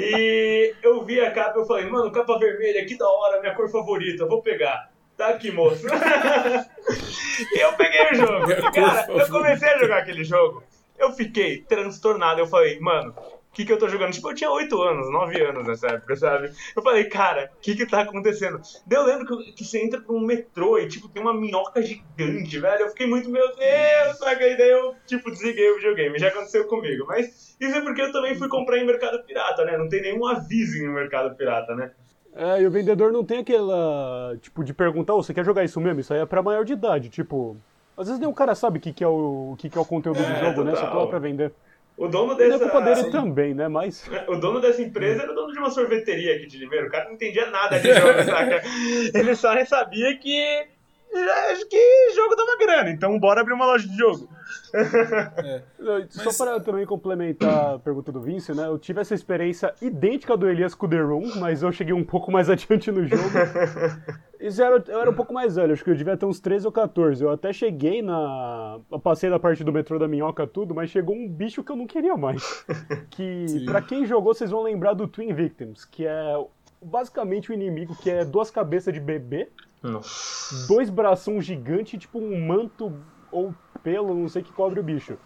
E 0.00 0.74
eu 0.82 1.04
vi 1.04 1.20
a 1.20 1.30
capa 1.30 1.58
e 1.58 1.62
eu 1.62 1.66
falei, 1.66 1.86
mano, 1.86 2.10
capa 2.10 2.38
vermelha, 2.38 2.84
que 2.86 2.96
da 2.96 3.08
hora, 3.08 3.40
minha 3.40 3.54
cor 3.54 3.70
favorita, 3.70 4.26
vou 4.26 4.42
pegar. 4.42 4.90
Tá 5.16 5.28
aqui, 5.28 5.50
moço. 5.50 5.86
e 5.86 7.58
eu 7.60 7.72
peguei 7.74 8.10
o 8.12 8.14
jogo. 8.14 8.72
Cara, 8.72 9.06
eu 9.10 9.28
comecei 9.28 9.68
a 9.68 9.78
jogar 9.78 9.98
aquele 9.98 10.24
jogo. 10.24 10.62
Eu 10.98 11.12
fiquei 11.12 11.62
transtornado. 11.62 12.40
Eu 12.40 12.46
falei, 12.46 12.80
mano, 12.80 13.14
que, 13.52 13.64
que 13.66 13.72
eu 13.72 13.78
tô 13.78 13.88
jogando? 13.88 14.12
Tipo, 14.12 14.30
eu 14.30 14.34
tinha 14.34 14.50
8 14.50 14.82
anos, 14.82 15.12
9 15.12 15.42
anos 15.42 15.66
nessa 15.66 15.88
época, 15.88 16.16
sabe? 16.16 16.50
Eu 16.74 16.82
falei, 16.82 17.04
cara, 17.04 17.50
o 17.54 17.60
que 17.60 17.76
que 17.76 17.86
tá 17.86 18.00
acontecendo? 18.00 18.60
Daí 18.86 18.98
eu 18.98 19.06
lembro 19.06 19.26
que, 19.26 19.52
que, 19.52 19.64
você 19.64 19.84
entra 19.84 20.00
pra 20.00 20.14
um 20.14 20.20
metrô 20.20 20.78
e, 20.78 20.88
tipo, 20.88 21.08
tem 21.08 21.22
uma 21.22 21.34
minhoca 21.34 21.82
gigante, 21.82 22.58
velho. 22.58 22.82
Eu 22.82 22.88
fiquei 22.88 23.06
muito, 23.06 23.30
meu 23.30 23.46
Deus, 23.54 24.18
sabe? 24.18 24.52
E 24.52 24.56
daí 24.56 24.70
eu, 24.70 24.94
tipo, 25.06 25.30
desliguei 25.30 25.70
o 25.70 25.76
videogame. 25.76 26.18
Já 26.18 26.28
aconteceu 26.28 26.66
comigo. 26.66 27.04
Mas 27.06 27.56
isso 27.60 27.76
é 27.76 27.80
porque 27.82 28.00
eu 28.00 28.10
também 28.10 28.34
fui 28.34 28.48
comprar 28.48 28.78
em 28.78 28.86
mercado 28.86 29.22
pirata, 29.24 29.64
né? 29.64 29.76
Não 29.76 29.88
tem 29.88 30.00
nenhum 30.00 30.26
aviso 30.26 30.82
no 30.84 30.92
mercado 30.92 31.36
pirata, 31.36 31.74
né? 31.74 31.92
É, 32.34 32.62
e 32.62 32.66
o 32.66 32.70
vendedor 32.70 33.12
não 33.12 33.22
tem 33.22 33.40
aquela, 33.40 34.34
tipo, 34.40 34.64
de 34.64 34.72
perguntar, 34.72 35.14
oh, 35.14 35.22
você 35.22 35.34
quer 35.34 35.44
jogar 35.44 35.64
isso 35.64 35.78
mesmo? 35.78 36.00
Isso 36.00 36.14
aí 36.14 36.20
é 36.20 36.26
pra 36.26 36.42
maior 36.42 36.64
de 36.64 36.72
idade, 36.72 37.10
tipo... 37.10 37.56
Às 37.94 38.06
vezes 38.06 38.18
nem 38.18 38.28
o 38.28 38.32
cara 38.32 38.54
sabe 38.54 38.78
o 38.78 38.80
que, 38.80 38.90
que, 38.90 39.04
é, 39.04 39.06
o, 39.06 39.54
que, 39.58 39.68
que 39.68 39.76
é 39.76 39.80
o 39.80 39.84
conteúdo 39.84 40.18
é, 40.18 40.22
do 40.22 40.40
jogo, 40.40 40.54
total. 40.54 40.64
né? 40.64 40.74
Só 40.76 40.86
lá 40.86 41.06
pra 41.06 41.18
vender. 41.18 41.52
O 41.96 42.08
dono 42.08 42.34
dessa... 42.34 42.58
Não 42.58 42.66
é 42.66 42.70
culpa 42.70 42.80
dele 42.80 43.10
também, 43.10 43.54
né? 43.54 43.68
Mas... 43.68 44.10
O 44.28 44.36
dono 44.36 44.60
dessa 44.60 44.82
empresa 44.82 45.22
era 45.22 45.32
o 45.32 45.34
dono 45.34 45.52
de 45.52 45.58
uma 45.58 45.70
sorveteria 45.70 46.36
aqui 46.36 46.46
de 46.46 46.58
Limeiro. 46.58 46.88
O 46.88 46.90
cara 46.90 47.04
não 47.04 47.12
entendia 47.12 47.50
nada 47.50 47.78
de 47.78 47.92
jogo, 47.92 48.22
saca? 48.24 48.62
Ele 49.14 49.34
só 49.34 49.52
sabia 49.64 50.16
que 50.16 50.66
acho 51.14 51.66
que 51.68 52.12
jogo 52.14 52.34
dava 52.34 52.56
grana, 52.58 52.90
então 52.90 53.18
bora 53.18 53.40
abrir 53.40 53.52
uma 53.54 53.66
loja 53.66 53.86
de 53.86 53.96
jogo. 53.96 54.28
É. 54.74 55.62
Só 56.08 56.24
Mas... 56.26 56.38
para 56.38 56.60
também 56.60 56.86
complementar 56.86 57.74
a 57.74 57.78
pergunta 57.78 58.10
do 58.10 58.20
Vince, 58.20 58.54
né? 58.54 58.66
Eu 58.66 58.78
tive 58.78 59.00
essa 59.00 59.14
experiência 59.14 59.74
idêntica 59.80 60.36
do 60.36 60.48
Elias 60.48 60.74
com 60.74 60.88
The 60.88 61.00
Room, 61.00 61.36
mas 61.38 61.62
eu 61.62 61.72
cheguei 61.72 61.94
um 61.94 62.04
pouco 62.04 62.30
mais 62.30 62.48
adiante 62.50 62.90
no 62.90 63.06
jogo. 63.06 63.22
Isso 64.40 64.60
era, 64.60 64.82
eu 64.88 65.00
era 65.00 65.10
um 65.10 65.14
pouco 65.14 65.32
mais 65.32 65.54
velho, 65.54 65.72
acho 65.72 65.84
que 65.84 65.90
eu 65.90 65.94
devia 65.94 66.16
ter 66.16 66.26
uns 66.26 66.40
13 66.40 66.66
ou 66.66 66.72
14. 66.72 67.22
Eu 67.22 67.30
até 67.30 67.52
cheguei 67.52 68.02
na. 68.02 68.80
Eu 68.90 68.98
passei 68.98 69.30
da 69.30 69.38
parte 69.38 69.62
do 69.62 69.72
metrô 69.72 70.00
da 70.00 70.08
minhoca, 70.08 70.46
tudo, 70.48 70.74
mas 70.74 70.90
chegou 70.90 71.14
um 71.14 71.28
bicho 71.28 71.62
que 71.62 71.70
eu 71.70 71.76
não 71.76 71.86
queria 71.86 72.16
mais. 72.16 72.64
Que, 73.10 73.64
para 73.64 73.80
quem 73.80 74.04
jogou, 74.04 74.34
vocês 74.34 74.50
vão 74.50 74.62
lembrar 74.62 74.94
do 74.94 75.06
Twin 75.06 75.32
Victims, 75.32 75.84
que 75.84 76.04
é 76.04 76.34
basicamente 76.82 77.50
o 77.50 77.54
inimigo 77.54 77.96
que 77.96 78.10
é 78.10 78.24
duas 78.24 78.50
cabeças 78.50 78.92
de 78.92 79.00
bebê 79.00 79.48
nossa. 79.82 80.66
Dois 80.68 80.88
bração 80.88 81.40
gigante, 81.40 81.98
tipo 81.98 82.18
um 82.18 82.46
manto 82.46 82.92
ou 83.30 83.52
pelo, 83.82 84.14
não 84.14 84.28
sei 84.28 84.42
que 84.42 84.52
cobre 84.52 84.78
o 84.78 84.82
bicho. 84.82 85.18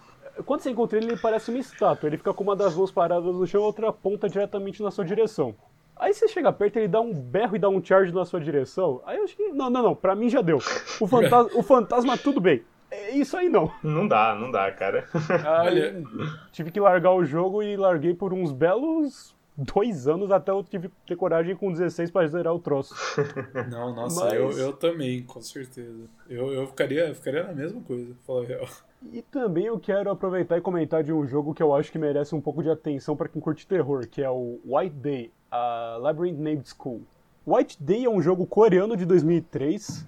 Quando 0.44 0.61
você 0.61 0.70
encontra 0.70 0.98
ele, 0.98 1.09
ele 1.09 1.20
parece 1.20 1.50
uma 1.50 1.59
estátua. 1.59 2.09
Ele 2.09 2.16
fica 2.16 2.32
com 2.32 2.42
uma 2.42 2.57
das 2.57 2.74
mãos 2.74 2.90
paradas 2.90 3.34
no 3.34 3.46
chão 3.46 3.61
e 3.61 3.64
outra 3.64 3.92
ponta 3.92 4.28
diretamente 4.28 4.82
na 4.82 4.90
sua 4.90 5.04
direção. 5.04 5.54
Aí 5.94 6.12
você 6.12 6.28
chega 6.28 6.52
perto, 6.52 6.76
ele 6.76 6.88
dá 6.88 7.00
um 7.00 7.12
berro 7.12 7.57
e 7.57 7.59
dá 7.59 7.68
um 7.68 7.82
charge 7.82 8.12
na 8.12 8.24
sua 8.24 8.40
direção. 8.40 9.02
Aí 9.07 9.16
eu 9.16 9.24
acho 9.24 9.36
que. 9.36 9.48
Não, 9.48 9.70
não, 9.70 9.82
não. 9.82 9.94
Pra 9.94 10.14
mim 10.14 10.28
já 10.28 10.42
deu. 10.42 10.59
O 11.00 11.07
fantasma, 11.07 11.50
o 11.54 11.62
fantasma 11.62 12.18
tudo 12.18 12.40
bem. 12.40 12.62
É 12.90 13.11
isso 13.12 13.36
aí 13.36 13.48
não. 13.48 13.70
Não 13.82 14.07
dá, 14.07 14.34
não 14.34 14.50
dá, 14.50 14.70
cara. 14.70 15.07
Aí, 15.44 16.04
tive 16.52 16.70
que 16.70 16.78
largar 16.78 17.12
o 17.12 17.24
jogo 17.24 17.62
e 17.62 17.76
larguei 17.76 18.14
por 18.14 18.32
uns 18.32 18.52
belos 18.52 19.36
dois 19.57 20.07
anos 20.07 20.30
até 20.30 20.50
eu 20.50 20.62
tive 20.62 20.90
ter 21.07 21.16
coragem 21.16 21.57
com 21.57 21.72
16 21.72 22.11
para 22.11 22.26
zerar 22.26 22.54
o 22.54 22.59
troço. 22.59 22.94
Não, 23.70 23.94
nossa, 23.94 24.24
Mas... 24.24 24.34
eu, 24.34 24.50
eu 24.52 24.72
também, 24.72 25.22
com 25.22 25.40
certeza. 25.40 26.04
Eu, 26.28 26.52
eu 26.52 26.66
ficaria, 26.66 27.14
ficaria 27.14 27.44
na 27.44 27.52
mesma 27.52 27.80
coisa, 27.80 28.14
falar 28.26 28.44
real. 28.46 28.68
E 29.12 29.22
também 29.22 29.66
eu 29.66 29.78
quero 29.78 30.11
aproveitar 30.11 30.59
e 30.59 30.61
comentar 30.61 31.02
de 31.02 31.12
um 31.12 31.26
jogo 31.26 31.54
que 31.54 31.62
eu 31.62 31.74
acho 31.74 31.90
que 31.90 31.98
merece 31.98 32.34
um 32.34 32.40
pouco 32.40 32.62
de 32.62 32.70
atenção 32.70 33.16
para 33.16 33.28
quem 33.28 33.40
curte 33.40 33.66
terror, 33.66 34.07
que 34.07 34.22
é 34.22 34.30
o 34.30 34.59
White 34.64 34.96
Day, 34.96 35.30
a 35.50 35.96
Labyrinth 36.00 36.38
Named 36.38 36.68
School. 36.68 37.02
White 37.46 37.80
Day 37.80 38.04
é 38.04 38.11
um 38.11 38.20
jogo 38.20 38.46
coreano 38.46 38.96
de 38.96 39.04
2003 39.04 40.07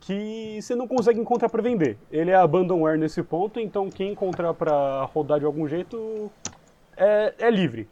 que 0.00 0.60
você 0.62 0.76
não 0.76 0.86
consegue 0.86 1.18
encontrar 1.18 1.48
para 1.48 1.60
vender. 1.60 1.98
Ele 2.12 2.30
é 2.30 2.36
abandonware 2.36 2.96
nesse 2.96 3.22
ponto, 3.24 3.58
então 3.58 3.90
quem 3.90 4.12
encontrar 4.12 4.54
para 4.54 5.02
rodar 5.06 5.40
de 5.40 5.44
algum 5.44 5.66
jeito 5.66 6.30
é, 6.96 7.34
é 7.38 7.50
livre. 7.50 7.88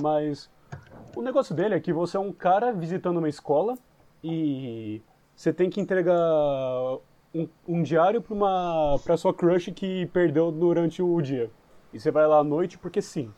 Mas 0.00 0.50
o 1.16 1.22
negócio 1.22 1.54
dele 1.54 1.74
é 1.74 1.80
que 1.80 1.92
você 1.92 2.16
é 2.16 2.20
um 2.20 2.32
cara 2.32 2.72
visitando 2.72 3.18
uma 3.18 3.28
escola 3.28 3.76
e 4.22 5.00
você 5.34 5.52
tem 5.52 5.70
que 5.70 5.80
entregar 5.80 6.18
um, 7.34 7.48
um 7.66 7.82
diário 7.82 8.22
para 8.22 8.34
uma 8.34 8.98
para 9.04 9.16
sua 9.16 9.34
crush 9.34 9.72
que 9.72 10.06
perdeu 10.06 10.50
durante 10.50 11.02
o 11.02 11.20
dia. 11.20 11.50
E 11.92 12.00
você 12.00 12.10
vai 12.10 12.26
lá 12.26 12.38
à 12.38 12.44
noite 12.44 12.78
porque 12.78 13.00
sim. 13.02 13.32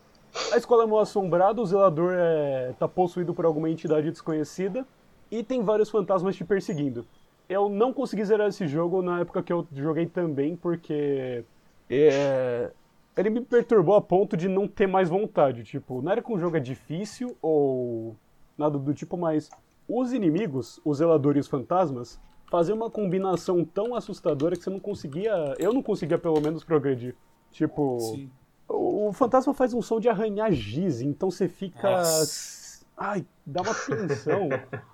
A 0.52 0.56
escola 0.56 0.84
é 0.84 0.86
mal 0.86 1.00
assombrada, 1.00 1.60
o 1.60 1.66
zelador 1.66 2.12
é, 2.14 2.74
tá 2.78 2.86
possuído 2.86 3.34
por 3.34 3.44
alguma 3.44 3.70
entidade 3.70 4.10
desconhecida 4.10 4.86
e 5.30 5.42
tem 5.42 5.62
vários 5.62 5.90
fantasmas 5.90 6.36
te 6.36 6.44
perseguindo. 6.44 7.06
Eu 7.48 7.68
não 7.68 7.92
consegui 7.92 8.24
zerar 8.24 8.48
esse 8.48 8.66
jogo 8.66 9.02
na 9.02 9.20
época 9.20 9.42
que 9.42 9.52
eu 9.52 9.66
joguei 9.72 10.06
também, 10.06 10.56
porque 10.56 11.44
é, 11.88 12.70
ele 13.16 13.30
me 13.30 13.40
perturbou 13.40 13.94
a 13.94 14.00
ponto 14.00 14.36
de 14.36 14.48
não 14.48 14.68
ter 14.68 14.86
mais 14.86 15.08
vontade. 15.08 15.64
Tipo, 15.64 16.02
não 16.02 16.12
era 16.12 16.22
que 16.22 16.32
um 16.32 16.38
jogo 16.38 16.56
é 16.56 16.60
difícil 16.60 17.36
ou 17.40 18.14
nada 18.58 18.78
do 18.78 18.92
tipo, 18.92 19.16
mas 19.16 19.50
os 19.88 20.12
inimigos, 20.12 20.80
os 20.84 20.98
zeladores 20.98 21.46
fantasmas, 21.48 22.20
faziam 22.50 22.76
uma 22.76 22.90
combinação 22.90 23.64
tão 23.64 23.94
assustadora 23.94 24.56
que 24.56 24.62
você 24.62 24.70
não 24.70 24.80
conseguia. 24.80 25.54
Eu 25.58 25.72
não 25.72 25.82
conseguia, 25.82 26.18
pelo 26.18 26.40
menos, 26.40 26.62
progredir. 26.62 27.14
Tipo. 27.50 27.98
Sim. 28.00 28.30
O, 28.68 29.08
o 29.08 29.12
fantasma 29.12 29.54
faz 29.54 29.72
um 29.72 29.80
som 29.80 30.00
de 30.00 30.08
arranhar 30.08 30.52
giz, 30.52 31.00
então 31.00 31.30
você 31.30 31.48
fica. 31.48 31.90
Nossa. 31.90 32.84
Ai, 32.98 33.26
dá 33.44 33.60
uma 33.60 33.74
tensão. 33.74 34.48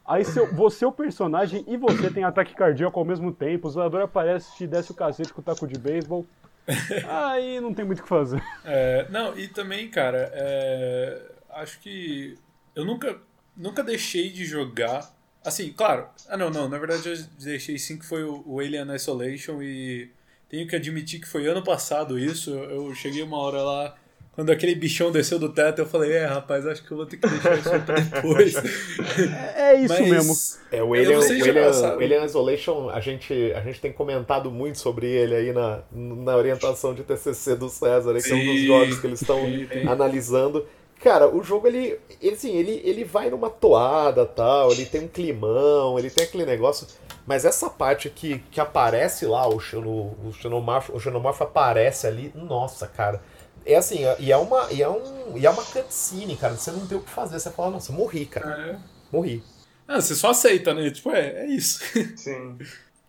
Aí 0.04 0.24
seu, 0.24 0.52
você, 0.52 0.84
o 0.84 0.90
personagem, 0.90 1.64
e 1.68 1.76
você 1.76 2.10
tem 2.10 2.24
ataque 2.24 2.54
cardíaco 2.54 2.98
ao 2.98 3.04
mesmo 3.04 3.32
tempo. 3.32 3.68
O 3.68 3.70
zelador 3.70 4.02
aparece, 4.02 4.56
te 4.56 4.66
desce 4.66 4.90
o 4.90 4.94
cacete 4.94 5.32
com 5.32 5.40
o 5.40 5.44
taco 5.44 5.66
de 5.68 5.78
beisebol. 5.78 6.26
Aí 7.08 7.60
não 7.60 7.74
tem 7.74 7.84
muito 7.84 8.00
o 8.00 8.02
que 8.02 8.08
fazer. 8.08 8.42
É, 8.64 9.06
não, 9.10 9.36
e 9.38 9.48
também, 9.48 9.88
cara, 9.88 10.30
é, 10.32 11.22
acho 11.50 11.80
que 11.80 12.36
eu 12.74 12.84
nunca, 12.84 13.18
nunca 13.56 13.82
deixei 13.82 14.30
de 14.30 14.44
jogar. 14.44 15.12
Assim, 15.44 15.72
claro. 15.72 16.08
Ah, 16.28 16.36
não, 16.36 16.50
não. 16.50 16.68
Na 16.68 16.78
verdade, 16.78 17.08
eu 17.08 17.16
deixei 17.42 17.78
sim 17.78 17.98
que 17.98 18.06
foi 18.06 18.22
o, 18.22 18.42
o 18.46 18.60
Alien 18.60 18.94
Isolation 18.94 19.60
e 19.62 20.10
tenho 20.48 20.68
que 20.68 20.76
admitir 20.76 21.20
que 21.20 21.28
foi 21.28 21.46
ano 21.46 21.64
passado 21.64 22.18
isso. 22.18 22.50
Eu 22.50 22.94
cheguei 22.94 23.22
uma 23.22 23.38
hora 23.38 23.62
lá 23.62 23.96
quando 24.32 24.50
aquele 24.50 24.74
bichão 24.74 25.12
desceu 25.12 25.38
do 25.38 25.50
teto, 25.50 25.80
eu 25.80 25.86
falei, 25.86 26.12
é, 26.12 26.24
rapaz, 26.24 26.66
acho 26.66 26.82
que 26.82 26.90
eu 26.90 26.96
vou 26.96 27.04
ter 27.04 27.18
que 27.18 27.28
deixar 27.28 27.54
isso 27.54 27.68
pra 27.84 27.96
depois. 27.96 28.54
é, 29.54 29.74
isso 29.74 29.92
Mas, 29.92 30.08
mesmo. 30.08 30.34
É, 30.72 30.82
o 30.82 30.94
Alien, 30.94 31.18
o 31.18 31.22
Alien, 31.22 31.66
o 31.66 32.00
Alien 32.00 32.24
Isolation, 32.24 32.88
a 32.88 32.98
gente, 32.98 33.52
a 33.54 33.60
gente 33.60 33.78
tem 33.78 33.92
comentado 33.92 34.50
muito 34.50 34.78
sobre 34.78 35.06
ele 35.06 35.34
aí 35.34 35.52
na, 35.52 35.80
na 35.92 36.34
orientação 36.34 36.94
de 36.94 37.02
TCC 37.02 37.56
do 37.56 37.68
César, 37.68 38.18
que 38.22 38.32
é 38.32 38.34
um 38.34 38.44
dos 38.46 38.62
jogos 38.62 39.00
que 39.00 39.06
eles 39.06 39.20
estão 39.20 39.38
analisando. 39.86 40.66
Cara, 41.02 41.28
o 41.28 41.42
jogo, 41.42 41.66
ele, 41.66 41.98
ele, 42.18 42.34
assim, 42.34 42.56
ele, 42.56 42.80
ele 42.84 43.04
vai 43.04 43.28
numa 43.28 43.50
toada 43.50 44.24
tal, 44.24 44.72
ele 44.72 44.86
tem 44.86 45.02
um 45.02 45.08
climão, 45.08 45.98
ele 45.98 46.08
tem 46.08 46.24
aquele 46.24 46.46
negócio... 46.46 46.86
Mas 47.26 47.44
essa 47.44 47.68
parte 47.68 48.08
que, 48.08 48.38
que 48.50 48.60
aparece 48.60 49.26
lá, 49.26 49.46
o, 49.46 49.60
Xeno, 49.60 50.16
o, 50.24 50.32
Xenomorfo, 50.32 50.96
o 50.96 50.98
Xenomorfo 50.98 51.44
aparece 51.44 52.06
ali, 52.06 52.32
nossa, 52.34 52.86
cara 52.86 53.20
É 53.64 53.76
assim, 53.76 54.00
e 54.18 54.32
é 54.32 54.36
uma, 54.36 54.72
e 54.72 54.82
é 54.82 54.88
um, 54.88 55.36
e 55.36 55.46
é 55.46 55.50
uma 55.50 55.64
cutscene, 55.64 56.36
cara. 56.36 56.56
Você 56.56 56.70
não 56.70 56.86
tem 56.86 56.98
o 56.98 57.02
que 57.02 57.10
fazer. 57.10 57.38
Você 57.38 57.50
fala, 57.50 57.70
nossa, 57.70 57.92
morri, 57.92 58.26
cara. 58.26 58.72
É. 58.72 58.78
Morri. 59.12 59.42
Ah, 59.86 60.00
você 60.00 60.14
só 60.14 60.30
aceita, 60.30 60.74
né? 60.74 60.90
Tipo, 60.90 61.10
é, 61.10 61.44
é 61.44 61.46
isso. 61.46 61.82
Sim. 62.16 62.58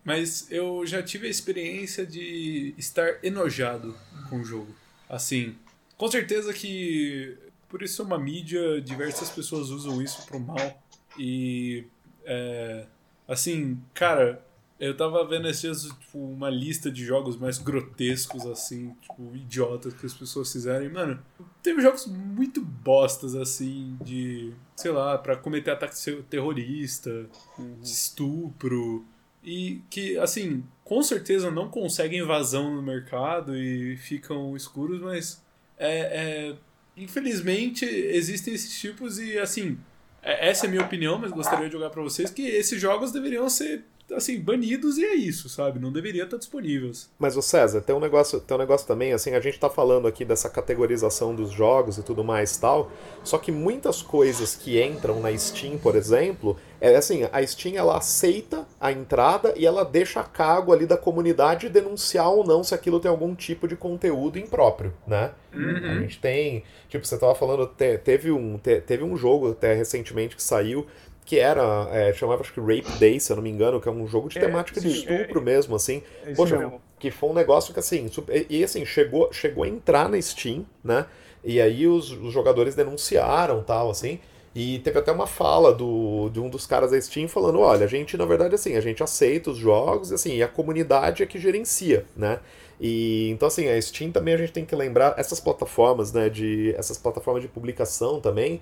Mas 0.04 0.50
eu 0.50 0.86
já 0.86 1.02
tive 1.02 1.26
a 1.26 1.30
experiência 1.30 2.06
de 2.06 2.74
estar 2.76 3.18
enojado 3.22 3.96
com 4.28 4.40
o 4.40 4.44
jogo. 4.44 4.74
Assim, 5.08 5.56
com 5.96 6.10
certeza 6.10 6.52
que 6.52 7.36
por 7.68 7.82
isso 7.82 8.02
é 8.02 8.04
uma 8.04 8.18
mídia, 8.18 8.80
diversas 8.80 9.30
pessoas 9.30 9.70
usam 9.70 10.02
isso 10.02 10.26
pro 10.26 10.38
mal. 10.38 10.82
E 11.18 11.84
é, 12.24 12.84
assim, 13.26 13.80
cara, 13.94 14.44
eu 14.78 14.96
tava 14.96 15.24
vendo 15.24 15.48
esses 15.48 15.60
dias 15.60 15.82
tipo, 15.84 16.18
uma 16.18 16.50
lista 16.50 16.90
de 16.90 17.04
jogos 17.04 17.36
mais 17.36 17.58
grotescos, 17.58 18.44
assim, 18.44 18.94
tipo, 19.00 19.34
idiotas 19.34 19.94
que 19.94 20.04
as 20.04 20.14
pessoas 20.14 20.52
fizeram. 20.52 20.84
E, 20.84 20.88
mano, 20.88 21.22
teve 21.62 21.80
jogos 21.80 22.06
muito 22.06 22.60
bostas, 22.60 23.34
assim, 23.34 23.96
de, 24.04 24.52
sei 24.76 24.90
lá, 24.90 25.16
pra 25.16 25.36
cometer 25.36 25.70
ataque 25.70 25.94
terrorista, 26.28 27.26
de 27.58 27.88
estupro. 27.88 29.04
E 29.42 29.80
que, 29.90 30.18
assim, 30.18 30.64
com 30.82 31.02
certeza 31.02 31.50
não 31.50 31.68
conseguem 31.68 32.22
vazão 32.22 32.74
no 32.74 32.82
mercado 32.82 33.56
e 33.56 33.96
ficam 33.96 34.56
escuros, 34.56 35.00
mas 35.00 35.42
é, 35.78 36.50
é 36.50 36.56
infelizmente 36.96 37.84
existem 37.84 38.54
esses 38.54 38.80
tipos 38.80 39.18
e, 39.18 39.38
assim, 39.38 39.78
é, 40.22 40.48
essa 40.48 40.66
é 40.66 40.68
a 40.68 40.70
minha 40.70 40.84
opinião, 40.84 41.18
mas 41.18 41.30
gostaria 41.30 41.66
de 41.66 41.72
jogar 41.72 41.90
para 41.90 42.02
vocês 42.02 42.30
que 42.30 42.42
esses 42.42 42.80
jogos 42.80 43.12
deveriam 43.12 43.48
ser 43.48 43.84
assim, 44.12 44.40
banidos 44.40 44.98
e 44.98 45.04
é 45.04 45.14
isso, 45.14 45.48
sabe? 45.48 45.78
Não 45.78 45.92
deveria 45.92 46.24
estar 46.24 46.36
disponíveis. 46.36 47.10
Mas 47.18 47.36
o 47.36 47.42
César, 47.42 47.80
tem 47.80 47.94
um 47.94 48.00
negócio, 48.00 48.40
tem 48.40 48.56
um 48.56 48.60
negócio 48.60 48.86
também, 48.86 49.12
assim, 49.12 49.34
a 49.34 49.40
gente 49.40 49.58
tá 49.58 49.70
falando 49.70 50.06
aqui 50.06 50.24
dessa 50.24 50.50
categorização 50.50 51.34
dos 51.34 51.50
jogos 51.50 51.98
e 51.98 52.02
tudo 52.02 52.22
mais 52.22 52.56
tal, 52.56 52.90
só 53.22 53.38
que 53.38 53.50
muitas 53.50 54.02
coisas 54.02 54.54
que 54.54 54.82
entram 54.82 55.20
na 55.20 55.36
Steam, 55.36 55.78
por 55.78 55.96
exemplo, 55.96 56.56
é 56.80 56.96
assim, 56.96 57.26
a 57.32 57.46
Steam 57.46 57.76
ela 57.76 57.96
aceita 57.96 58.66
a 58.78 58.92
entrada 58.92 59.54
e 59.56 59.64
ela 59.64 59.84
deixa 59.84 60.20
a 60.20 60.24
cargo 60.24 60.72
ali 60.72 60.84
da 60.86 60.96
comunidade 60.96 61.68
denunciar 61.68 62.28
ou 62.28 62.44
não 62.44 62.62
se 62.62 62.74
aquilo 62.74 63.00
tem 63.00 63.10
algum 63.10 63.34
tipo 63.34 63.66
de 63.66 63.74
conteúdo 63.74 64.38
impróprio, 64.38 64.92
né? 65.06 65.30
Uhum. 65.54 65.90
A 65.90 66.00
gente 66.00 66.18
tem, 66.18 66.64
tipo, 66.88 67.06
você 67.06 67.16
tava 67.16 67.34
falando, 67.34 67.66
teve 67.66 68.30
um, 68.30 68.58
teve 68.58 69.02
um 69.04 69.16
jogo 69.16 69.52
até 69.52 69.72
recentemente 69.72 70.36
que 70.36 70.42
saiu 70.42 70.86
que 71.24 71.38
era, 71.38 71.88
é, 71.90 72.12
chamava 72.12 72.42
acho 72.42 72.52
que 72.52 72.60
Rape 72.60 72.92
Day, 72.92 73.18
se 73.20 73.32
eu 73.32 73.36
não 73.36 73.42
me 73.42 73.50
engano, 73.50 73.80
que 73.80 73.88
é 73.88 73.92
um 73.92 74.06
jogo 74.06 74.28
de 74.28 74.36
É, 74.36 74.38
temática 74.38 74.80
de 74.80 74.86
sim, 74.86 75.06
é- 75.06 75.28
estupro 75.28 75.40
mesmo, 75.42 75.74
assim. 75.76 76.02
É 76.22 76.30
Poxa, 76.34 76.56
mesmo. 76.56 76.82
que 76.98 77.10
foi 77.10 77.30
um 77.30 77.34
negócio 77.34 77.72
que 77.72 77.80
assim, 77.80 78.08
e 78.50 78.58
e, 78.60 78.64
assim, 78.64 78.84
chegou, 78.84 79.32
chegou 79.32 79.64
a 79.64 79.68
entrar 79.68 80.08
na 80.08 80.20
Steam, 80.20 80.66
né? 80.82 81.06
E 81.42 81.60
aí 81.60 81.86
os, 81.86 82.10
os 82.12 82.32
jogadores 82.32 82.74
denunciaram 82.74 83.62
tal, 83.62 83.90
assim. 83.90 84.18
E 84.54 84.78
teve 84.80 84.98
até 85.00 85.10
uma 85.10 85.26
fala 85.26 85.72
do, 85.74 86.28
de 86.30 86.38
um 86.40 86.48
dos 86.48 86.64
caras 86.66 86.92
da 86.92 87.00
Steam 87.00 87.26
falando, 87.28 87.58
olha, 87.60 87.84
a 87.84 87.88
gente, 87.88 88.16
na 88.16 88.24
verdade, 88.24 88.54
assim, 88.54 88.76
a 88.76 88.80
gente 88.80 89.02
aceita 89.02 89.50
os 89.50 89.58
jogos, 89.58 90.12
assim, 90.12 90.36
e 90.36 90.42
a 90.42 90.48
comunidade 90.48 91.22
é 91.24 91.26
que 91.26 91.38
gerencia, 91.40 92.06
né? 92.16 92.38
E 92.80 93.30
então 93.30 93.46
assim, 93.48 93.68
a 93.68 93.80
Steam 93.80 94.10
também 94.12 94.34
a 94.34 94.36
gente 94.36 94.52
tem 94.52 94.64
que 94.64 94.74
lembrar 94.74 95.14
essas 95.18 95.40
plataformas, 95.40 96.12
né, 96.12 96.28
de 96.28 96.74
essas 96.76 96.98
plataformas 96.98 97.42
de 97.42 97.48
publicação 97.48 98.20
também, 98.20 98.60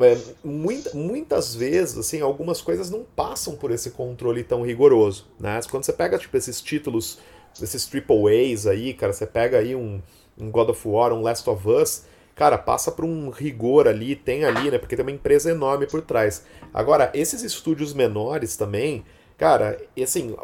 é, 0.00 0.18
muita- 0.42 0.94
muitas 0.94 1.54
vezes, 1.54 1.96
assim, 1.96 2.20
algumas 2.20 2.60
coisas 2.60 2.90
não 2.90 3.04
passam 3.16 3.56
por 3.56 3.70
esse 3.70 3.90
controle 3.90 4.42
tão 4.42 4.62
rigoroso, 4.62 5.26
né? 5.38 5.60
Quando 5.70 5.84
você 5.84 5.92
pega, 5.92 6.18
tipo, 6.18 6.36
esses 6.36 6.60
títulos, 6.60 7.18
esses 7.62 7.86
triple 7.86 8.52
A's 8.52 8.66
aí, 8.66 8.92
cara, 8.94 9.12
você 9.12 9.26
pega 9.26 9.58
aí 9.58 9.74
um, 9.76 10.00
um 10.38 10.50
God 10.50 10.70
of 10.70 10.88
War, 10.88 11.12
um 11.12 11.22
Last 11.22 11.48
of 11.48 11.68
Us, 11.68 12.04
cara, 12.34 12.58
passa 12.58 12.90
por 12.90 13.04
um 13.04 13.30
rigor 13.30 13.86
ali, 13.86 14.16
tem 14.16 14.44
ali, 14.44 14.70
né? 14.70 14.78
Porque 14.78 14.96
tem 14.96 15.04
uma 15.04 15.12
empresa 15.12 15.50
enorme 15.50 15.86
por 15.86 16.02
trás. 16.02 16.44
Agora, 16.72 17.10
esses 17.14 17.42
estúdios 17.42 17.94
menores 17.94 18.56
também, 18.56 19.04
cara, 19.36 19.80
e 19.96 20.02
assim, 20.02 20.34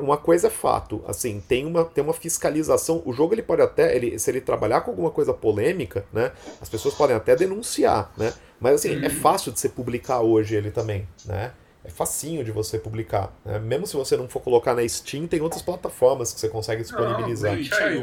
uma 0.00 0.16
coisa 0.16 0.46
é 0.48 0.50
fato, 0.50 1.02
assim, 1.06 1.42
tem 1.46 1.66
uma, 1.66 1.84
tem 1.84 2.02
uma 2.02 2.12
fiscalização, 2.12 3.02
o 3.04 3.12
jogo 3.12 3.34
ele 3.34 3.42
pode 3.42 3.62
até, 3.62 3.94
ele, 3.94 4.18
se 4.18 4.30
ele 4.30 4.40
trabalhar 4.40 4.80
com 4.80 4.90
alguma 4.90 5.10
coisa 5.10 5.32
polêmica, 5.32 6.04
né? 6.12 6.32
As 6.60 6.68
pessoas 6.68 6.94
podem 6.94 7.16
até 7.16 7.36
denunciar, 7.36 8.12
né? 8.16 8.32
Mas 8.60 8.74
assim, 8.76 9.04
é 9.04 9.10
fácil 9.10 9.52
de 9.52 9.60
você 9.60 9.68
publicar 9.68 10.20
hoje 10.20 10.54
ele 10.54 10.70
também, 10.70 11.06
né? 11.24 11.52
É 11.84 11.90
facinho 11.90 12.42
de 12.42 12.50
você 12.50 12.78
publicar. 12.78 13.30
né? 13.44 13.58
Mesmo 13.58 13.86
se 13.86 13.94
você 13.94 14.16
não 14.16 14.26
for 14.26 14.40
colocar 14.40 14.74
na 14.74 14.88
Steam, 14.88 15.26
tem 15.26 15.42
outras 15.42 15.60
plataformas 15.60 16.32
que 16.32 16.40
você 16.40 16.48
consegue 16.48 16.80
disponibilizar. 16.82 17.58
Sim. 17.58 18.02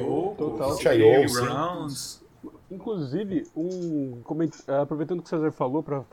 Grounds. 1.34 2.22
Inclusive, 2.70 3.48
um 3.56 4.22
aproveitando 4.82 5.20
o 5.20 5.22
que 5.24 5.28
o 5.28 5.30
César 5.30 5.52
falou 5.52 5.82
para 5.82 6.04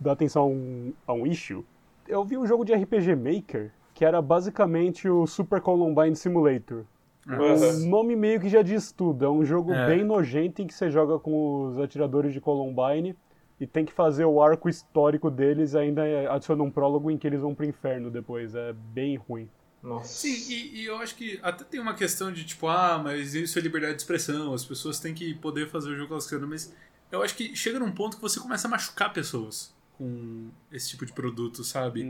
dar 0.00 0.12
atenção 0.12 0.42
a 0.42 0.46
um, 0.46 0.92
a 1.06 1.12
um 1.12 1.26
issue, 1.26 1.62
eu 2.08 2.24
vi 2.24 2.36
um 2.38 2.46
jogo 2.46 2.64
de 2.64 2.72
RPG 2.74 3.14
Maker 3.16 3.72
que 3.94 4.04
era 4.04 4.20
basicamente 4.22 5.08
o 5.08 5.26
Super 5.26 5.60
Columbine 5.60 6.16
Simulator. 6.16 6.84
O 7.26 7.88
nome 7.88 8.16
meio 8.16 8.40
que 8.40 8.48
já 8.48 8.62
diz 8.62 8.90
tudo. 8.90 9.24
É 9.24 9.30
um 9.30 9.44
jogo 9.44 9.72
É. 9.72 9.86
bem 9.86 10.02
nojento 10.02 10.60
em 10.60 10.66
que 10.66 10.74
você 10.74 10.90
joga 10.90 11.18
com 11.18 11.66
os 11.68 11.78
atiradores 11.78 12.32
de 12.32 12.40
Columbine 12.40 13.14
e 13.60 13.66
tem 13.66 13.84
que 13.84 13.92
fazer 13.92 14.24
o 14.24 14.42
arco 14.42 14.68
histórico 14.68 15.30
deles, 15.30 15.76
ainda 15.76 16.02
adiciona 16.32 16.64
um 16.64 16.70
prólogo 16.70 17.10
em 17.10 17.18
que 17.18 17.26
eles 17.26 17.40
vão 17.42 17.54
pro 17.54 17.64
inferno 17.64 18.10
depois. 18.10 18.54
É 18.54 18.72
bem 18.72 19.16
ruim. 19.16 19.48
Nossa. 19.80 20.08
Sim, 20.08 20.52
e, 20.52 20.80
e 20.80 20.86
eu 20.86 20.96
acho 20.96 21.14
que 21.14 21.38
até 21.42 21.62
tem 21.62 21.78
uma 21.78 21.94
questão 21.94 22.32
de 22.32 22.44
tipo, 22.44 22.66
ah, 22.68 23.00
mas 23.02 23.34
isso 23.34 23.58
é 23.58 23.62
liberdade 23.62 23.94
de 23.94 24.00
expressão, 24.02 24.52
as 24.54 24.64
pessoas 24.64 24.98
têm 24.98 25.12
que 25.14 25.34
poder 25.34 25.68
fazer 25.68 25.90
o 25.90 25.94
jogo 25.94 26.06
que 26.08 26.12
elas 26.14 26.26
querem, 26.28 26.46
mas 26.46 26.74
eu 27.10 27.22
acho 27.22 27.36
que 27.36 27.54
chega 27.54 27.78
num 27.78 27.92
ponto 27.92 28.16
que 28.16 28.22
você 28.22 28.40
começa 28.40 28.66
a 28.66 28.70
machucar 28.70 29.12
pessoas 29.12 29.72
com 29.92 30.50
esse 30.70 30.90
tipo 30.90 31.04
de 31.06 31.12
produto, 31.12 31.62
sabe? 31.64 32.02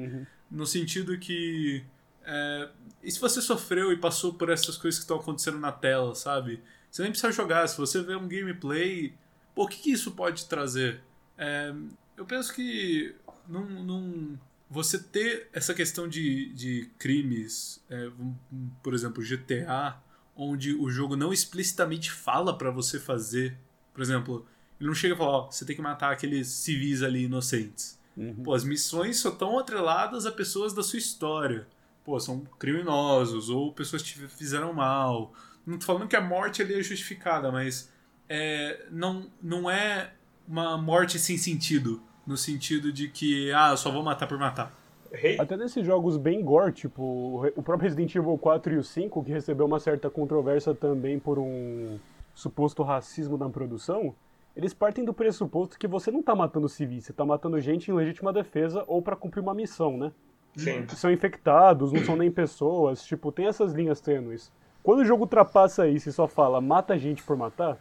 No 0.51 0.67
sentido 0.67 1.19
que. 1.19 1.85
é, 2.25 2.69
e 3.03 3.11
se 3.11 3.19
você 3.21 3.41
sofreu 3.43 3.93
e 3.93 3.97
passou 3.97 4.35
por 4.35 4.49
essas 4.51 4.77
coisas 4.77 4.99
que 4.99 5.05
estão 5.05 5.19
acontecendo 5.19 5.59
na 5.59 5.73
tela, 5.73 6.15
sabe? 6.15 6.61
Você 6.91 7.03
nem 7.03 7.11
precisa 7.11 7.33
jogar. 7.33 7.67
Se 7.69 7.77
você 7.79 8.03
vê 8.03 8.15
um 8.15 8.29
gameplay, 8.29 9.15
pô, 9.55 9.65
o 9.65 9.69
que, 9.69 9.79
que 9.83 9.91
isso 9.93 10.13
pode 10.13 10.45
trazer? 10.47 11.01
É, 11.39 11.73
eu 12.17 12.25
penso 12.25 12.55
que 12.55 13.15
num, 13.49 13.83
num- 13.83 14.39
você 14.71 14.99
ter 14.99 15.49
essa 15.53 15.75
questão 15.75 16.07
de, 16.09 16.53
de 16.55 16.91
crimes, 16.99 17.83
é, 17.91 18.11
por 18.83 18.95
exemplo, 18.95 19.23
GTA, 19.23 19.97
onde 20.37 20.75
o 20.75 20.89
jogo 20.91 21.17
não 21.17 21.33
explicitamente 21.33 22.11
fala 22.11 22.57
pra 22.57 22.71
você 22.71 22.99
fazer. 23.01 23.57
Por 23.93 24.01
exemplo, 24.03 24.47
ele 24.83 24.89
não 24.89 24.95
chega 24.95 25.15
e 25.15 25.17
fala, 25.17 25.31
ó, 25.31 25.47
você 25.49 25.65
tem 25.65 25.77
que 25.77 25.83
matar 25.83 26.13
aqueles 26.13 26.49
civis 26.49 27.05
ali 27.05 27.25
inocentes. 27.25 28.01
Pô, 28.43 28.53
as 28.53 28.65
missões 28.65 29.21
só 29.21 29.29
estão 29.29 29.57
atreladas 29.57 30.27
a 30.27 30.33
pessoas 30.33 30.75
da 30.75 30.83
sua 30.83 30.99
história. 30.99 31.69
Pô, 32.05 32.19
são 32.19 32.41
criminosos 32.59 33.49
ou 33.49 33.73
pessoas 33.73 34.03
que 34.03 34.13
te 34.15 34.27
fizeram 34.27 34.73
mal. 34.73 35.33
Não 35.65 35.79
tô 35.79 35.87
falando 35.87 36.09
que 36.09 36.17
a 36.17 36.21
morte 36.21 36.61
ali 36.61 36.75
é 36.75 36.83
justificada, 36.83 37.53
mas 37.53 37.91
é, 38.29 38.87
não, 38.91 39.31
não 39.41 39.71
é 39.71 40.15
uma 40.49 40.77
morte 40.77 41.17
sem 41.17 41.39
sentido. 41.39 42.03
No 42.27 42.37
sentido 42.37 42.93
de 42.93 43.09
que, 43.09 43.53
ah, 43.53 43.71
eu 43.71 43.77
só 43.77 43.91
vou 43.91 44.03
matar 44.03 44.27
por 44.27 44.39
matar. 44.39 44.77
Até 45.39 45.57
nesses 45.57 45.87
jogos 45.87 46.17
bem 46.17 46.43
gore, 46.43 46.73
tipo 46.73 47.03
o 47.03 47.47
o 47.55 47.63
próprio 47.63 47.89
Resident 47.89 48.15
Evil 48.15 48.37
4 48.37 48.75
e 48.75 48.79
o 48.79 48.85
5, 48.85 49.25
que 49.25 49.31
recebeu 49.31 49.67
uma 49.67 49.79
certa 49.79 50.11
controvérsia 50.11 50.75
também 50.75 51.21
por 51.21 51.39
um 51.39 51.99
suposto 52.35 52.83
racismo 52.83 53.37
na 53.37 53.49
produção, 53.49 54.15
eles 54.57 54.75
partem 54.75 55.05
do 55.05 55.15
pressuposto 55.15 55.79
que 55.79 55.87
você 55.87 56.11
não 56.11 56.23
tá 56.23 56.35
matando 56.35 56.69
civis, 56.69 57.05
você 57.07 57.13
tá 57.13 57.25
matando 57.25 57.61
gente 57.61 57.91
em 57.91 57.95
legítima 57.95 58.33
defesa 58.33 58.85
ou 58.87 59.01
pra 59.01 59.17
cumprir 59.17 59.41
uma 59.41 59.55
missão, 59.55 59.97
né? 59.97 60.13
Sim. 60.57 60.87
São 60.89 61.11
infectados, 61.11 61.93
não 61.93 62.05
são 62.05 62.17
nem 62.17 62.31
pessoas, 62.31 63.05
tipo, 63.05 63.33
tem 63.33 63.47
essas 63.47 63.73
linhas 63.73 64.01
tênues. 64.01 64.53
Quando 64.83 65.01
o 65.01 65.05
jogo 65.05 65.23
ultrapassa 65.23 65.89
isso 65.89 66.09
e 66.09 66.13
só 66.13 66.29
fala 66.29 66.61
mata 66.61 66.99
gente 66.99 67.23
por 67.23 67.37
matar, 67.37 67.79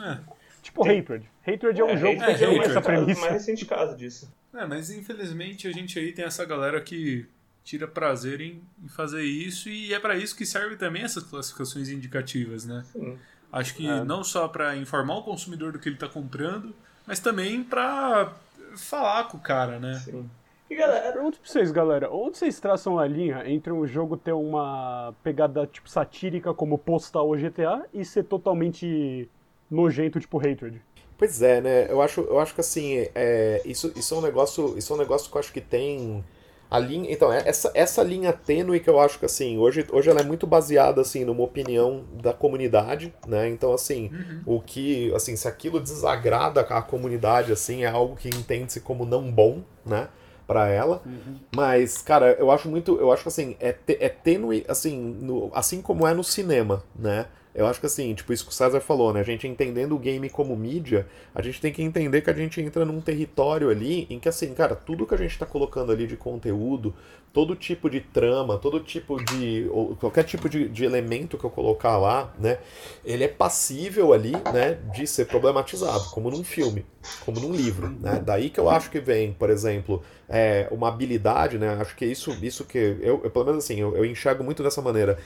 É, 0.00 0.18
tipo 0.62 0.82
Hatred. 0.82 1.28
Hatred 1.46 1.80
é 1.80 1.84
um 1.84 1.96
jogo 1.96 2.16
que 2.16 2.22
Hatred 2.24 2.38
tem 2.38 2.58
é 2.58 2.64
essa 2.64 2.74
mais, 2.74 2.86
premissa. 2.86 3.20
mais 3.20 3.32
recente 3.34 3.66
caso 3.66 3.96
disso. 3.96 4.32
É, 4.54 4.64
mas 4.66 4.90
infelizmente 4.90 5.68
a 5.68 5.72
gente 5.72 5.98
aí 5.98 6.12
tem 6.12 6.24
essa 6.24 6.44
galera 6.44 6.80
que 6.80 7.26
tira 7.64 7.86
prazer 7.88 8.40
em, 8.40 8.62
em 8.82 8.88
fazer 8.88 9.22
isso 9.22 9.68
e 9.68 9.92
é 9.92 9.98
pra 9.98 10.16
isso 10.16 10.36
que 10.36 10.46
serve 10.46 10.76
também 10.76 11.02
essas 11.02 11.24
classificações 11.24 11.88
indicativas, 11.88 12.64
né? 12.64 12.82
Sim. 12.92 13.18
Acho 13.56 13.74
que 13.74 13.86
É. 13.88 14.02
não 14.04 14.24
só 14.24 14.48
pra 14.48 14.76
informar 14.76 15.18
o 15.18 15.22
consumidor 15.22 15.70
do 15.72 15.78
que 15.78 15.88
ele 15.88 15.96
tá 15.96 16.08
comprando, 16.08 16.74
mas 17.06 17.20
também 17.20 17.62
pra 17.62 18.32
falar 18.76 19.24
com 19.28 19.36
o 19.36 19.40
cara, 19.40 19.78
né? 19.78 19.94
Sim. 20.04 20.28
E 20.68 20.74
galera, 20.74 21.12
Pergunto 21.12 21.38
pra 21.38 21.48
vocês, 21.48 21.70
galera, 21.70 22.10
onde 22.10 22.36
vocês 22.38 22.58
traçam 22.58 22.98
a 22.98 23.06
linha 23.06 23.48
entre 23.48 23.70
um 23.72 23.86
jogo 23.86 24.16
ter 24.16 24.32
uma 24.32 25.14
pegada 25.22 25.66
tipo 25.68 25.88
satírica 25.88 26.52
como 26.52 26.76
Postal 26.78 27.28
ou 27.28 27.36
GTA 27.36 27.84
e 27.94 28.04
ser 28.04 28.24
totalmente 28.24 29.28
nojento 29.70 30.18
tipo 30.18 30.38
Hatred? 30.38 30.80
Pois 31.16 31.40
é, 31.42 31.60
né? 31.60 31.86
Eu 31.88 32.02
acho, 32.02 32.22
eu 32.22 32.40
acho 32.40 32.54
que 32.54 32.60
assim, 32.60 33.06
é, 33.14 33.62
isso, 33.64 33.92
isso 33.94 34.14
é 34.14 34.18
um 34.18 34.22
negócio, 34.22 34.76
isso 34.76 34.92
é 34.92 34.96
um 34.96 34.98
negócio 34.98 35.30
que 35.30 35.36
eu 35.36 35.40
acho 35.40 35.52
que 35.52 35.60
tem 35.60 36.24
A 36.70 36.78
linha, 36.78 37.12
então, 37.12 37.32
é 37.32 37.42
essa, 37.46 37.70
essa 37.74 38.02
linha 38.02 38.32
tênue 38.32 38.80
que 38.80 38.90
eu 38.90 38.98
acho 38.98 39.18
que, 39.18 39.26
assim, 39.26 39.58
hoje, 39.58 39.86
hoje 39.92 40.10
ela 40.10 40.20
é 40.20 40.24
muito 40.24 40.46
baseada, 40.46 41.00
assim, 41.00 41.24
numa 41.24 41.42
opinião 41.42 42.04
da 42.22 42.32
comunidade, 42.32 43.14
né? 43.26 43.48
Então, 43.48 43.72
assim, 43.72 44.10
uhum. 44.12 44.56
o 44.56 44.60
que, 44.60 45.12
assim, 45.14 45.36
se 45.36 45.46
aquilo 45.46 45.78
desagrada 45.78 46.62
a 46.62 46.82
comunidade, 46.82 47.52
assim, 47.52 47.84
é 47.84 47.88
algo 47.88 48.16
que 48.16 48.28
entende-se 48.28 48.80
como 48.80 49.04
não 49.04 49.30
bom, 49.30 49.62
né? 49.84 50.08
para 50.46 50.68
ela. 50.68 51.02
Uhum. 51.06 51.36
Mas, 51.54 52.02
cara, 52.02 52.32
eu 52.32 52.50
acho 52.50 52.68
muito. 52.68 52.98
Eu 52.98 53.10
acho 53.12 53.22
que 53.22 53.28
assim, 53.28 53.56
é, 53.58 53.74
é 53.88 54.08
tênue, 54.08 54.64
assim, 54.68 54.98
no, 54.98 55.50
assim 55.54 55.80
como 55.80 56.06
é 56.06 56.12
no 56.12 56.22
cinema, 56.22 56.84
né? 56.94 57.26
Eu 57.54 57.66
acho 57.66 57.78
que 57.78 57.86
assim, 57.86 58.12
tipo, 58.14 58.32
isso 58.32 58.44
que 58.44 58.50
o 58.50 58.54
César 58.54 58.80
falou, 58.80 59.12
né? 59.12 59.20
A 59.20 59.24
gente 59.24 59.46
entendendo 59.46 59.94
o 59.94 59.98
game 59.98 60.28
como 60.28 60.56
mídia, 60.56 61.06
a 61.32 61.40
gente 61.40 61.60
tem 61.60 61.72
que 61.72 61.82
entender 61.82 62.20
que 62.20 62.30
a 62.30 62.34
gente 62.34 62.60
entra 62.60 62.84
num 62.84 63.00
território 63.00 63.70
ali 63.70 64.06
em 64.10 64.18
que, 64.18 64.28
assim, 64.28 64.52
cara, 64.52 64.74
tudo 64.74 65.06
que 65.06 65.14
a 65.14 65.18
gente 65.18 65.38
tá 65.38 65.46
colocando 65.46 65.92
ali 65.92 66.06
de 66.06 66.16
conteúdo, 66.16 66.92
todo 67.34 67.56
tipo 67.56 67.90
de 67.90 68.00
trama, 68.00 68.56
todo 68.58 68.78
tipo 68.78 69.22
de. 69.22 69.68
qualquer 70.00 70.22
tipo 70.22 70.48
de, 70.48 70.68
de 70.68 70.84
elemento 70.84 71.36
que 71.36 71.44
eu 71.44 71.50
colocar 71.50 71.96
lá, 71.96 72.32
né? 72.38 72.58
Ele 73.04 73.24
é 73.24 73.28
passível 73.28 74.12
ali, 74.12 74.32
né, 74.52 74.78
de 74.94 75.06
ser 75.06 75.26
problematizado, 75.26 76.10
como 76.10 76.30
num 76.30 76.44
filme, 76.44 76.86
como 77.24 77.40
num 77.40 77.52
livro, 77.52 77.88
né? 78.00 78.22
Daí 78.24 78.50
que 78.50 78.60
eu 78.60 78.70
acho 78.70 78.88
que 78.88 79.00
vem, 79.00 79.32
por 79.32 79.50
exemplo, 79.50 80.02
é, 80.28 80.68
uma 80.70 80.88
habilidade, 80.88 81.58
né? 81.58 81.76
Acho 81.80 81.96
que 81.96 82.06
isso, 82.06 82.30
isso 82.40 82.64
que. 82.64 82.78
Eu, 83.00 83.20
eu 83.24 83.30
pelo 83.30 83.44
menos 83.46 83.64
assim, 83.64 83.80
eu, 83.80 83.96
eu 83.96 84.04
enxergo 84.04 84.44
muito 84.44 84.62
dessa 84.62 84.80
maneira 84.80 85.18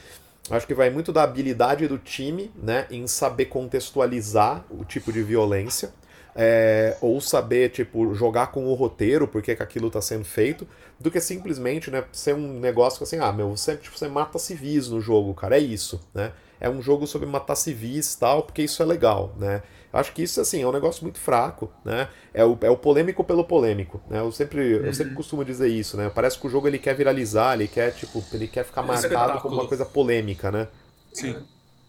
Acho 0.49 0.65
que 0.65 0.73
vai 0.73 0.89
muito 0.89 1.11
da 1.11 1.23
habilidade 1.23 1.87
do 1.87 1.97
time, 1.97 2.51
né, 2.55 2.87
em 2.89 3.05
saber 3.07 3.45
contextualizar 3.45 4.65
o 4.69 4.83
tipo 4.83 5.11
de 5.11 5.21
violência, 5.21 5.93
é, 6.35 6.95
ou 7.01 7.19
saber, 7.19 7.69
tipo, 7.69 8.13
jogar 8.13 8.47
com 8.47 8.67
o 8.67 8.73
roteiro, 8.73 9.27
porque 9.27 9.55
que 9.55 9.63
aquilo 9.63 9.87
está 9.87 10.01
sendo 10.01 10.23
feito, 10.23 10.67
do 10.99 11.11
que 11.11 11.19
simplesmente, 11.19 11.91
né, 11.91 12.03
ser 12.11 12.33
um 12.33 12.59
negócio 12.59 13.03
assim, 13.03 13.19
ah, 13.19 13.31
meu, 13.31 13.49
você, 13.55 13.75
tipo, 13.75 13.97
você 13.97 14.07
mata 14.07 14.39
civis 14.39 14.89
no 14.89 15.01
jogo, 15.01 15.33
cara, 15.33 15.57
é 15.57 15.59
isso, 15.59 15.99
né? 16.13 16.31
É 16.59 16.69
um 16.69 16.81
jogo 16.81 17.07
sobre 17.07 17.27
matar 17.27 17.55
civis 17.55 18.15
tal, 18.15 18.43
porque 18.43 18.61
isso 18.61 18.81
é 18.83 18.85
legal, 18.85 19.33
né? 19.37 19.63
Acho 19.91 20.13
que 20.13 20.21
isso, 20.21 20.39
assim, 20.39 20.61
é 20.61 20.67
um 20.67 20.71
negócio 20.71 21.03
muito 21.03 21.19
fraco, 21.19 21.71
né? 21.83 22.07
É 22.33 22.45
o, 22.45 22.57
é 22.61 22.69
o 22.69 22.77
polêmico 22.77 23.23
pelo 23.23 23.43
polêmico, 23.43 23.99
né? 24.07 24.19
Eu 24.19 24.31
sempre, 24.31 24.75
uhum. 24.75 24.85
eu 24.85 24.93
sempre 24.93 25.15
costumo 25.15 25.43
dizer 25.43 25.67
isso, 25.67 25.97
né? 25.97 26.11
Parece 26.13 26.39
que 26.39 26.45
o 26.45 26.49
jogo 26.49 26.67
ele 26.67 26.77
quer 26.77 26.93
viralizar, 26.95 27.55
ele 27.55 27.67
quer, 27.67 27.91
tipo, 27.93 28.23
ele 28.31 28.47
quer 28.47 28.63
ficar 28.63 28.83
é 28.83 28.87
marcado 28.87 29.41
como 29.41 29.55
uma 29.55 29.67
coisa 29.67 29.85
polêmica, 29.85 30.51
né? 30.51 30.67
Sim. 31.11 31.35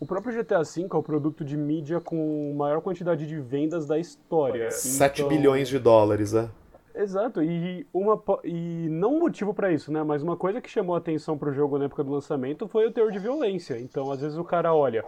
O 0.00 0.06
próprio 0.06 0.34
GTA 0.34 0.62
V 0.62 0.88
é 0.90 0.96
o 0.96 1.02
produto 1.02 1.44
de 1.44 1.58
mídia 1.58 2.00
com 2.00 2.54
maior 2.56 2.80
quantidade 2.80 3.26
de 3.26 3.38
vendas 3.38 3.86
da 3.86 3.98
história. 3.98 4.70
7 4.70 5.20
então... 5.20 5.28
bilhões 5.28 5.68
de 5.68 5.78
dólares, 5.78 6.32
né? 6.32 6.48
Exato, 6.94 7.42
e, 7.42 7.86
uma, 7.92 8.20
e 8.42 8.88
não 8.90 9.16
um 9.16 9.20
motivo 9.20 9.54
para 9.54 9.70
isso, 9.70 9.92
né? 9.92 10.02
Mas 10.02 10.22
uma 10.22 10.36
coisa 10.36 10.60
que 10.60 10.68
chamou 10.68 10.94
a 10.94 10.98
atenção 10.98 11.38
pro 11.38 11.52
jogo 11.52 11.78
na 11.78 11.84
época 11.84 12.02
do 12.02 12.12
lançamento 12.12 12.66
foi 12.66 12.86
o 12.86 12.92
teor 12.92 13.12
de 13.12 13.18
violência. 13.18 13.78
Então, 13.78 14.10
às 14.10 14.20
vezes 14.20 14.36
o 14.36 14.44
cara 14.44 14.74
olha, 14.74 15.04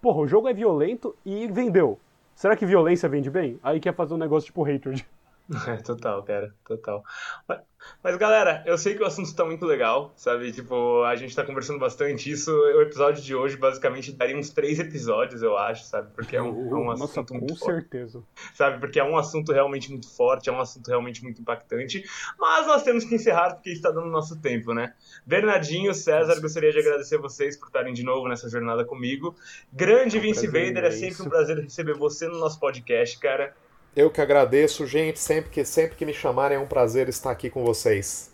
porra, 0.00 0.20
o 0.20 0.26
jogo 0.26 0.48
é 0.48 0.54
violento 0.54 1.14
e 1.24 1.46
vendeu. 1.48 1.98
Será 2.38 2.54
que 2.54 2.64
violência 2.64 3.08
vende 3.08 3.28
bem? 3.28 3.58
Aí 3.64 3.80
quer 3.80 3.92
fazer 3.92 4.14
um 4.14 4.16
negócio 4.16 4.46
tipo 4.46 4.62
hatred. 4.62 5.04
É, 5.66 5.76
total, 5.76 6.22
cara, 6.22 6.54
total. 6.66 7.02
Mas, 7.48 7.60
mas, 8.02 8.16
galera, 8.16 8.62
eu 8.66 8.76
sei 8.76 8.94
que 8.94 9.02
o 9.02 9.06
assunto 9.06 9.34
tá 9.34 9.44
muito 9.44 9.64
legal, 9.64 10.12
sabe? 10.16 10.52
Tipo, 10.52 11.02
a 11.04 11.16
gente 11.16 11.34
tá 11.34 11.44
conversando 11.44 11.78
bastante 11.78 12.30
isso. 12.30 12.52
O 12.52 12.82
episódio 12.82 13.22
de 13.22 13.34
hoje, 13.34 13.56
basicamente, 13.56 14.12
daria 14.12 14.36
uns 14.36 14.50
três 14.50 14.78
episódios, 14.78 15.42
eu 15.42 15.56
acho, 15.56 15.84
sabe? 15.84 16.10
Porque 16.14 16.36
é 16.36 16.42
um, 16.42 16.48
é 16.48 16.74
um 16.74 16.84
Nossa, 16.84 17.04
assunto 17.04 17.32
com 17.32 17.38
muito 17.38 17.56
certeza. 17.56 18.20
Forte, 18.20 18.56
sabe? 18.56 18.78
Porque 18.78 19.00
é 19.00 19.04
um 19.04 19.16
assunto 19.16 19.52
realmente 19.52 19.90
muito 19.90 20.08
forte, 20.14 20.50
é 20.50 20.52
um 20.52 20.60
assunto 20.60 20.86
realmente 20.88 21.22
muito 21.22 21.40
impactante. 21.40 22.04
Mas 22.38 22.66
nós 22.66 22.82
temos 22.82 23.04
que 23.04 23.14
encerrar 23.14 23.54
porque 23.54 23.70
está 23.70 23.90
dando 23.90 24.08
nosso 24.08 24.38
tempo, 24.40 24.74
né? 24.74 24.94
Bernardinho, 25.24 25.94
César, 25.94 26.40
gostaria 26.40 26.72
de 26.72 26.78
agradecer 26.78 27.16
vocês 27.18 27.56
por 27.56 27.68
estarem 27.68 27.94
de 27.94 28.02
novo 28.02 28.28
nessa 28.28 28.48
jornada 28.50 28.84
comigo. 28.84 29.34
Grande 29.72 30.16
é 30.16 30.20
um 30.20 30.22
Vince 30.22 30.46
Vader, 30.46 30.84
é 30.84 30.90
sempre 30.90 31.22
um 31.22 31.28
prazer 31.28 31.58
receber 31.58 31.94
você 31.94 32.28
no 32.28 32.38
nosso 32.38 32.60
podcast, 32.60 33.18
cara. 33.18 33.54
Eu 33.98 34.12
que 34.12 34.20
agradeço, 34.20 34.86
gente. 34.86 35.18
Sempre 35.18 35.50
que, 35.50 35.64
sempre 35.64 35.96
que 35.96 36.06
me 36.06 36.14
chamarem 36.14 36.56
é 36.56 36.60
um 36.60 36.68
prazer 36.68 37.08
estar 37.08 37.32
aqui 37.32 37.50
com 37.50 37.64
vocês. 37.64 38.32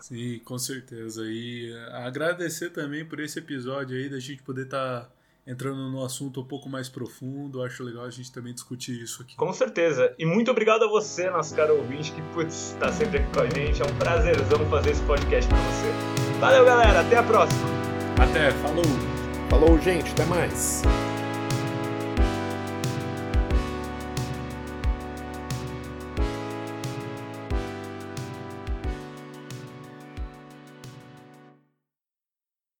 Sim, 0.00 0.40
com 0.44 0.58
certeza. 0.58 1.22
E 1.24 1.72
agradecer 1.92 2.70
também 2.70 3.04
por 3.04 3.20
esse 3.20 3.38
episódio 3.38 3.96
aí, 3.96 4.08
da 4.08 4.18
gente 4.18 4.42
poder 4.42 4.64
estar 4.64 5.02
tá 5.02 5.10
entrando 5.46 5.88
no 5.92 6.04
assunto 6.04 6.40
um 6.40 6.44
pouco 6.44 6.68
mais 6.68 6.88
profundo. 6.88 7.62
Acho 7.62 7.84
legal 7.84 8.04
a 8.04 8.10
gente 8.10 8.32
também 8.32 8.52
discutir 8.52 9.00
isso 9.00 9.22
aqui. 9.22 9.36
Com 9.36 9.52
certeza. 9.52 10.12
E 10.18 10.26
muito 10.26 10.50
obrigado 10.50 10.82
a 10.82 10.88
você, 10.88 11.30
nosso 11.30 11.54
caro 11.54 11.76
ouvinte, 11.76 12.10
que 12.10 12.20
putz, 12.34 12.72
está 12.72 12.92
sempre 12.92 13.18
aqui 13.18 13.32
com 13.32 13.42
a 13.42 13.50
gente. 13.50 13.80
É 13.80 13.84
um 13.86 13.96
prazerzão 13.96 14.68
fazer 14.68 14.90
esse 14.90 15.02
podcast 15.04 15.48
para 15.48 15.58
você. 15.58 16.40
Valeu, 16.40 16.64
galera. 16.64 17.00
Até 17.02 17.16
a 17.16 17.22
próxima. 17.22 17.62
Até. 18.20 18.50
Falou. 18.50 18.84
Falou, 19.48 19.78
gente. 19.78 20.10
Até 20.10 20.24
mais. 20.24 20.82